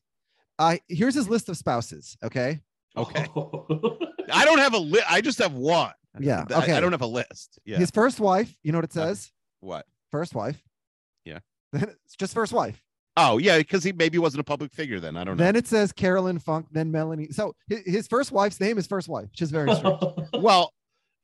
Uh 0.59 0.77
here's 0.87 1.15
his 1.15 1.29
list 1.29 1.49
of 1.49 1.57
spouses. 1.57 2.17
Okay. 2.23 2.59
Okay. 2.97 3.25
I 4.31 4.45
don't 4.45 4.59
have 4.59 4.73
a 4.73 4.77
list. 4.77 5.05
I 5.09 5.21
just 5.21 5.39
have 5.39 5.53
one. 5.53 5.93
Yeah. 6.19 6.45
I- 6.49 6.63
Okay. 6.63 6.73
I, 6.73 6.79
don't 6.79 6.91
have 6.93 7.01
a 7.01 7.07
list. 7.07 7.59
Yeah. 7.65 7.77
His 7.77 7.91
first 7.91 8.19
wife, 8.19 8.55
you 8.63 8.71
know 8.71 8.77
what 8.79 8.85
it 8.85 8.97
Okay. 8.97 9.07
says? 9.09 9.31
what? 9.59 9.85
First 10.11 10.33
wife. 10.35 10.61
Yeah. 11.25 11.39
Then 11.73 11.83
it's 12.05 12.15
just 12.15 12.33
first 12.33 12.53
wife. 12.53 12.81
Oh 13.17 13.37
yeah, 13.37 13.57
because 13.57 13.83
he 13.83 13.93
maybe 13.93 14.17
wasn't 14.17 14.41
a 14.41 14.43
public 14.43 14.71
figure 14.73 14.99
then. 14.99 15.15
I 15.15 15.23
don't 15.23 15.37
know. 15.37 15.43
Then 15.43 15.55
it 15.55 15.67
says 15.67 15.91
Carolyn 15.93 16.37
Funk, 16.39 16.67
then 16.71 16.91
Melanie. 16.91 17.29
So 17.31 17.55
his, 17.67 17.79
his 17.85 18.07
first 18.07 18.31
wife's 18.31 18.59
name 18.59 18.77
is 18.77 18.87
first 18.87 19.07
wife, 19.07 19.29
which 19.31 19.41
is 19.41 19.51
very 19.51 19.73
strange. 19.73 20.01
well, 20.33 20.73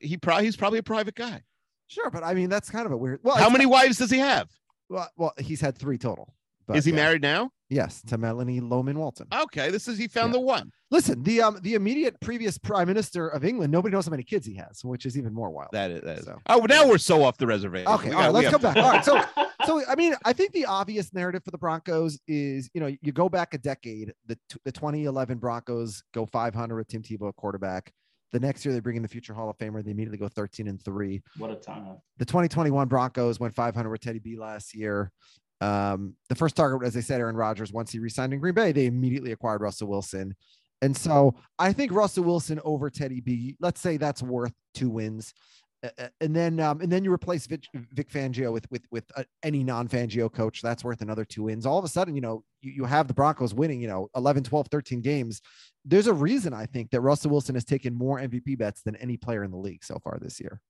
he 0.01 0.17
probably 0.17 0.45
he's 0.45 0.57
probably 0.57 0.79
a 0.79 0.83
private 0.83 1.15
guy. 1.15 1.41
sure, 1.87 2.09
but 2.09 2.23
I 2.23 2.33
mean 2.33 2.49
that's 2.49 2.69
kind 2.69 2.85
of 2.85 2.91
a 2.91 2.97
weird. 2.97 3.19
Well, 3.23 3.37
How 3.37 3.49
many 3.49 3.65
wives 3.65 3.97
does 3.97 4.11
he 4.11 4.19
have? 4.19 4.49
Well, 4.89 5.09
well, 5.17 5.33
he's 5.39 5.61
had 5.61 5.77
three 5.77 5.97
total. 5.97 6.33
But 6.67 6.77
Is 6.77 6.85
he 6.85 6.91
yeah. 6.91 6.97
married 6.97 7.21
now? 7.21 7.49
Yes, 7.69 8.01
to 8.03 8.17
Melanie 8.17 8.59
Loman 8.59 8.99
Walton. 8.99 9.27
Okay, 9.33 9.71
this 9.71 9.87
is 9.87 9.97
he 9.97 10.07
found 10.07 10.27
Yeah. 10.29 10.39
the 10.39 10.45
one. 10.45 10.71
Listen, 10.91 11.23
the 11.23 11.41
um 11.41 11.57
the 11.63 11.73
immediate 11.73 12.19
previous 12.21 12.57
prime 12.57 12.87
minister 12.87 13.27
of 13.29 13.43
England, 13.45 13.71
nobody 13.71 13.93
knows 13.93 14.05
how 14.05 14.11
many 14.11 14.23
kids 14.23 14.45
he 14.45 14.55
has, 14.55 14.83
which 14.83 15.05
is 15.05 15.17
even 15.17 15.33
more 15.33 15.49
wild. 15.49 15.69
That 15.71 15.89
is. 15.91 16.01
That 16.01 16.19
is. 16.19 16.25
So- 16.25 16.37
Oh, 16.47 16.65
now 16.67 16.87
we're 16.87 16.97
so 16.97 17.23
off 17.23 17.37
the 17.37 17.47
reservation. 17.47 17.87
Okay, 17.87 18.09
We 18.09 18.15
all 18.15 18.21
right, 18.21 18.27
got- 18.27 18.33
let's 18.33 18.47
have- 18.51 18.61
come 18.61 18.73
back. 18.73 18.77
All 18.77 18.91
right, 18.91 19.05
so 19.05 19.45
so 19.65 19.83
I 19.89 19.95
mean, 19.95 20.13
I 20.25 20.33
think 20.33 20.51
the 20.51 20.65
obvious 20.65 21.13
narrative 21.13 21.43
for 21.43 21.51
the 21.51 21.57
Broncos 21.57 22.19
is, 22.27 22.69
you 22.73 22.81
know, 22.81 22.87
you 23.01 23.11
go 23.11 23.27
back 23.29 23.53
a 23.53 23.57
decade, 23.57 24.13
the 24.27 24.35
t- 24.49 24.59
the 24.65 24.71
2011 24.71 25.37
Broncos 25.39 26.03
go 26.13 26.25
500 26.25 26.75
with 26.75 26.87
Tim 26.89 27.01
Tebow 27.01 27.33
quarterback. 27.35 27.91
The 28.31 28.39
next 28.39 28.63
year 28.63 28.73
they 28.73 28.79
bring 28.79 28.95
in 28.95 29.01
the 29.01 29.09
future 29.09 29.33
Hall 29.33 29.49
of 29.49 29.57
Famer. 29.57 29.83
They 29.83 29.91
immediately 29.91 30.17
go 30.17 30.27
13 30.29 30.67
and 30.67 30.81
three. 30.83 31.21
what 31.37 31.51
a 31.51 31.55
time. 31.55 31.97
The 32.17 32.25
2021 32.25 32.87
Broncos 32.87 33.39
went 33.39 33.53
500 33.53 33.89
with 33.89 34.01
Teddy 34.01 34.19
B 34.19 34.37
last 34.37 34.73
year. 34.73 35.11
Um, 35.59 36.15
the 36.29 36.35
first 36.35 36.55
target, 36.55 36.87
as 36.87 36.97
I 36.97 37.01
said, 37.01 37.19
Aaron 37.19 37.35
Rodgers. 37.35 37.71
Once 37.71 37.91
he 37.91 37.99
re-signed 37.99 38.33
in 38.33 38.39
Green 38.39 38.55
Bay, 38.55 38.71
they 38.71 38.87
immediately 38.87 39.31
acquired 39.31 39.61
Russell 39.61 39.87
Wilson. 39.89 40.35
And 40.81 40.97
so 40.97 41.35
I 41.59 41.73
think 41.73 41.91
Russell 41.91 42.23
Wilson 42.23 42.59
over 42.63 42.89
Teddy 42.89 43.21
B. 43.21 43.55
Let's 43.59 43.79
say 43.79 43.97
that's 43.97 44.23
worth 44.23 44.53
two 44.73 44.89
wins. 44.89 45.33
And 46.19 46.35
then 46.35 46.59
um, 46.59 46.81
and 46.81 46.91
then 46.91 47.03
you 47.03 47.11
replace 47.11 47.47
Vic, 47.47 47.63
Vic 47.73 48.09
Fangio 48.09 48.53
with 48.53 48.69
with 48.69 48.85
with 48.91 49.03
uh, 49.15 49.23
any 49.41 49.63
non-Fangio 49.63 50.31
coach 50.31 50.61
that's 50.61 50.83
worth 50.83 51.01
another 51.01 51.25
two 51.25 51.43
wins. 51.43 51.65
All 51.65 51.79
of 51.79 51.85
a 51.85 51.87
sudden 51.87 52.13
you 52.13 52.21
know 52.21 52.43
you, 52.61 52.71
you 52.71 52.85
have 52.85 53.07
the 53.07 53.15
Broncos 53.15 53.53
winning 53.53 53.81
you 53.81 53.87
know 53.87 54.07
11 54.15 54.43
12 54.43 54.67
13 54.67 55.01
games. 55.01 55.41
There's 55.83 56.05
a 56.05 56.13
reason 56.13 56.53
I 56.53 56.67
think 56.67 56.91
that 56.91 57.01
Russell 57.01 57.31
Wilson 57.31 57.55
has 57.55 57.65
taken 57.65 57.95
more 57.95 58.19
MVP 58.19 58.59
bets 58.59 58.83
than 58.83 58.95
any 58.97 59.17
player 59.17 59.43
in 59.43 59.49
the 59.49 59.57
league 59.57 59.83
so 59.83 59.97
far 60.03 60.19
this 60.21 60.39
year. 60.39 60.61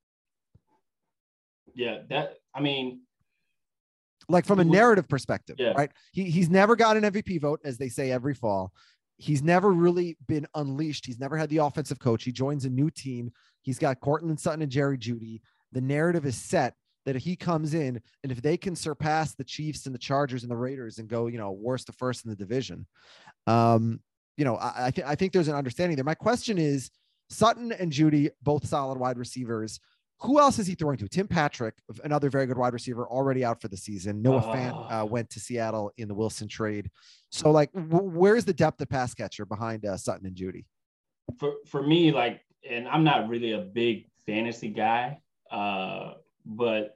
Yeah, 1.73 1.99
that 2.09 2.37
I 2.55 2.61
mean, 2.61 3.01
like 4.29 4.45
from 4.45 4.59
a 4.59 4.65
narrative 4.65 5.09
perspective 5.09 5.57
yeah. 5.59 5.73
right? 5.73 5.91
He, 6.13 6.25
he's 6.25 6.49
never 6.49 6.77
got 6.77 6.95
an 6.95 7.03
MVP 7.03 7.41
vote 7.41 7.59
as 7.65 7.77
they 7.77 7.89
say 7.89 8.11
every 8.11 8.33
fall 8.33 8.71
he's 9.21 9.43
never 9.43 9.71
really 9.71 10.17
been 10.27 10.47
unleashed 10.55 11.05
he's 11.05 11.19
never 11.19 11.37
had 11.37 11.49
the 11.49 11.57
offensive 11.57 11.99
coach 11.99 12.23
he 12.23 12.31
joins 12.31 12.65
a 12.65 12.69
new 12.69 12.89
team 12.89 13.31
he's 13.61 13.79
got 13.79 13.99
Courtland 13.99 14.39
Sutton 14.39 14.61
and 14.61 14.71
Jerry 14.71 14.97
Jeudy 14.97 15.41
the 15.71 15.81
narrative 15.81 16.25
is 16.25 16.35
set 16.35 16.73
that 17.05 17.15
he 17.15 17.35
comes 17.35 17.73
in 17.73 18.01
and 18.23 18.31
if 18.31 18.41
they 18.41 18.57
can 18.57 18.75
surpass 18.75 19.33
the 19.33 19.43
Chiefs 19.43 19.85
and 19.85 19.95
the 19.95 19.99
Chargers 19.99 20.43
and 20.43 20.51
the 20.51 20.57
Raiders 20.57 20.99
and 20.99 21.07
go, 21.07 21.27
you 21.27 21.37
know, 21.37 21.51
worst 21.51 21.87
to 21.87 21.93
first 21.93 22.25
in 22.25 22.29
the 22.29 22.35
division, 22.35 22.85
um, 23.47 23.99
you 24.37 24.45
know, 24.45 24.55
I, 24.55 24.87
I 24.87 24.91
think 24.91 25.07
I 25.07 25.15
think 25.15 25.33
there's 25.33 25.47
an 25.47 25.55
understanding 25.55 25.95
there. 25.95 26.05
My 26.05 26.15
question 26.15 26.57
is 26.57 26.91
Sutton 27.29 27.71
and 27.71 27.91
Jeudy, 27.91 28.29
both 28.41 28.67
solid 28.67 28.97
wide 28.97 29.17
receivers. 29.17 29.79
Who 30.21 30.39
else 30.39 30.59
is 30.59 30.67
he 30.67 30.75
throwing 30.75 30.97
to? 30.97 31.07
Tim 31.07 31.27
Patrick, 31.27 31.75
another 32.03 32.29
very 32.29 32.45
good 32.45 32.57
wide 32.57 32.73
receiver, 32.73 33.07
already 33.07 33.43
out 33.43 33.61
for 33.61 33.67
the 33.69 33.77
season. 33.77 34.21
Noah 34.21 34.41
Fant 34.41 34.91
uh, 34.91 35.05
went 35.05 35.29
to 35.31 35.39
Seattle 35.39 35.91
in 35.97 36.07
the 36.07 36.13
Wilson 36.13 36.47
trade. 36.47 36.91
So, 37.31 37.49
like, 37.49 37.71
w- 37.73 38.09
where's 38.09 38.45
the 38.45 38.53
depth 38.53 38.79
of 38.81 38.89
pass 38.89 39.13
catcher 39.13 39.45
behind 39.45 39.85
uh, 39.85 39.97
Sutton 39.97 40.27
and 40.27 40.35
Jeudy? 40.35 40.65
for 41.39 41.53
for 41.67 41.81
me, 41.81 42.11
like, 42.11 42.41
and 42.69 42.87
I'm 42.87 43.03
not 43.03 43.29
really 43.29 43.53
a 43.53 43.59
big 43.59 44.07
fantasy 44.25 44.69
guy, 44.69 45.19
uh, 45.49 46.13
but 46.45 46.95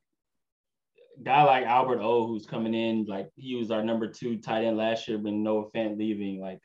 guy 1.24 1.44
like 1.44 1.66
Albert 1.66 2.02
O, 2.02 2.28
who's 2.28 2.46
coming 2.46 2.74
in, 2.74 3.06
like 3.06 3.30
he 3.36 3.56
was 3.56 3.72
our 3.72 3.84
number 3.84 4.08
two 4.08 4.38
tight 4.38 4.66
end 4.66 4.78
last 4.78 5.08
year, 5.08 5.18
but 5.18 5.34
Noah 5.34 5.70
Fant 5.72 5.98
leaving, 5.98 6.40
like 6.40 6.60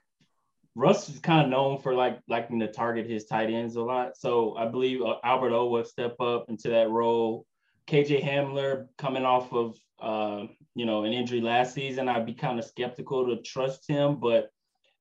Russ 0.74 1.08
is 1.08 1.18
kind 1.18 1.42
of 1.42 1.48
known 1.48 1.78
for 1.78 1.94
like 1.94 2.20
liking 2.28 2.60
to 2.60 2.70
target 2.70 3.08
his 3.08 3.26
tight 3.26 3.50
ends 3.50 3.76
a 3.76 3.82
lot. 3.82 4.16
So 4.16 4.56
I 4.56 4.66
believe 4.66 5.02
uh, 5.02 5.16
Albert 5.24 5.52
O 5.52 5.66
will 5.68 5.84
step 5.84 6.20
up 6.20 6.46
into 6.48 6.68
that 6.70 6.90
role. 6.90 7.46
KJ 7.86 8.22
Hamler 8.22 8.86
coming 8.96 9.24
off 9.24 9.52
of 9.52 9.76
uh, 10.00 10.46
you 10.74 10.86
know 10.86 11.04
an 11.04 11.12
injury 11.12 11.40
last 11.40 11.74
season, 11.74 12.08
I'd 12.08 12.26
be 12.26 12.34
kind 12.34 12.58
of 12.58 12.64
skeptical 12.64 13.26
to 13.26 13.42
trust 13.42 13.88
him, 13.88 14.20
but 14.20 14.50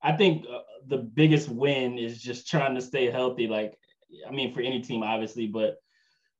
I 0.02 0.14
think 0.14 0.46
uh, 0.52 0.60
the 0.88 0.98
biggest 0.98 1.50
win 1.50 1.98
is 1.98 2.22
just 2.22 2.48
trying 2.48 2.76
to 2.76 2.82
stay 2.82 3.10
healthy. 3.12 3.48
Like, 3.48 3.78
I 4.28 4.32
mean, 4.32 4.54
for 4.54 4.62
any 4.62 4.82
team, 4.82 5.04
obviously, 5.04 5.48
but 5.48 5.78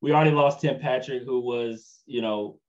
we 0.02 0.12
already 0.12 0.32
lost 0.32 0.62
Tim 0.62 0.80
Patrick, 0.80 1.24
who 1.24 1.42
was, 1.42 2.02
you 2.06 2.22
know, 2.22 2.60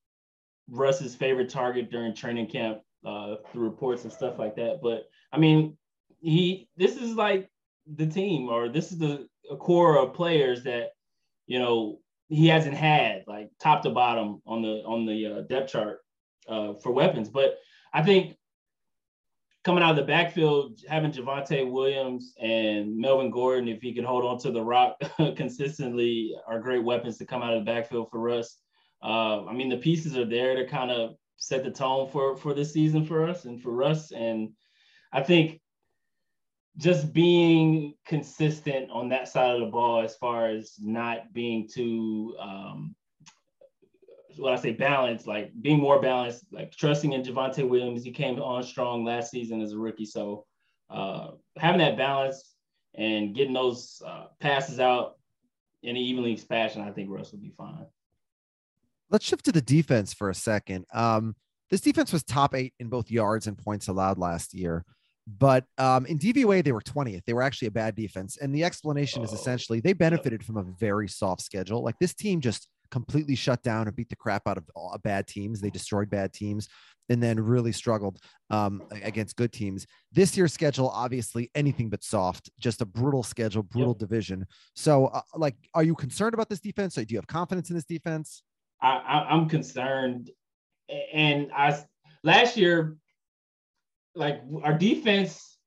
Russ's 0.69 1.15
favorite 1.15 1.49
target 1.49 1.91
during 1.91 2.15
training 2.15 2.49
camp 2.49 2.81
uh, 3.05 3.37
through 3.53 3.65
reports 3.65 4.05
and 4.05 4.13
stuff 4.13 4.39
like 4.39 4.57
that. 4.57 4.81
But 4.83 5.05
I 5.33 5.39
mean, 5.39 5.77
he, 6.21 6.69
this 6.77 6.97
is 6.97 7.15
like 7.15 7.49
the 7.87 8.07
team, 8.07 8.49
or 8.49 8.69
this 8.69 8.93
is 8.93 8.99
the 8.99 9.27
core 9.59 9.99
of 9.99 10.15
players 10.15 10.63
that 10.65 10.91
you 11.47 11.59
know 11.59 11.99
he 12.29 12.47
hasn't 12.47 12.77
had 12.77 13.25
like 13.27 13.51
top 13.61 13.83
to 13.83 13.91
bottom 13.91 14.41
on 14.47 14.63
the 14.63 14.83
on 14.87 15.07
the 15.07 15.27
uh, 15.27 15.41
depth 15.43 15.73
chart 15.73 15.99
uh, 16.49 16.75
for 16.75 16.93
weapons. 16.93 17.29
But 17.29 17.59
I 17.93 18.03
think 18.03 18.37
coming 19.65 19.83
out 19.83 19.91
of 19.91 19.97
the 19.97 20.03
backfield, 20.03 20.81
having 20.89 21.13
Javonte 21.13 21.71
Williams 21.71 22.35
and 22.41 22.97
Melvin 22.97 23.31
Gordon, 23.31 23.69
if 23.69 23.83
he 23.83 23.93
can 23.93 24.05
hold 24.05 24.25
on 24.25 24.39
to 24.39 24.51
the 24.51 24.63
rock 24.63 24.97
consistently, 25.37 26.35
are 26.47 26.61
great 26.61 26.85
weapons 26.85 27.19
to 27.19 27.27
come 27.27 27.43
out 27.43 27.55
of 27.55 27.65
the 27.65 27.71
backfield 27.71 28.09
for 28.11 28.31
us. 28.31 28.59
Uh, 29.03 29.45
I 29.47 29.53
mean, 29.53 29.69
the 29.69 29.77
pieces 29.77 30.17
are 30.17 30.25
there 30.25 30.55
to 30.55 30.67
kind 30.67 30.91
of 30.91 31.17
set 31.37 31.65
the 31.65 31.71
tone 31.71 32.09
for 32.11 32.37
for 32.37 32.55
this 32.55 32.73
season 32.73 33.05
for 33.05 33.29
us 33.29 33.45
and 33.45 33.61
for 33.61 33.83
us. 33.83 34.13
And 34.13 34.51
I 35.13 35.23
think 35.23 35.61
just 36.77 37.13
being 37.13 37.95
consistent 38.07 38.91
on 38.91 39.09
that 39.09 39.29
side 39.29 39.55
of 39.55 39.61
the 39.61 39.67
ball 39.67 40.03
as 40.03 40.17
far 40.17 40.49
as 40.49 40.75
not 40.81 41.33
being 41.33 41.69
too 41.69 42.37
um 42.41 42.95
what 44.37 44.53
I 44.53 44.57
say 44.57 44.73
balanced, 44.73 45.27
like 45.27 45.53
being 45.61 45.81
more 45.81 46.01
balanced, 46.01 46.45
like 46.53 46.71
trusting 46.75 47.13
in 47.13 47.23
Javonte 47.23 47.69
Williams. 47.69 48.05
He 48.05 48.13
came 48.13 48.41
on 48.41 48.63
strong 48.63 49.05
last 49.05 49.31
season 49.31 49.61
as 49.61 49.73
a 49.73 49.79
rookie. 49.79 50.07
So 50.07 50.47
uh 50.89 51.33
having 51.57 51.81
that 51.81 51.97
balance 51.97 52.55
and 52.95 53.35
getting 53.35 53.53
those 53.55 54.03
uh, 54.05 54.27
passes 54.41 54.81
out 54.81 55.17
in 55.83 55.91
an 55.91 55.97
evenly 55.97 56.37
fashion, 56.37 56.83
I 56.83 56.91
think 56.91 57.09
Russ 57.11 57.33
will 57.33 57.39
be 57.39 57.53
fine. 57.57 57.87
Let's 59.11 59.25
shift 59.25 59.45
to 59.47 59.53
the 59.53 59.63
defense 59.63 60.13
for 60.13 60.31
a 60.31 60.35
second. 60.35 60.87
Um, 60.93 61.35
this 61.71 61.81
defense 61.81 62.13
was 62.13 62.23
top 62.23 62.55
eight 62.55 62.75
in 62.79 62.89
both 62.89 63.11
yards 63.11 63.47
and 63.47 63.57
points 63.57 63.89
allowed 63.89 64.19
last 64.19 64.55
year. 64.55 64.85
But 65.39 65.65
um, 65.79 66.07
in 66.07 66.19
DVOA, 66.19 66.65
they 66.65 66.73
were 66.73 66.81
20th. 66.81 67.25
They 67.25 67.35
were 67.35 67.43
actually 67.43 67.69
a 67.69 67.73
bad 67.73 67.95
defense. 67.95 68.37
And 68.39 68.55
the 68.55 68.65
explanation 68.65 69.21
oh. 69.21 69.25
is 69.25 69.33
essentially 69.33 69.81
they 69.81 69.93
benefited 69.93 70.45
from 70.45 70.57
a 70.57 70.63
very 70.63 71.09
soft 71.09 71.43
schedule. 71.43 71.83
Like 71.83 71.99
this 72.01 72.15
team 72.15 72.41
just 72.41 72.67
completely 72.91 73.37
shut 73.37 73.63
down 73.63 73.87
and 73.87 73.95
beat 73.95 74.09
the 74.09 74.17
crap 74.17 74.49
out 74.49 74.59
of 74.59 74.65
all 74.75 74.97
bad 75.05 75.27
teams. 75.27 75.61
They 75.61 75.71
destroyed 75.71 76.11
bad 76.11 76.33
teams 76.33 76.69
and 77.09 77.23
then 77.23 77.41
really 77.41 77.73
struggled 77.73 78.19
um, 78.51 78.83
against 78.91 79.37
good 79.37 79.53
teams. 79.53 79.87
This 80.13 80.37
year's 80.37 80.53
schedule, 80.53 80.89
obviously, 80.89 81.51
anything 81.55 81.91
but 81.91 82.03
soft, 82.03 82.51
just 82.59 82.81
a 82.81 82.87
brutal 82.87 83.23
schedule, 83.23 83.63
brutal 83.63 83.93
yep. 83.93 83.99
division. 83.99 84.47
So, 84.75 85.07
uh, 85.07 85.23
like, 85.35 85.57
are 85.75 85.83
you 85.83 85.95
concerned 85.95 86.35
about 86.35 86.49
this 86.49 86.61
defense? 86.61 86.97
Or 86.97 87.05
do 87.05 87.13
you 87.13 87.19
have 87.19 87.27
confidence 87.27 87.69
in 87.71 87.77
this 87.77 87.85
defense? 87.85 88.43
I, 88.81 89.27
I'm 89.29 89.49
concerned. 89.49 90.31
And 91.13 91.51
I 91.53 91.79
last 92.25 92.57
year 92.57 92.97
like 94.15 94.43
our 94.63 94.77
defense 94.77 95.59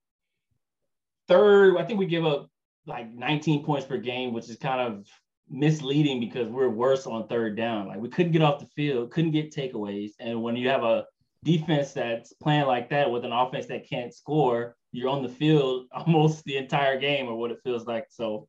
third 1.27 1.77
i 1.77 1.83
think 1.83 1.99
we 1.99 2.05
give 2.05 2.25
up 2.25 2.49
like 2.85 3.11
19 3.13 3.63
points 3.63 3.85
per 3.85 3.97
game 3.97 4.33
which 4.33 4.49
is 4.49 4.57
kind 4.57 4.81
of 4.81 5.07
misleading 5.49 6.19
because 6.19 6.47
we're 6.47 6.69
worse 6.69 7.05
on 7.05 7.27
third 7.27 7.55
down. 7.55 7.87
Like 7.87 7.99
we 7.99 8.09
couldn't 8.09 8.31
get 8.31 8.41
off 8.41 8.59
the 8.59 8.67
field 8.75 9.11
couldn't 9.11 9.31
get 9.31 9.53
takeaways. 9.53 10.11
And 10.19 10.41
when 10.41 10.55
you 10.55 10.69
have 10.69 10.83
a 10.83 11.05
defense 11.43 11.93
that's 11.93 12.33
playing 12.33 12.65
like 12.65 12.89
that 12.89 13.11
with 13.11 13.25
an 13.25 13.33
offense 13.33 13.65
that 13.67 13.87
can't 13.87 14.13
score 14.13 14.75
you're 14.91 15.09
on 15.09 15.23
the 15.23 15.29
field 15.29 15.87
almost 15.91 16.43
the 16.45 16.57
entire 16.57 16.99
game 16.99 17.27
or 17.27 17.35
what 17.35 17.51
it 17.51 17.59
feels 17.63 17.85
like. 17.85 18.05
So 18.09 18.47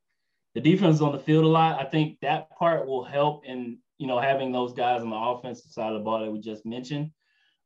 the 0.54 0.61
defense 0.61 0.96
is 0.96 1.02
on 1.02 1.12
the 1.12 1.18
field 1.18 1.44
a 1.44 1.48
lot. 1.48 1.80
I 1.80 1.88
think 1.88 2.18
that 2.20 2.50
part 2.50 2.87
will 2.87 3.04
help 3.04 3.44
in 3.44 3.78
you 3.98 4.07
know 4.07 4.18
having 4.18 4.52
those 4.52 4.72
guys 4.72 5.02
on 5.02 5.11
the 5.11 5.16
offensive 5.16 5.70
side 5.70 5.92
of 5.92 5.98
the 5.98 6.04
ball 6.04 6.20
that 6.20 6.30
we 6.30 6.40
just 6.40 6.64
mentioned 6.66 7.11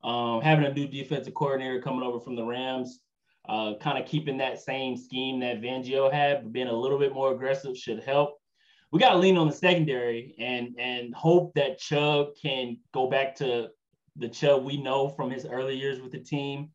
um, 0.04 0.40
having 0.40 0.64
a 0.64 0.72
new 0.72 0.86
defensive 0.86 1.34
coordinator 1.34 1.80
coming 1.80 2.02
over 2.02 2.20
from 2.20 2.36
the 2.36 2.44
Rams, 2.44 3.00
uh, 3.48 3.74
kind 3.80 3.98
of 3.98 4.06
keeping 4.06 4.38
that 4.38 4.60
same 4.60 4.96
scheme 4.96 5.40
that 5.40 5.60
Fangio 5.60 6.12
had, 6.12 6.42
but 6.42 6.52
being 6.52 6.68
a 6.68 6.72
little 6.72 6.98
bit 6.98 7.14
more 7.14 7.32
aggressive 7.32 7.76
should 7.76 8.02
help. 8.02 8.38
We 8.92 9.00
got 9.00 9.10
to 9.10 9.18
lean 9.18 9.36
on 9.36 9.48
the 9.48 9.52
secondary 9.52 10.34
and 10.38 10.74
and 10.78 11.14
hope 11.14 11.52
that 11.54 11.78
Chubb 11.78 12.28
can 12.40 12.78
go 12.92 13.08
back 13.08 13.34
to 13.36 13.68
the 14.16 14.28
Chubb 14.28 14.64
we 14.64 14.80
know 14.80 15.08
from 15.08 15.30
his 15.30 15.44
early 15.44 15.76
years 15.76 16.00
with 16.00 16.12
the 16.12 16.20
team. 16.20 16.70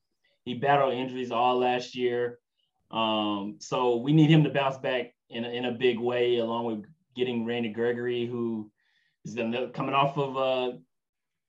He 0.46 0.54
battled 0.54 0.94
injuries 0.94 1.32
all 1.32 1.58
last 1.58 1.96
year, 1.96 2.40
um, 2.92 3.56
so 3.60 3.98
we 3.98 4.14
need 4.14 4.30
him 4.30 4.44
to 4.44 4.50
bounce 4.50 4.78
back 4.78 5.14
in 5.30 5.46
a, 5.46 5.50
in 5.50 5.66
a 5.66 5.72
big 5.72 6.00
way, 6.00 6.38
along 6.38 6.66
with 6.66 6.86
getting 7.16 7.46
Randy 7.46 7.70
Gregory, 7.70 8.26
who 8.26 8.72
is 9.26 9.36
coming 9.36 9.96
off 9.96 10.18
of 10.18 10.38
uh, 10.38 10.78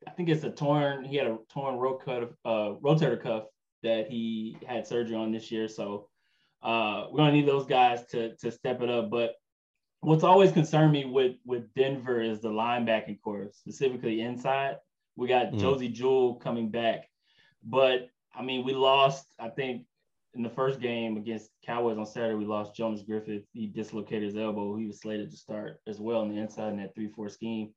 I 0.07 0.11
think 0.11 0.29
it's 0.29 0.45
a 0.45 0.51
torn. 0.51 1.05
He 1.05 1.17
had 1.17 1.27
a 1.27 1.39
torn 1.53 1.77
rotator, 1.77 2.35
uh, 2.45 2.75
rotator 2.83 3.21
cuff 3.21 3.45
that 3.83 4.09
he 4.09 4.57
had 4.67 4.87
surgery 4.87 5.17
on 5.17 5.33
this 5.33 5.51
year. 5.51 5.69
So 5.69 6.09
uh, 6.63 7.07
we're 7.11 7.19
gonna 7.19 7.33
need 7.33 7.49
those 7.49 7.67
guys 7.67 8.07
to 8.07 8.35
to 8.37 8.51
step 8.51 8.81
it 8.81 8.91
up. 8.91 9.11
But 9.11 9.35
what's 10.01 10.25
always 10.25 10.53
concerned 10.53 10.93
me 10.93 11.05
with 11.05 11.37
with 11.45 11.73
Denver 11.75 12.21
is 12.21 12.41
the 12.41 12.49
linebacking 12.49 13.21
core, 13.23 13.51
specifically 13.53 14.21
inside. 14.21 14.77
We 15.17 15.29
got 15.29 15.53
mm. 15.53 15.61
Josey 15.61 15.89
Jewell 15.89 16.35
coming 16.37 16.71
back, 16.71 17.09
but 17.63 18.09
I 18.35 18.43
mean, 18.43 18.65
we 18.65 18.73
lost. 18.73 19.27
I 19.39 19.49
think 19.49 19.85
in 20.35 20.43
the 20.43 20.51
first 20.51 20.81
game 20.81 21.17
against 21.17 21.51
Cowboys 21.65 21.99
on 21.99 22.07
Saturday, 22.07 22.35
we 22.35 22.45
lost 22.45 22.75
Jonas 22.75 23.03
Griffith. 23.03 23.45
He 23.53 23.67
dislocated 23.67 24.25
his 24.25 24.37
elbow. 24.37 24.77
He 24.77 24.87
was 24.87 25.01
slated 25.01 25.31
to 25.31 25.37
start 25.37 25.81
as 25.87 26.01
well 26.01 26.23
on 26.23 26.29
the 26.29 26.41
inside 26.41 26.71
in 26.71 26.79
that 26.79 26.95
three-four 26.95 27.29
scheme. 27.29 27.73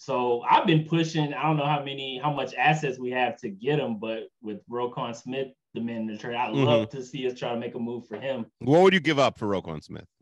So 0.00 0.42
I've 0.48 0.64
been 0.64 0.84
pushing. 0.84 1.34
I 1.34 1.42
don't 1.42 1.56
know 1.56 1.66
how 1.66 1.82
many, 1.82 2.20
how 2.22 2.32
much 2.32 2.54
assets 2.54 3.00
we 3.00 3.10
have 3.10 3.36
to 3.38 3.48
get 3.48 3.80
him, 3.80 3.98
but 3.98 4.28
with 4.40 4.60
Roquan 4.70 5.14
Smith, 5.14 5.48
the 5.74 5.80
man 5.80 6.02
in 6.02 6.06
the 6.06 6.16
trade, 6.16 6.36
I'd 6.36 6.54
mm-hmm. 6.54 6.62
love 6.62 6.88
to 6.90 7.04
see 7.04 7.26
us 7.26 7.36
try 7.36 7.52
to 7.52 7.58
make 7.58 7.74
a 7.74 7.80
move 7.80 8.06
for 8.06 8.16
him. 8.16 8.46
What 8.60 8.82
would 8.82 8.94
you 8.94 9.00
give 9.00 9.18
up 9.18 9.36
for 9.36 9.48
Roquan 9.48 9.82
Smith? 9.82 10.06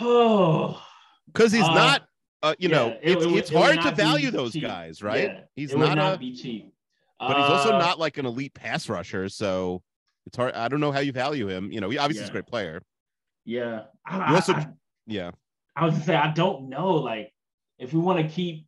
Oh, 0.00 0.80
because 1.26 1.50
he's 1.50 1.64
uh, 1.64 1.74
not. 1.74 2.02
Uh, 2.40 2.54
you 2.58 2.68
yeah, 2.68 2.76
know, 2.76 2.88
it, 2.88 3.00
it's, 3.02 3.24
it, 3.24 3.32
it's 3.32 3.50
it 3.50 3.56
hard 3.56 3.80
to 3.80 3.90
value 3.90 4.30
those 4.30 4.52
cheap. 4.52 4.62
guys, 4.62 5.02
right? 5.02 5.24
Yeah, 5.24 5.40
he's 5.56 5.74
not, 5.74 5.96
not 5.96 6.14
a, 6.14 6.18
be 6.18 6.36
cheap, 6.36 6.72
but 7.18 7.36
he's 7.36 7.46
also 7.46 7.72
uh, 7.72 7.78
not 7.78 7.98
like 7.98 8.16
an 8.16 8.26
elite 8.26 8.54
pass 8.54 8.88
rusher. 8.88 9.28
So 9.28 9.82
it's 10.26 10.36
hard. 10.36 10.54
I 10.54 10.68
don't 10.68 10.78
know 10.78 10.92
how 10.92 11.00
you 11.00 11.10
value 11.10 11.48
him. 11.48 11.72
You 11.72 11.80
know, 11.80 11.90
he 11.90 11.98
obviously 11.98 12.20
yeah. 12.20 12.24
is 12.24 12.28
a 12.28 12.32
great 12.32 12.46
player. 12.46 12.80
Yeah. 13.44 13.84
I, 14.06 14.34
also, 14.34 14.52
I, 14.52 14.68
yeah. 15.06 15.32
I 15.74 15.86
was 15.86 15.94
to 15.94 16.00
say 16.02 16.14
I 16.14 16.30
don't 16.30 16.68
know. 16.68 16.90
Like, 16.90 17.32
if 17.78 17.92
we 17.92 17.98
want 17.98 18.20
to 18.20 18.28
keep 18.32 18.67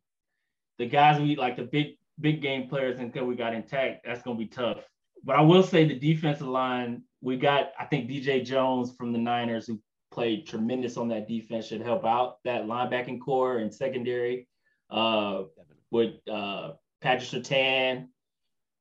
the 0.81 0.87
guys 0.87 1.21
we 1.21 1.35
like 1.35 1.55
the 1.55 1.63
big 1.63 1.97
big 2.19 2.41
game 2.41 2.67
players 2.67 2.99
until 2.99 3.25
we 3.25 3.35
got 3.35 3.53
intact, 3.53 4.03
that's 4.03 4.23
gonna 4.23 4.37
be 4.37 4.47
tough. 4.47 4.79
But 5.23 5.35
I 5.35 5.41
will 5.41 5.61
say 5.61 5.85
the 5.85 5.97
defensive 5.97 6.47
line, 6.47 7.03
we 7.21 7.37
got 7.37 7.71
I 7.79 7.85
think 7.85 8.09
DJ 8.09 8.43
Jones 8.43 8.91
from 8.97 9.13
the 9.13 9.19
Niners 9.19 9.67
who 9.67 9.79
played 10.11 10.47
tremendous 10.47 10.97
on 10.97 11.07
that 11.09 11.27
defense 11.27 11.67
should 11.67 11.83
help 11.83 12.03
out 12.03 12.37
that 12.45 12.65
linebacking 12.65 13.21
core 13.21 13.59
and 13.59 13.73
secondary. 13.73 14.47
Uh, 14.89 15.43
with 15.91 16.15
uh, 16.29 16.71
Patrick 17.01 17.29
Surtain 17.29 18.07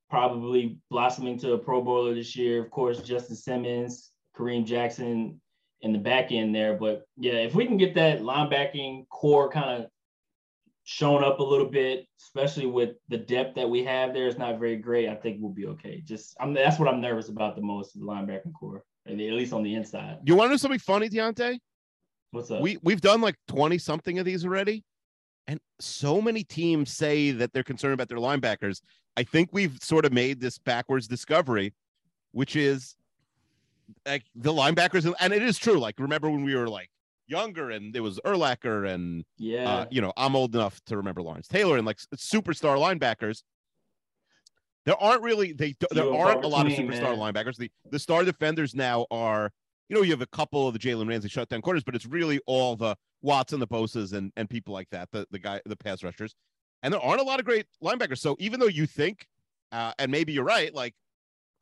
probably 0.08 0.78
blossoming 0.90 1.38
to 1.38 1.52
a 1.52 1.58
Pro 1.58 1.82
Bowler 1.82 2.14
this 2.14 2.34
year. 2.34 2.64
Of 2.64 2.70
course, 2.70 3.00
Justin 3.00 3.36
Simmons, 3.36 4.10
Kareem 4.36 4.64
Jackson 4.64 5.40
in 5.82 5.92
the 5.92 5.98
back 5.98 6.32
end 6.32 6.54
there. 6.54 6.76
But 6.76 7.04
yeah, 7.16 7.34
if 7.34 7.54
we 7.54 7.66
can 7.66 7.76
get 7.76 7.94
that 7.94 8.20
linebacking 8.20 9.08
core 9.08 9.50
kind 9.50 9.84
of 9.84 9.90
shown 10.90 11.22
up 11.22 11.38
a 11.38 11.42
little 11.42 11.68
bit, 11.68 12.08
especially 12.20 12.66
with 12.66 12.96
the 13.08 13.16
depth 13.16 13.54
that 13.54 13.70
we 13.70 13.84
have 13.84 14.12
there. 14.12 14.26
It's 14.26 14.38
not 14.38 14.58
very 14.58 14.74
great. 14.74 15.08
I 15.08 15.14
think 15.14 15.36
we'll 15.38 15.52
be 15.52 15.66
okay. 15.66 16.02
Just 16.04 16.36
I'm 16.40 16.52
that's 16.52 16.80
what 16.80 16.88
I'm 16.88 17.00
nervous 17.00 17.28
about 17.28 17.54
the 17.54 17.62
most, 17.62 17.94
the 17.94 18.04
linebacking 18.04 18.52
core, 18.58 18.82
at 19.06 19.14
least 19.16 19.52
on 19.52 19.62
the 19.62 19.72
inside. 19.72 20.18
You 20.24 20.34
want 20.34 20.48
to 20.48 20.54
know 20.54 20.56
something 20.56 20.80
funny, 20.80 21.08
Deontay? 21.08 21.60
What's 22.32 22.50
up? 22.50 22.60
We 22.60 22.78
we've 22.82 23.00
done 23.00 23.20
like 23.20 23.36
20 23.46 23.78
something 23.78 24.18
of 24.18 24.24
these 24.24 24.44
already. 24.44 24.82
And 25.46 25.60
so 25.78 26.20
many 26.20 26.42
teams 26.42 26.92
say 26.92 27.30
that 27.30 27.52
they're 27.52 27.62
concerned 27.62 27.94
about 27.94 28.08
their 28.08 28.18
linebackers. 28.18 28.80
I 29.16 29.22
think 29.22 29.50
we've 29.52 29.78
sort 29.80 30.04
of 30.04 30.12
made 30.12 30.40
this 30.40 30.58
backwards 30.58 31.06
discovery, 31.06 31.72
which 32.32 32.56
is 32.56 32.96
like 34.06 34.24
the 34.34 34.52
linebackers, 34.52 35.12
and 35.20 35.32
it 35.32 35.42
is 35.42 35.56
true. 35.56 35.78
Like, 35.78 36.00
remember 36.00 36.28
when 36.28 36.42
we 36.42 36.56
were 36.56 36.68
like 36.68 36.89
younger 37.30 37.70
and 37.70 37.94
it 37.94 38.00
was 38.00 38.18
Urlacher 38.24 38.88
and 38.92 39.24
yeah, 39.38 39.68
uh, 39.68 39.86
you 39.90 40.00
know, 40.00 40.12
I'm 40.16 40.36
old 40.36 40.54
enough 40.54 40.80
to 40.86 40.96
remember 40.96 41.22
Lawrence 41.22 41.48
Taylor 41.48 41.76
and 41.76 41.86
like 41.86 41.98
superstar 42.16 42.76
linebackers. 42.76 43.42
There 44.86 45.00
aren't 45.00 45.22
really 45.22 45.52
they 45.52 45.74
there 45.90 46.12
aren't 46.12 46.44
a 46.44 46.48
lot 46.48 46.66
of 46.66 46.72
superstar 46.72 47.16
man. 47.16 47.34
linebackers. 47.34 47.56
The 47.56 47.70
the 47.90 47.98
star 47.98 48.24
defenders 48.24 48.74
now 48.74 49.06
are 49.10 49.50
you 49.88 49.96
know 49.96 50.02
you 50.02 50.10
have 50.12 50.22
a 50.22 50.26
couple 50.26 50.66
of 50.66 50.72
the 50.72 50.78
Jalen 50.78 51.08
Ramsey 51.08 51.28
shutdown 51.28 51.62
corners, 51.62 51.84
but 51.84 51.94
it's 51.94 52.06
really 52.06 52.40
all 52.46 52.76
the 52.76 52.96
Watson, 53.22 53.60
the 53.60 53.66
Bosa's, 53.66 54.12
and 54.12 54.32
and 54.36 54.48
people 54.48 54.72
like 54.72 54.88
that. 54.90 55.10
The 55.12 55.26
the 55.30 55.38
guy 55.38 55.60
the 55.66 55.76
pass 55.76 56.02
rushers, 56.02 56.34
and 56.82 56.92
there 56.92 57.00
aren't 57.00 57.20
a 57.20 57.24
lot 57.24 57.38
of 57.38 57.46
great 57.46 57.66
linebackers. 57.82 58.18
So 58.18 58.36
even 58.38 58.58
though 58.60 58.66
you 58.66 58.86
think, 58.86 59.26
uh, 59.72 59.92
and 59.98 60.10
maybe 60.10 60.32
you're 60.32 60.44
right, 60.44 60.74
like 60.74 60.94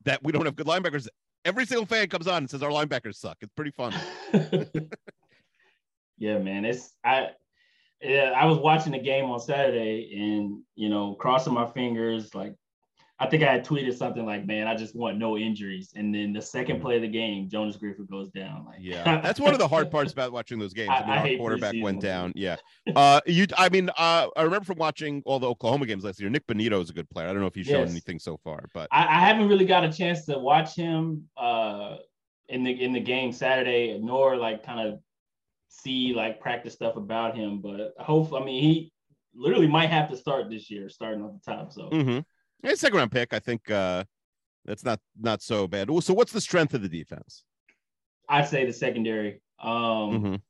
that 0.05 0.23
we 0.23 0.33
don't 0.33 0.45
have 0.45 0.57
good 0.57 0.67
linebackers, 0.67 1.09
every 1.45 1.67
single 1.67 1.87
fan 1.87 2.09
comes 2.09 2.27
on 2.27 2.39
and 2.39 2.51
says 2.51 2.63
our 2.63 2.71
linebackers 2.71 3.17
suck. 3.17 3.37
It's 3.41 3.53
pretty 3.55 3.73
fun. 3.73 3.95
Yeah, 6.19 6.39
man. 6.39 6.65
It's 6.65 6.95
I 7.05 7.31
yeah, 8.01 8.33
I 8.37 8.47
was 8.47 8.59
watching 8.59 8.93
the 8.93 8.99
game 8.99 9.25
on 9.27 9.41
Saturday 9.41 10.13
and 10.17 10.63
you 10.77 10.89
know, 10.89 11.15
crossing 11.15 11.55
my 11.55 11.67
fingers, 11.67 12.35
like 12.35 12.55
I 13.21 13.27
think 13.27 13.43
I 13.43 13.51
had 13.51 13.65
tweeted 13.65 13.97
something 13.97 14.25
like, 14.25 14.47
"Man, 14.47 14.69
I 14.69 14.77
just 14.77 14.95
want 14.95 15.19
no 15.19 15.37
injuries." 15.37 15.93
And 15.97 16.15
then 16.15 16.33
the 16.33 16.41
second 16.41 16.81
play 16.81 16.97
of 16.97 17.03
the 17.03 17.09
game, 17.09 17.49
Jonas 17.49 17.77
Griffith 17.77 18.09
goes 18.09 18.29
down. 18.29 18.65
Like, 18.65 18.79
Yeah, 18.81 19.21
that's 19.23 19.41
one 19.41 19.53
of 19.53 19.59
the 19.59 19.67
hard 19.67 19.91
parts 19.91 20.13
about 20.13 20.31
watching 20.31 20.61
those 20.61 20.73
games. 20.73 20.91
I- 20.91 21.03
I, 21.03 21.25
mean, 21.25 21.33
our 21.33 21.39
quarterback 21.39 21.75
went 21.83 22.01
down. 22.01 22.33
Yeah, 22.37 22.57
uh, 22.97 23.21
you. 23.27 23.47
I 23.57 23.71
mean, 23.71 23.91
uh, 23.91 24.29
I 24.37 24.43
remember 24.43 24.65
from 24.65 24.79
watching 24.79 25.23
all 25.27 25.41
the 25.41 25.49
Oklahoma 25.49 25.87
games 25.87 26.05
last 26.05 26.21
year. 26.21 26.31
Nick 26.31 26.47
Bonitto 26.47 26.81
is 26.81 26.91
a 26.91 26.93
good 26.93 27.11
player. 27.11 27.27
I 27.29 27.33
don't 27.33 27.41
know 27.41 27.49
if 27.49 27.57
he's 27.57 27.67
shown 27.67 27.81
Yes. 27.81 27.91
anything 27.91 28.21
so 28.21 28.37
far, 28.45 28.67
but 28.73 28.89
I, 28.93 29.05
I 29.05 29.21
haven't 29.21 29.49
really 29.49 29.67
got 29.67 29.83
a 29.85 29.93
chance 29.93 30.25
to 30.27 30.39
watch 30.39 30.77
him 30.77 31.29
uh, 31.37 31.97
in 32.49 32.63
the 32.63 32.71
in 32.71 32.93
the 32.93 33.01
game 33.01 33.33
Saturday, 33.33 33.99
nor 34.01 34.37
like 34.37 34.65
kind 34.65 34.87
of 34.89 35.01
see 35.69 36.13
like 36.15 36.41
practice 36.41 36.75
stuff 36.75 36.97
about 36.97 37.37
him. 37.37 37.61
But 37.61 37.95
hopefully, 37.99 38.43
I 38.43 38.45
mean, 38.45 38.63
he 38.63 38.93
literally 39.35 39.69
might 39.69 39.91
have 39.91 40.11
to 40.11 40.17
start 40.17 40.51
this 40.51 40.71
year, 40.71 40.89
starting 40.89 41.25
at 41.25 41.33
the 41.33 41.53
top. 41.53 41.73
So 41.73 41.89
mm-hmm. 41.91 42.21
yeah, 42.63 42.75
second 42.75 42.99
round 42.99 43.13
pick. 43.13 43.33
I 43.33 43.39
think 43.39 43.71
uh, 43.71 44.05
that's 44.65 44.85
not 44.85 45.01
not 45.21 45.43
so 45.43 45.67
bad. 45.67 45.89
So, 46.03 46.15
what's 46.15 46.33
the 46.33 46.41
strength 46.41 46.75
of 46.75 46.83
the 46.83 46.89
defense? 46.89 47.45
I'd 48.29 48.49
say 48.49 48.67
the 48.67 48.73
secondary. 48.73 49.41
Um, 49.61 50.23
Mhm. 50.23 50.43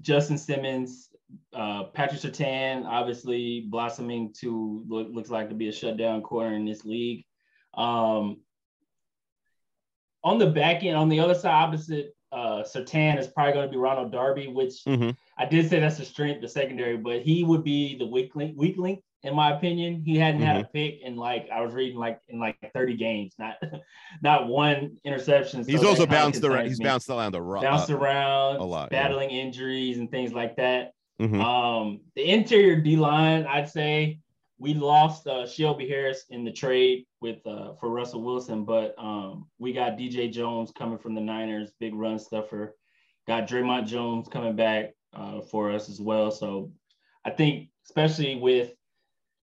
Justin 0.00 0.38
Simmons, 0.38 1.10
uh, 1.52 1.84
Patrick 1.84 2.20
Surtain, 2.20 2.86
obviously 2.86 3.66
blossoming 3.68 4.32
to 4.40 4.84
look, 4.88 5.08
looks 5.10 5.30
like 5.30 5.48
to 5.48 5.54
be 5.54 5.68
a 5.68 5.72
shutdown 5.72 6.22
corner 6.22 6.54
in 6.54 6.64
this 6.64 6.84
league. 6.84 7.24
Um, 7.74 8.40
on 10.22 10.38
the 10.38 10.46
back 10.46 10.84
end, 10.84 10.96
on 10.96 11.08
the 11.08 11.20
other 11.20 11.34
side, 11.34 11.52
opposite 11.52 12.14
uh, 12.32 12.62
Surtain 12.62 13.18
is 13.18 13.26
probably 13.28 13.52
going 13.54 13.66
to 13.66 13.70
be 13.70 13.76
Ronald 13.76 14.12
Darby, 14.12 14.48
which 14.48 14.84
Mhm. 14.86 15.16
I 15.38 15.46
did 15.46 15.68
say 15.68 15.80
that's 15.80 15.98
the 15.98 16.04
strength, 16.04 16.40
the 16.40 16.48
secondary, 16.48 16.96
but 16.96 17.22
he 17.22 17.44
would 17.44 17.64
be 17.64 17.96
the 17.98 18.06
weak 18.06 18.34
link, 18.36 18.54
weak 18.56 18.76
link 18.78 19.02
in 19.22 19.34
my 19.34 19.52
opinion. 19.56 20.02
He 20.04 20.16
hadn't 20.16 20.40
had 20.42 20.56
a 20.56 20.60
Mm-hmm. 20.60 20.72
pick 20.72 21.00
in 21.02 21.16
like 21.16 21.48
I 21.52 21.60
was 21.60 21.74
reading 21.74 21.98
like 21.98 22.20
in 22.28 22.38
like 22.40 22.56
30 22.72 22.96
games, 22.96 23.34
not 23.38 23.56
not 24.22 24.46
one 24.48 24.96
interception. 25.04 25.64
so 25.64 25.70
He's 25.70 25.82
also 25.84 26.06
bounced 26.06 26.44
around. 26.44 26.66
He's 26.68 26.78
me 26.78 26.84
bounced 26.84 27.10
around 27.10 27.34
a 27.34 27.42
ro- 27.42 27.60
bounced 27.62 27.90
around, 27.90 28.56
a 28.56 28.64
lot, 28.64 28.88
yeah. 28.92 29.02
battling 29.02 29.30
injuries 29.30 29.98
and 29.98 30.10
things 30.10 30.32
like 30.32 30.56
that. 30.56 30.92
mhm. 31.20 31.40
Um, 31.42 32.00
the 32.16 32.24
interior 32.30 32.76
D 32.76 32.96
line, 32.96 33.44
I'd 33.46 33.68
say 33.68 34.20
we 34.60 34.74
lost 34.74 35.26
uh, 35.26 35.46
Shelby 35.46 35.88
Harris 35.88 36.26
in 36.28 36.44
the 36.44 36.52
trade 36.52 37.06
with 37.22 37.44
uh, 37.46 37.72
for 37.80 37.88
Russell 37.88 38.22
Wilson, 38.22 38.64
but 38.64 38.94
um, 38.98 39.48
we 39.58 39.72
got 39.72 39.96
DJ 39.96 40.30
Jones 40.30 40.70
coming 40.76 40.98
from 40.98 41.14
the 41.14 41.20
Niners, 41.20 41.72
big 41.80 41.94
run 41.94 42.18
stuffer. 42.18 42.76
Got 43.26 43.48
Dre'Mont 43.48 43.86
Jones 43.86 44.28
coming 44.28 44.54
back 44.54 44.90
uh, 45.14 45.40
for 45.40 45.72
us 45.72 45.88
as 45.88 45.98
well. 45.98 46.30
So 46.30 46.72
I 47.24 47.30
think, 47.30 47.70
especially 47.86 48.36
with 48.36 48.74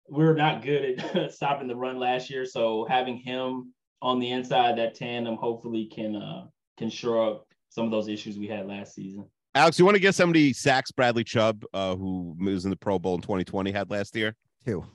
we're 0.08 0.34
not 0.34 0.62
good 0.62 0.98
at 0.98 1.32
stopping 1.34 1.68
the 1.68 1.76
run 1.76 1.98
last 1.98 2.30
year, 2.30 2.46
so 2.46 2.86
having 2.88 3.18
him 3.18 3.74
on 4.00 4.18
the 4.18 4.30
inside, 4.30 4.78
that 4.78 4.94
tandem 4.94 5.36
hopefully 5.36 5.90
can 5.94 6.16
uh, 6.16 6.46
can 6.78 6.88
shore 6.88 7.30
up 7.30 7.46
some 7.68 7.84
of 7.84 7.90
those 7.90 8.08
issues 8.08 8.38
we 8.38 8.48
had 8.48 8.66
last 8.66 8.94
season. 8.94 9.26
Alex, 9.54 9.78
you 9.78 9.84
want 9.84 9.94
to 9.94 10.00
guess 10.00 10.16
somebody 10.16 10.54
sacks 10.54 10.90
Bradley 10.90 11.24
Chubb, 11.24 11.66
uh, 11.74 11.94
who 11.96 12.34
was 12.40 12.64
in 12.64 12.70
the 12.70 12.76
Pro 12.76 12.98
Bowl 12.98 13.16
in 13.16 13.20
2020, 13.20 13.70
had 13.70 13.90
last 13.90 14.16
year? 14.16 14.34
Two. 14.64 14.86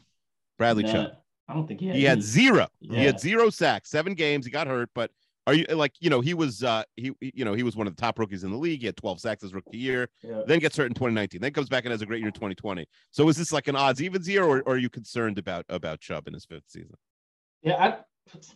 Bradley 0.58 0.84
Chubb. 0.84 1.12
I 1.48 1.54
don't 1.54 1.68
think 1.68 1.80
he 1.80 1.88
had. 1.88 1.96
He 1.96 2.04
had 2.04 2.22
zero. 2.22 2.68
He 2.80 3.04
had 3.04 3.20
zero 3.20 3.50
sacks, 3.50 3.90
seven 3.90 4.14
games. 4.14 4.46
He 4.46 4.52
got 4.52 4.68
hurt, 4.68 4.90
but 4.94 5.12
are 5.48 5.54
you 5.54 5.66
like 5.68 5.94
you 6.00 6.10
know 6.10 6.20
he 6.20 6.34
was 6.34 6.62
uh 6.62 6.84
he 6.98 7.14
you 7.22 7.46
know 7.46 7.54
he 7.54 7.64
was 7.64 7.76
one 7.76 7.88
of 7.88 7.96
the 7.96 8.02
top 8.02 8.20
rookies 8.20 8.44
in 8.44 8.52
the 8.52 8.58
league. 8.58 8.82
He 8.82 8.86
had 8.86 8.98
12 8.98 9.22
sacks 9.22 9.42
his 9.42 9.54
rookie 9.54 9.78
year. 9.78 10.10
Yeah. 10.22 10.42
Then 10.46 10.60
gets 10.60 10.76
hurt 10.76 10.88
in 10.88 10.94
2019. 10.94 11.40
Then 11.40 11.54
comes 11.54 11.70
back 11.70 11.86
and 11.86 11.92
has 11.92 12.02
a 12.02 12.06
great 12.06 12.20
year 12.20 12.28
in 12.28 12.34
2020. 12.34 12.86
So 13.12 13.30
is 13.30 13.38
this 13.38 13.54
like 13.54 13.70
an 13.70 13.76
odds 13.76 14.02
evens 14.02 14.28
year, 14.28 14.44
or, 14.44 14.62
or 14.64 14.74
are 14.74 14.78
you 14.78 14.90
concerned 14.90 15.38
about 15.38 15.66
about 15.70 16.02
Chubb 16.02 16.28
in 16.28 16.34
his 16.34 16.44
fifth 16.44 16.66
season? 16.68 16.96
Yeah, 17.64 17.76
I 17.76 17.98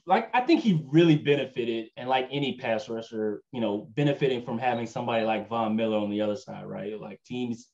like 0.05 0.29
I 0.33 0.41
think 0.41 0.61
he 0.61 0.83
really 0.87 1.15
benefited, 1.15 1.89
and 1.95 2.09
like 2.09 2.27
any 2.29 2.57
pass 2.57 2.89
rusher, 2.89 3.41
you 3.53 3.61
know, 3.61 3.87
benefiting 3.95 4.43
from 4.43 4.57
having 4.57 4.85
somebody 4.85 5.23
like 5.23 5.47
Von 5.47 5.77
Miller 5.77 5.97
on 5.97 6.09
the 6.09 6.21
other 6.21 6.35
side, 6.35 6.65
right? 6.65 6.99
Like 6.99 7.21
teams, 7.23 7.67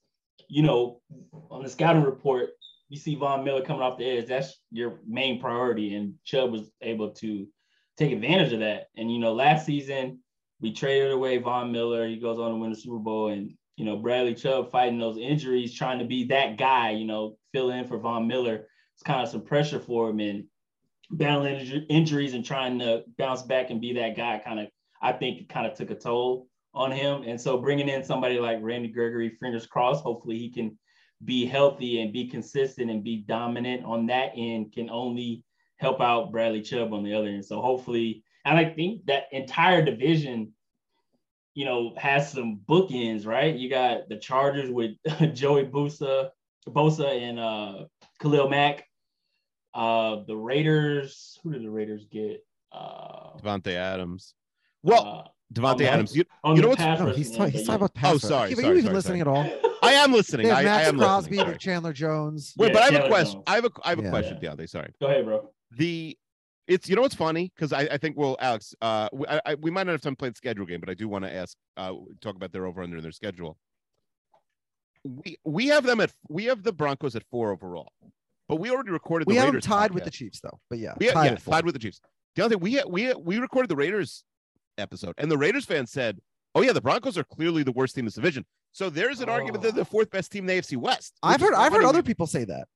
you 0.48 0.62
know, 0.62 1.02
on 1.50 1.64
the 1.64 1.70
scouting 1.70 2.04
report, 2.04 2.52
you 2.90 2.98
see 2.98 3.16
Von 3.16 3.44
Miller 3.44 3.64
coming 3.64 3.82
off 3.82 3.98
the 3.98 4.06
edge. 4.06 4.28
That's 4.28 4.60
your 4.72 5.00
main 5.08 5.40
priority, 5.40 5.96
and 5.96 6.16
Chubb 6.24 6.52
was 6.52 6.72
able 6.82 7.12
to 7.16 7.48
take 7.98 8.12
advantage 8.12 8.54
of 8.54 8.60
that. 8.60 8.88
And 8.96 9.12
you 9.12 9.20
know, 9.20 9.34
last 9.34 9.66
season 9.66 10.20
we 10.60 10.74
traded 10.74 11.12
away 11.12 11.38
Von 11.38 11.72
Miller. 11.72 12.08
He 12.08 12.18
goes 12.18 12.40
on 12.40 12.52
to 12.52 12.58
win 12.58 12.72
the 12.72 12.76
Super 12.76 13.00
Bowl, 13.00 13.30
and 13.30 13.52
you 13.76 13.86
know, 13.86 13.98
Bradley 13.98 14.34
Chubb 14.34 14.72
fighting 14.72 15.00
those 15.00 15.18
injuries, 15.18 15.74
trying 15.74 16.00
to 16.00 16.06
be 16.06 16.26
that 16.26 16.58
guy, 16.58 16.92
you 16.92 17.06
know, 17.06 17.38
fill 17.54 17.72
in 17.72 17.86
for 17.86 18.00
Von 18.00 18.28
Miller. 18.28 18.68
It's 18.96 19.04
kind 19.04 19.22
of 19.22 19.30
some 19.30 19.44
pressure 19.44 19.80
for 19.80 20.10
him, 20.10 20.20
and 20.20 20.46
battling 21.12 21.86
injuries 21.90 22.34
and 22.34 22.44
trying 22.44 22.80
to 22.80 23.04
bounce 23.18 23.44
back 23.44 23.70
and 23.70 23.80
be 23.80 23.94
that 23.94 24.18
guy 24.18 24.42
kind 24.44 24.60
of 24.60 24.68
I 25.02 25.14
think 25.14 25.48
kind 25.50 25.66
of 25.66 25.78
took 25.78 25.92
a 25.92 25.96
toll 25.96 26.48
on 26.74 26.92
him. 26.92 27.24
And 27.26 27.40
so 27.40 27.58
bringing 27.58 27.90
in 27.90 28.04
somebody 28.04 28.40
like 28.40 28.60
Randy 28.62 28.90
Gregory, 28.90 29.30
fingers 29.30 29.68
crossed, 29.68 30.04
hopefully 30.04 30.38
he 30.38 30.52
can 30.52 30.78
be 31.24 31.46
healthy 31.46 32.02
and 32.02 32.14
be 32.14 32.28
consistent 32.28 32.92
and 32.92 33.04
be 33.04 33.18
dominant 33.28 33.84
on 33.86 34.06
that 34.08 34.32
end 34.36 34.72
can 34.74 34.90
only 34.90 35.44
help 35.78 36.00
out 36.02 36.32
Bradley 36.32 36.62
Chubb 36.62 36.94
on 36.94 37.04
the 37.04 37.14
other 37.14 37.28
end. 37.28 37.46
So 37.46 37.62
hopefully, 37.62 38.24
and 38.46 38.58
I 38.58 38.66
think 38.66 39.06
that 39.08 39.24
entire 39.32 39.84
division, 39.84 40.54
you 41.54 41.66
know, 41.66 41.94
has 41.98 42.32
some 42.32 42.60
bookends, 42.70 43.26
right? 43.26 43.54
You 43.56 43.70
got 43.70 44.10
the 44.10 44.18
Chargers 44.18 44.70
with 44.70 44.92
Joey 45.34 45.66
Bosa, 45.66 46.30
Bosa 46.68 47.08
and 47.22 47.40
uh, 47.40 47.86
Khalil 48.20 48.50
Mack. 48.50 48.86
Uh, 49.74 50.24
the 50.28 50.36
Raiders, 50.36 51.38
who 51.44 51.52
did 51.52 51.64
the 51.64 51.70
Raiders 51.70 52.06
get? 52.12 52.44
Uh, 52.72 53.38
Davante 53.44 53.74
Adams. 53.74 54.34
Well, 54.84 55.26
uh, 55.26 55.28
Davante 55.54 55.82
Adams. 55.82 56.16
You, 56.16 56.24
on 56.44 56.56
you 56.56 56.62
the 56.62 56.62
know 56.64 56.70
what's 56.70 56.82
pass 56.82 57.00
No, 57.00 57.10
he's, 57.12 57.28
end, 57.30 57.38
talking. 57.38 57.52
he's 57.54 57.66
talking 57.68 57.76
about 57.76 57.92
Oh, 57.96 58.00
pass. 58.00 58.14
rush. 58.14 58.22
sorry, 58.22 58.54
Are 58.54 58.56
sorry, 58.56 58.68
you 58.68 58.72
even 58.74 58.84
sorry, 58.84 58.96
listening 58.96 59.24
sorry. 59.24 59.50
at 59.50 59.52
all? 59.54 59.60
I 59.88 59.94
am 59.94 60.12
listening. 60.12 60.48
They 60.48 60.54
have 60.54 60.66
I, 60.66 60.70
I 60.70 60.82
am 60.84 60.98
Crosby, 60.98 61.32
listening. 61.38 61.38
they 61.38 61.52
Sorry. 61.52 61.58
Chandler 61.60 61.94
Jones. 61.94 62.54
Wait, 62.58 62.68
Yeah, 62.68 62.74
but 62.74 62.82
I 62.84 62.86
have 62.96 63.06
a 63.06 63.08
question. 63.08 63.34
Jones. 63.36 63.44
I 63.48 63.56
have 63.56 63.66
a 63.66 63.72
I 63.84 63.90
have 63.90 64.00
a 64.00 64.10
question, 64.10 64.38
Yeah. 64.42 64.50
question, 64.50 64.66
Deontay. 64.66 64.70
Sorry. 64.70 64.94
Go 65.02 65.08
ahead, 65.08 65.26
bro. 65.26 65.50
the 65.78 66.18
it's 66.68 66.90
you 66.90 66.96
know 66.98 67.02
what's 67.02 67.16
funny 67.16 67.52
because 67.56 67.72
I, 67.72 67.82
I 67.92 67.98
think 67.98 68.18
well 68.18 68.36
alex 68.42 68.76
uh 68.82 69.08
we, 69.14 69.26
I, 69.28 69.40
I, 69.46 69.56
we 69.56 69.72
might 69.72 69.86
not 69.86 69.94
have 69.94 70.02
time 70.02 70.14
to 70.14 70.18
play 70.18 70.28
the 70.28 70.36
schedule 70.36 70.66
game 70.66 70.82
but 70.82 70.90
i 70.90 70.94
do 70.94 71.08
want 71.08 71.24
to 71.24 71.34
ask 71.34 71.56
uh 71.78 71.94
talk 72.20 72.36
about 72.36 72.52
their 72.52 72.66
over 72.66 72.82
under 72.84 72.98
in 72.98 73.04
their 73.04 73.14
schedule 73.14 73.58
we 75.04 75.38
we 75.46 75.68
have 75.68 75.86
them 75.86 76.02
at 76.02 76.12
we 76.28 76.44
have 76.46 76.64
the 76.64 76.74
broncos 76.74 77.16
at 77.16 77.24
four 77.32 77.52
overall 77.52 77.92
but 78.50 78.58
we 78.58 78.70
already 78.70 78.92
recorded 78.92 79.28
We 79.28 79.36
the 79.36 79.40
have 79.40 79.48
them 79.48 79.56
Raiders 79.56 79.66
tied 79.66 79.92
with 79.94 80.04
podcast. 80.04 80.06
the 80.06 80.12
Chiefs, 80.12 80.40
though. 80.42 80.60
But 80.70 80.80
yeah, 80.80 80.94
we 81.00 81.06
have, 81.08 81.16
tied 81.16 81.26
yeah, 81.26 81.32
at 81.34 81.42
four. 81.42 81.54
tied 81.54 81.66
with 81.66 81.74
the 81.74 81.80
chiefs 81.80 82.02
Deontay, 82.38 82.60
we 82.60 82.82
we 82.88 83.14
we 83.14 83.38
recorded 83.40 83.70
the 83.70 83.76
raiders 83.78 84.24
episode 84.78 85.14
and 85.18 85.32
the 85.32 85.38
raiders 85.38 85.64
fans 85.66 85.92
said 85.92 86.20
oh 86.58 86.62
yeah 86.62 86.74
the 86.74 86.82
broncos 86.82 87.18
are 87.18 87.24
clearly 87.24 87.64
the 87.64 87.72
worst 87.72 87.96
team 87.96 88.02
in 88.02 88.06
this 88.06 88.16
division 88.16 88.46
so 88.72 88.90
there's 88.90 89.22
an 89.22 89.30
argument 89.30 89.62
they're 89.62 89.72
the 89.72 89.86
fourth 89.86 90.10
best 90.10 90.32
team 90.32 90.50
in 90.50 90.56
the 90.56 90.62
afc 90.62 90.76
west 90.78 91.14
I've 91.24 91.42
heard. 91.42 91.54
I've 91.54 91.72
heard 91.72 91.82
funny. 91.82 91.90
other 91.90 92.04
people 92.04 92.28
say 92.28 92.46
that. 92.46 92.68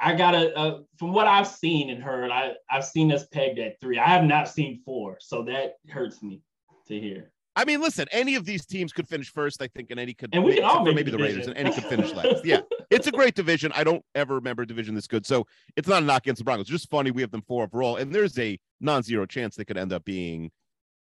I 0.00 0.14
gotta 0.14 0.56
uh, 0.56 0.80
from 0.96 1.12
what 1.12 1.26
I've 1.26 1.48
seen 1.48 1.90
and 1.90 2.02
heard, 2.02 2.30
I 2.30 2.52
I've 2.70 2.84
seen 2.84 3.12
us 3.12 3.26
pegged 3.26 3.58
at 3.58 3.80
three. 3.80 3.98
I 3.98 4.06
have 4.06 4.24
not 4.24 4.48
seen 4.48 4.80
four, 4.84 5.18
so 5.20 5.42
that 5.44 5.74
hurts 5.88 6.22
me 6.22 6.40
to 6.86 6.98
hear. 6.98 7.32
I 7.56 7.64
mean, 7.64 7.80
listen, 7.80 8.06
any 8.12 8.36
of 8.36 8.44
these 8.44 8.64
teams 8.64 8.92
could 8.92 9.08
finish 9.08 9.32
first, 9.32 9.60
I 9.60 9.66
think, 9.66 9.90
and 9.90 9.98
any 9.98 10.14
could, 10.14 10.30
And 10.32 10.44
we 10.44 10.54
can 10.54 10.62
all 10.62 10.84
make 10.84 10.94
maybe 10.94 11.10
the 11.10 11.16
the 11.16 11.22
Raiders, 11.24 11.48
and 11.48 11.56
any 11.56 11.72
could 11.72 11.84
finish 11.84 12.12
last. 12.14 12.44
Yeah, 12.44 12.60
it's 12.90 13.08
a 13.08 13.10
great 13.10 13.34
division. 13.34 13.72
I 13.74 13.82
don't 13.82 14.04
ever 14.14 14.36
remember 14.36 14.62
a 14.62 14.66
division 14.66 14.94
this 14.94 15.08
good, 15.08 15.26
so 15.26 15.44
it's 15.76 15.88
not 15.88 16.04
a 16.04 16.06
knock 16.06 16.22
against 16.22 16.38
the 16.38 16.44
Broncos. 16.44 16.62
It's 16.62 16.70
just 16.70 16.88
funny 16.88 17.10
we 17.10 17.22
have 17.22 17.32
them 17.32 17.42
four 17.42 17.64
overall, 17.64 17.96
and 17.96 18.14
there's 18.14 18.38
a 18.38 18.56
non-zero 18.80 19.26
chance 19.26 19.56
they 19.56 19.64
could 19.64 19.76
end 19.76 19.92
up 19.92 20.04
being, 20.04 20.52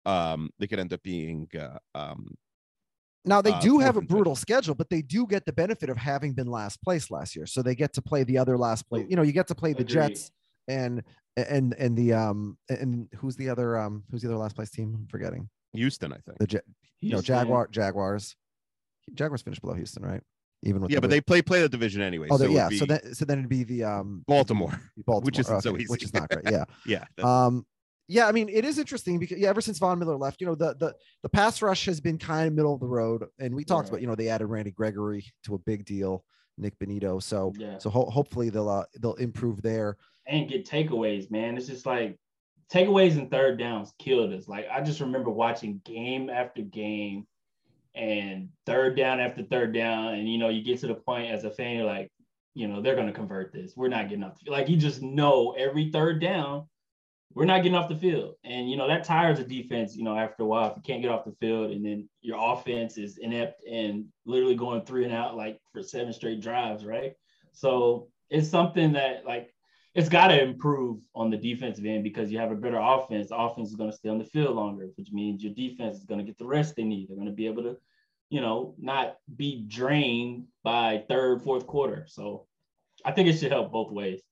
um, 0.07 0.51
they 0.59 0.67
could 0.67 0.79
end 0.79 0.93
up 0.93 1.03
being, 1.03 1.49
uh, 1.59 1.79
um, 1.95 2.35
Now 3.25 3.41
they 3.43 3.53
uh, 3.53 3.61
do 3.61 3.79
have 3.79 3.91
a 3.91 3.93
fourth 3.95 3.99
and 4.03 4.09
brutal 4.09 4.37
schedule, 4.37 4.75
but 4.75 4.91
they 4.91 5.03
do 5.03 5.27
get 5.27 5.45
the 5.47 5.53
benefit 5.53 5.89
of 5.91 5.97
having 5.97 6.33
been 6.33 6.49
last 6.49 6.83
place 6.83 7.11
last 7.11 7.37
year, 7.37 7.47
so 7.47 7.63
they 7.63 7.75
get 7.75 7.93
to 7.95 8.03
play 8.03 8.25
the 8.25 8.39
other 8.39 8.59
last 8.59 8.89
place. 8.89 9.07
You 9.09 9.17
know, 9.17 9.23
you 9.23 9.33
get 9.33 9.47
to 9.49 9.55
play 9.55 9.73
the 9.73 9.81
Agreed. 9.83 9.95
Jets 9.95 10.31
and 10.69 11.03
and 11.37 11.75
and 11.79 11.97
the 11.97 12.13
um 12.13 12.57
and 12.69 13.09
who's 13.17 13.37
the 13.37 13.49
other 13.49 13.79
um 13.79 14.05
who's 14.11 14.23
the 14.23 14.29
other 14.29 14.37
last 14.37 14.55
place 14.55 14.71
team? 14.71 14.95
I'm 14.95 15.07
forgetting 15.09 15.49
Houston, 15.73 16.13
I 16.13 16.19
think. 16.19 16.39
the 16.39 16.47
Ja- 16.49 17.11
no 17.17 17.21
Jaguar 17.23 17.69
Jaguars. 17.69 18.37
Jaguars 19.15 19.43
finished 19.43 19.61
below 19.63 19.75
Houston, 19.75 20.05
right? 20.05 20.23
Even 20.63 20.83
with 20.83 20.91
Yeah, 20.93 20.97
the 20.99 21.01
but 21.03 21.11
they 21.11 21.21
play 21.21 21.43
play 21.43 21.61
the 21.63 21.69
division 21.69 22.03
anyway. 22.03 22.29
oh 22.31 22.37
so 22.37 22.45
yeah, 22.45 22.69
be 22.69 22.79
so 22.79 22.85
then 22.87 23.15
so 23.15 23.25
then 23.25 23.39
it'd 23.39 23.49
be 23.49 23.65
the 23.65 23.83
um 23.83 24.25
Baltimore, 24.29 24.81
Baltimore, 25.07 25.21
which 25.27 25.39
isn't 25.41 25.63
so 25.63 25.71
okay, 25.75 25.85
which 25.89 26.05
is 26.05 26.13
not 26.15 26.29
great. 26.29 26.45
Yeah. 26.49 26.65
yeah, 26.87 27.05
Um, 27.23 27.67
yeah, 28.13 28.27
I 28.29 28.33
mean, 28.33 28.49
it 28.49 28.65
is 28.65 28.79
interesting 28.79 29.19
because 29.19 29.39
yeah, 29.39 29.49
ever 29.49 29.61
since 29.61 29.79
Von 29.79 29.99
Miller 29.99 30.17
left, 30.17 30.41
you 30.41 30.47
know, 30.47 30.55
the 30.55 30.75
the 30.79 30.95
the 31.23 31.29
pass 31.29 31.63
rush 31.63 31.87
has 31.87 32.01
been 32.01 32.19
kind 32.19 32.47
of 32.49 32.55
middle 32.55 32.75
of 32.75 32.81
the 32.81 32.87
road, 32.87 33.25
and 33.39 33.55
we 33.55 33.65
talked 33.65 33.85
Right. 33.87 33.93
about, 33.95 34.01
you 34.03 34.07
know, 34.07 34.15
they 34.15 34.29
added 34.29 34.47
Randy 34.47 34.71
Gregory 34.71 35.25
to 35.45 35.55
a 35.55 35.59
big 35.59 35.85
deal, 35.85 36.25
Nick 36.59 36.79
Bonitto, 36.79 37.23
so 37.23 37.53
Yeah. 37.59 37.79
so 37.79 37.91
ho- 37.91 38.11
hopefully 38.11 38.51
they'll 38.51 38.69
uh, 38.69 38.85
they'll 39.01 39.15
improve 39.15 39.63
there. 39.63 39.97
and 40.27 40.49
get 40.49 40.65
takeaways, 40.65 41.31
man. 41.33 41.57
It's 41.57 41.67
just 41.67 41.85
like 41.87 42.17
takeaways 42.73 43.19
and 43.19 43.29
third 43.31 43.59
downs 43.59 43.93
killed 43.99 44.33
us. 44.33 44.47
Like 44.49 44.67
I 44.71 44.81
just 44.81 45.01
remember 45.01 45.31
watching 45.31 45.81
game 45.85 46.31
after 46.31 46.63
game 46.63 47.27
and 47.95 48.49
third 48.67 48.97
down 48.97 49.21
after 49.21 49.43
third 49.43 49.75
down. 49.75 50.15
And 50.15 50.29
you 50.31 50.39
know, 50.39 50.49
you 50.49 50.63
get 50.63 50.79
to 50.81 50.87
the 50.87 50.95
point 50.95 51.31
as 51.31 51.45
a 51.45 51.51
fan, 51.51 51.77
you're 51.77 51.87
like, 51.87 52.11
you 52.55 52.69
know, 52.69 52.81
they're 52.81 52.97
gonna 52.97 53.13
convert 53.13 53.53
this. 53.53 53.77
We're 53.77 53.89
not 53.89 54.09
getting 54.09 54.25
up. 54.25 54.37
like 54.47 54.69
you 54.69 54.77
just 54.77 55.03
know 55.03 55.53
every 55.59 55.91
third 55.91 56.21
down, 56.21 56.69
we're 57.35 57.45
not 57.45 57.63
getting 57.63 57.77
off 57.77 57.89
the 57.89 57.97
field. 57.97 58.35
And 58.45 58.71
you 58.71 58.77
know, 58.77 58.89
that 58.89 59.05
tires 59.05 59.39
the 59.39 59.45
defense, 59.45 59.97
you 59.97 60.05
know, 60.05 60.17
after 60.17 60.43
a 60.43 60.47
while. 60.47 60.71
If 60.71 60.77
you 60.77 60.83
can't 60.83 61.03
get 61.03 61.11
off 61.11 61.25
the 61.25 61.37
field 61.41 61.71
and 61.71 61.85
then 61.85 62.09
your 62.21 62.39
offense 62.39 62.99
is 62.99 63.19
inept 63.19 63.65
and 63.65 64.07
literally 64.27 64.55
going 64.55 64.83
three 64.83 65.05
and 65.05 65.13
out 65.13 65.37
like 65.37 65.61
for 65.73 65.83
seven 65.83 66.13
straight 66.13 66.41
drives, 66.41 66.85
right? 66.85 67.15
So 67.53 68.09
it's 68.31 68.49
something 68.49 68.93
that 68.93 69.25
like 69.27 69.55
it's 69.95 70.09
got 70.09 70.29
to 70.29 70.43
improve 70.43 71.01
on 71.15 71.31
the 71.31 71.37
defensive 71.37 71.85
end 71.85 72.03
because 72.03 72.33
you 72.33 72.39
have 72.39 72.51
a 72.51 72.57
better 72.57 72.79
offense. 72.81 73.29
The 73.29 73.37
offense 73.37 73.69
is 73.69 73.77
going 73.77 73.91
to 73.91 73.97
stay 73.97 74.09
on 74.09 74.19
the 74.19 74.25
field 74.25 74.57
longer, 74.57 74.89
which 74.97 75.13
means 75.13 75.43
your 75.43 75.53
defense 75.53 75.99
is 75.99 76.05
going 76.05 76.19
to 76.19 76.25
get 76.25 76.39
the 76.39 76.47
rest 76.47 76.77
they 76.77 76.85
need. 76.85 77.09
They're 77.09 77.17
going 77.17 77.29
to 77.29 77.35
be 77.35 77.47
able 77.47 77.63
to, 77.65 77.77
you 78.31 78.41
know, 78.41 78.75
not 78.79 79.17
be 79.37 79.65
drained 79.69 80.47
by 80.65 81.05
third, 81.09 81.43
fourth 81.43 81.67
quarter. 81.67 82.07
So 82.09 82.47
I 83.05 83.13
think 83.13 83.29
it 83.29 83.39
should 83.39 83.53
help 83.53 83.71
both 83.71 83.93
ways. 83.93 84.23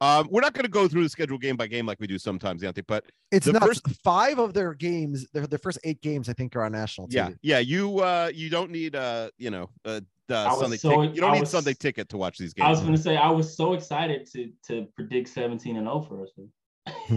Um, 0.00 0.28
we're 0.30 0.40
not 0.40 0.54
going 0.54 0.64
to 0.64 0.70
go 0.70 0.86
through 0.86 1.02
the 1.02 1.08
schedule 1.08 1.38
game 1.38 1.56
by 1.56 1.66
game 1.66 1.84
like 1.84 1.98
we 1.98 2.06
do 2.06 2.18
sometimes, 2.18 2.62
Anthony, 2.62 2.84
but 2.86 3.04
It's 3.32 3.46
the 3.46 3.52
not 3.52 3.64
first- 3.64 3.88
five 4.04 4.38
of 4.38 4.54
their 4.54 4.74
games. 4.74 5.26
Their, 5.32 5.46
their 5.46 5.58
first 5.58 5.78
eight 5.84 6.00
games, 6.00 6.28
I 6.28 6.34
think, 6.34 6.54
are 6.54 6.62
on 6.62 6.72
national 6.72 7.08
TV. 7.08 7.14
yeah, 7.14 7.28
yeah, 7.42 7.58
you 7.58 7.98
uh, 7.98 8.30
you 8.32 8.48
don't 8.48 8.70
need 8.70 8.94
uh, 8.94 9.30
you 9.38 9.50
know, 9.50 9.68
uh, 9.84 10.00
uh 10.30 10.46
was 10.50 10.60
Sunday 10.60 10.76
so- 10.76 10.90
ticket. 10.90 11.14
You 11.16 11.20
don't 11.20 11.30
I 11.30 11.34
need 11.34 11.40
was- 11.40 11.50
Sunday 11.50 11.74
ticket 11.74 12.08
to 12.10 12.16
watch 12.16 12.38
these 12.38 12.54
games. 12.54 12.66
I 12.66 12.70
was 12.70 12.80
going 12.80 12.94
to 12.94 13.02
say 13.02 13.16
I 13.16 13.30
was 13.30 13.56
so 13.56 13.72
excited 13.72 14.30
to 14.32 14.52
to 14.68 14.86
predict 14.94 15.30
17 15.30 15.76
and 15.76 15.86
0 15.86 16.06
for 16.08 16.22
us. 16.22 16.30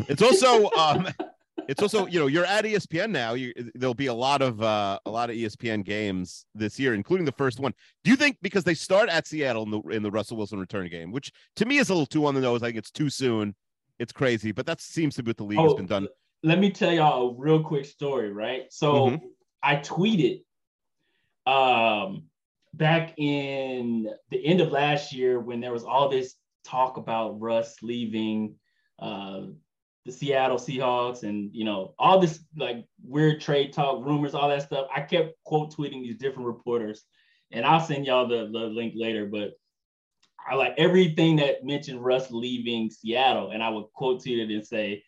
It's 0.10 0.22
also 0.24 0.70
um, 0.78 1.08
it's 1.68 1.82
also 1.82 2.06
you 2.08 2.20
know 2.20 2.28
you're 2.28 2.46
at 2.46 2.66
ESPN 2.66 3.12
now. 3.12 3.34
You, 3.34 3.54
there'll 3.76 3.94
be 3.94 4.08
a 4.08 4.14
lot 4.14 4.42
of 4.42 4.62
uh, 4.62 5.00
a 5.06 5.12
lot 5.12 5.30
of 5.30 5.36
ESPN 5.36 5.84
games 5.84 6.46
this 6.56 6.80
year, 6.80 6.94
including 6.94 7.26
the 7.26 7.32
first 7.34 7.60
one. 7.60 7.74
Do 8.04 8.12
you 8.12 8.18
think 8.18 8.38
because 8.42 8.64
they 8.64 8.74
start 8.74 9.10
at 9.10 9.28
Seattle 9.28 9.64
in 9.64 9.72
the 9.72 9.82
in 9.90 10.04
the 10.04 10.12
Russell 10.12 10.38
Wilson 10.38 10.60
return 10.60 10.88
game, 10.90 11.12
which 11.12 11.32
to 11.58 11.66
me 11.66 11.78
is 11.78 11.90
a 11.90 11.94
little 11.94 12.06
too 12.06 12.26
on 12.26 12.36
the 12.36 12.42
nose. 12.42 12.64
I 12.64 12.68
think 12.68 12.78
it's 12.78 12.92
too 12.92 13.10
soon. 13.10 13.56
It's 14.00 14.12
crazy, 14.12 14.52
but 14.52 14.66
that 14.66 14.82
seems 14.82 15.16
to 15.16 15.24
be 15.24 15.30
what 15.30 15.38
the 15.38 15.44
league 15.44 15.60
has 15.60 15.74
Oh, 15.74 15.76
been 15.76 15.86
done. 15.86 16.08
Let 16.44 16.58
me 16.60 16.72
tell 16.72 16.92
y'all 16.92 17.30
a 17.30 17.34
real 17.36 17.62
quick 17.64 17.86
story, 17.86 18.32
right? 18.32 18.64
So 18.72 19.10
Mhm. 19.12 19.22
I 19.62 19.76
tweeted 19.78 20.44
um 21.46 22.24
back 22.74 23.14
in 23.18 24.10
the 24.30 24.46
end 24.46 24.62
of 24.62 24.72
last 24.72 25.14
year 25.14 25.40
when 25.40 25.60
there 25.60 25.74
was 25.74 25.84
all 25.84 26.10
this 26.10 26.36
talk 26.64 26.98
about 26.98 27.40
Russ 27.40 27.82
leaving 27.82 28.56
uh 29.00 29.42
the 30.06 30.12
Seattle 30.12 30.58
Seahawks 30.58 31.24
and 31.24 31.50
you 31.54 31.64
know 31.64 31.94
all 32.00 32.20
this 32.20 32.40
like 32.58 32.86
weird 33.04 33.40
trade 33.42 33.74
talk 33.74 34.04
rumors 34.04 34.34
all 34.34 34.50
that 34.50 34.64
stuff 34.64 34.88
I 34.96 35.02
kept 35.02 35.36
quote 35.44 35.76
tweeting 35.76 36.02
these 36.02 36.18
different 36.18 36.48
reporters 36.48 37.04
and 37.52 37.66
I'll 37.66 37.80
send 37.80 38.06
y'all 38.06 38.28
the, 38.28 38.50
the 38.52 38.66
link 38.66 38.94
later 38.96 39.26
but 39.26 39.52
I 40.50 40.56
like 40.56 40.74
everything 40.78 41.36
that 41.36 41.64
mentioned 41.64 42.04
Russ 42.04 42.32
leaving 42.32 42.90
Seattle 42.90 43.52
and 43.52 43.62
I 43.62 43.70
would 43.70 43.86
quote 43.94 44.24
tweet 44.24 44.40
it 44.40 44.54
and 44.54 44.66
say 44.66 45.04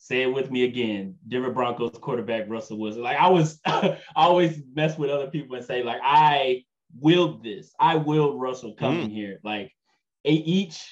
say 0.00 0.22
it 0.22 0.32
with 0.32 0.50
me 0.50 0.64
again. 0.64 1.14
Denver 1.28 1.52
Broncos 1.52 1.98
quarterback 2.00 2.48
Russell 2.48 2.78
Wilson. 2.78 3.02
Like 3.02 3.18
I 3.18 3.28
was, 3.28 3.60
I 3.66 3.98
always 4.16 4.62
mess 4.74 4.98
with 4.98 5.10
other 5.10 5.28
people 5.28 5.56
and 5.56 5.64
say 5.64 5.82
like 5.82 6.00
I 6.02 6.64
willed 6.98 7.44
this. 7.44 7.72
I 7.78 7.96
willed 7.96 8.40
Russell 8.40 8.74
coming 8.74 9.10
mm. 9.10 9.12
here. 9.12 9.38
Like 9.44 9.72
a, 10.24 10.32
each. 10.32 10.82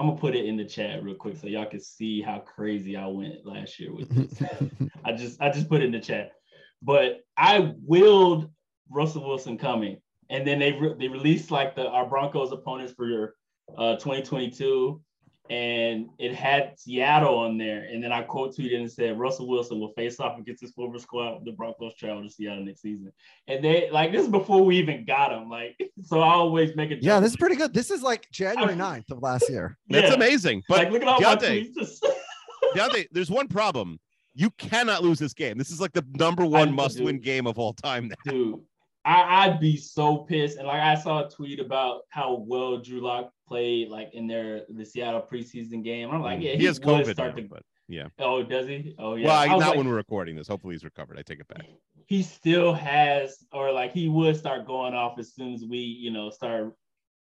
I'm 0.00 0.06
gonna 0.06 0.18
put 0.18 0.34
it 0.34 0.46
in 0.46 0.56
the 0.56 0.64
chat 0.64 1.04
real 1.04 1.14
quick 1.14 1.36
so 1.36 1.46
y'all 1.46 1.66
can 1.66 1.78
see 1.78 2.22
how 2.22 2.38
crazy 2.38 2.96
I 2.96 3.06
went 3.06 3.44
last 3.44 3.78
year 3.78 3.94
with 3.94 4.08
this. 4.08 4.48
I 5.04 5.12
just 5.12 5.38
I 5.42 5.50
just 5.50 5.68
put 5.68 5.82
it 5.82 5.84
in 5.84 5.92
the 5.92 6.00
chat. 6.00 6.32
But 6.80 7.20
I 7.36 7.74
willed 7.82 8.50
Russell 8.88 9.28
Wilson 9.28 9.58
coming, 9.58 9.98
and 10.30 10.46
then 10.46 10.58
they 10.58 10.72
re- 10.72 10.94
they 10.98 11.08
released 11.08 11.50
like 11.50 11.76
the 11.76 11.86
our 11.86 12.06
Broncos 12.06 12.50
opponents 12.50 12.94
for 12.94 13.34
uh 13.76 13.96
2022 13.96 15.02
and 15.48 16.08
it 16.18 16.34
had 16.34 16.78
Seattle 16.78 17.36
on 17.38 17.58
there. 17.58 17.84
And 17.84 18.02
then 18.02 18.12
I 18.12 18.22
quote 18.22 18.56
tweeted 18.56 18.76
and 18.80 18.92
said 18.92 19.18
Russell 19.18 19.48
Wilson 19.48 19.80
will 19.80 19.92
face 19.94 20.20
off 20.20 20.38
against 20.38 20.60
his 20.60 20.70
former 20.72 20.98
squad 20.98 21.44
the 21.44 21.52
Broncos 21.52 21.94
travel 21.96 22.22
to 22.22 22.30
Seattle 22.30 22.64
next 22.64 22.82
season. 22.82 23.12
And 23.48 23.64
they 23.64 23.90
like 23.90 24.12
this 24.12 24.22
is 24.22 24.28
before 24.28 24.64
we 24.64 24.76
even 24.78 25.04
got 25.04 25.32
him. 25.32 25.48
Like, 25.48 25.76
so 26.02 26.20
I 26.20 26.34
always 26.34 26.76
make 26.76 26.90
a 26.90 26.94
joke. 26.94 27.04
Yeah, 27.04 27.20
this 27.20 27.30
is 27.32 27.36
pretty 27.36 27.56
good. 27.56 27.74
This 27.74 27.90
is 27.90 28.02
like 28.02 28.30
January 28.30 28.74
9th 28.74 29.10
of 29.10 29.22
last 29.22 29.48
year. 29.48 29.76
That's 29.88 30.08
Yeah. 30.08 30.14
amazing. 30.14 30.62
But 30.68 30.78
like 30.78 30.90
look 30.90 31.02
at 31.02 31.08
all 31.08 31.20
Deontay, 31.20 31.40
my 31.40 31.46
tweets. 31.46 31.74
Just, 31.74 32.06
Deontay, 32.76 33.06
there's 33.10 33.30
one 33.30 33.48
problem. 33.48 33.98
You 34.34 34.50
cannot 34.50 35.02
lose 35.02 35.18
this 35.18 35.32
game. 35.34 35.58
This 35.58 35.70
is 35.72 35.80
like 35.80 35.92
the 35.92 36.04
number 36.14 36.46
one 36.46 36.72
must-win 36.72 37.18
game 37.18 37.48
of 37.48 37.58
all 37.58 37.72
time. 37.72 38.08
Now. 38.08 38.32
dude. 38.32 38.60
I, 39.04 39.46
I'd 39.46 39.58
be 39.60 39.76
so 39.76 40.18
pissed. 40.18 40.58
And 40.58 40.66
like 40.68 40.80
I 40.80 40.94
saw 40.94 41.26
a 41.26 41.30
tweet 41.30 41.58
about 41.58 42.02
how 42.10 42.44
well 42.46 42.78
Drew 42.78 43.00
Lock 43.00 43.32
played 43.50 43.88
like 43.88 44.10
in 44.14 44.28
their 44.28 44.62
the 44.68 44.84
Seattle 44.84 45.26
preseason 45.30 45.82
game. 45.82 46.10
I'm 46.10 46.22
like, 46.22 46.40
yeah, 46.40 46.52
he, 46.52 46.58
he, 46.58 46.64
has 46.66 46.78
COVID, 46.78 47.12
start 47.12 47.36
now, 47.36 47.42
to 47.42 47.48
but 47.48 47.62
yeah. 47.88 48.06
Oh, 48.20 48.44
does 48.44 48.68
he? 48.68 48.94
Oh 48.98 49.16
yeah. 49.16 49.26
well, 49.26 49.36
I 49.36 49.44
I, 49.46 49.48
not 49.48 49.58
like, 49.60 49.76
when 49.76 49.88
we're 49.88 49.96
recording 49.96 50.36
this. 50.36 50.46
Hopefully, 50.46 50.74
he's 50.74 50.84
recovered. 50.84 51.18
I 51.18 51.22
take 51.22 51.40
it 51.40 51.48
back. 51.48 51.66
he 52.06 52.22
still 52.22 52.72
has, 52.72 53.44
or 53.52 53.72
like 53.72 53.92
he 53.92 54.08
would 54.08 54.36
start 54.36 54.66
going 54.66 54.94
off 54.94 55.18
as 55.18 55.34
soon 55.34 55.52
as 55.52 55.64
we, 55.64 55.78
you 55.78 56.12
know, 56.12 56.30
start 56.30 56.72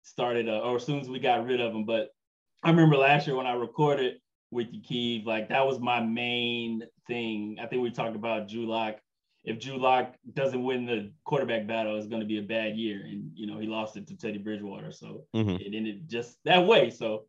started, 0.02 0.48
uh, 0.48 0.58
or 0.60 0.76
as 0.76 0.84
soon 0.84 0.98
as 0.98 1.08
we 1.08 1.20
got 1.20 1.46
rid 1.46 1.60
of 1.60 1.72
him. 1.72 1.84
But 1.84 2.08
I 2.64 2.70
remember 2.70 2.96
last 2.96 3.28
year 3.28 3.36
when 3.36 3.46
I 3.46 3.52
recorded 3.52 4.16
with 4.50 4.66
you, 4.72 4.82
Keith, 4.82 5.24
like 5.24 5.48
that 5.50 5.64
was 5.64 5.78
my 5.78 6.00
main 6.00 6.82
thing. 7.06 7.58
I 7.62 7.66
think 7.66 7.82
we 7.82 7.90
talked 7.92 8.16
about 8.16 8.48
Drew 8.48 8.66
Lock. 8.66 8.96
If 9.46 9.61
Drew 9.61 9.78
Lock 9.78 10.14
doesn't 10.35 10.62
win 10.64 10.85
the 10.87 11.12
quarterback 11.24 11.66
battle, 11.68 11.96
it's 11.96 12.09
going 12.09 12.20
to 12.20 12.26
be 12.26 12.38
a 12.38 12.42
bad 12.42 12.76
year, 12.76 13.02
and 13.04 13.30
you 13.35 13.46
know 13.46 13.59
he 13.59 13.68
lost 13.68 13.96
it 13.96 14.06
to 14.09 14.16
Teddy 14.16 14.38
Bridgewater, 14.38 14.90
so 14.90 15.22
Mhm. 15.35 15.61
it 15.61 15.72
ended 15.74 16.09
just 16.09 16.38
that 16.44 16.66
way. 16.66 16.90
So, 16.90 17.26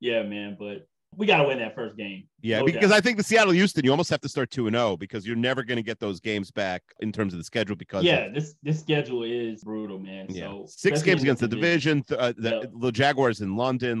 yeah, 0.00 0.24
man, 0.24 0.56
but 0.58 0.86
we 1.16 1.26
got 1.26 1.38
to 1.42 1.44
win 1.48 1.58
that 1.58 1.74
first 1.76 1.96
game. 1.96 2.24
Yeah, 2.42 2.58
No 2.60 2.66
because 2.66 2.90
doubt. 2.90 2.96
I 2.98 3.00
think 3.00 3.18
the 3.18 3.22
Seattle 3.24 3.52
Houston, 3.52 3.84
you 3.84 3.90
almost 3.92 4.10
have 4.10 4.20
to 4.22 4.28
start 4.28 4.50
two 4.50 4.66
and 4.66 4.74
zero 4.74 4.96
because 4.96 5.24
you're 5.26 5.36
never 5.36 5.62
going 5.62 5.76
to 5.76 5.82
get 5.82 6.00
those 6.00 6.18
games 6.20 6.50
back 6.50 6.82
in 7.00 7.12
terms 7.12 7.32
of 7.34 7.38
the 7.38 7.44
schedule. 7.44 7.76
Because 7.76 8.02
yeah, 8.04 8.26
of- 8.26 8.34
this 8.34 8.56
this 8.64 8.80
schedule 8.80 9.22
is 9.22 9.62
brutal, 9.62 10.00
man. 10.00 10.26
yeah, 10.28 10.46
So 10.46 10.64
six 10.68 11.02
games 11.02 11.22
against 11.22 11.40
the 11.40 11.46
this 11.46 11.54
division. 11.56 12.04
uh, 12.10 12.32
the, 12.36 12.50
Yep. 12.62 12.72
the 12.80 12.92
Jaguars 12.92 13.40
in 13.42 13.56
London. 13.56 14.00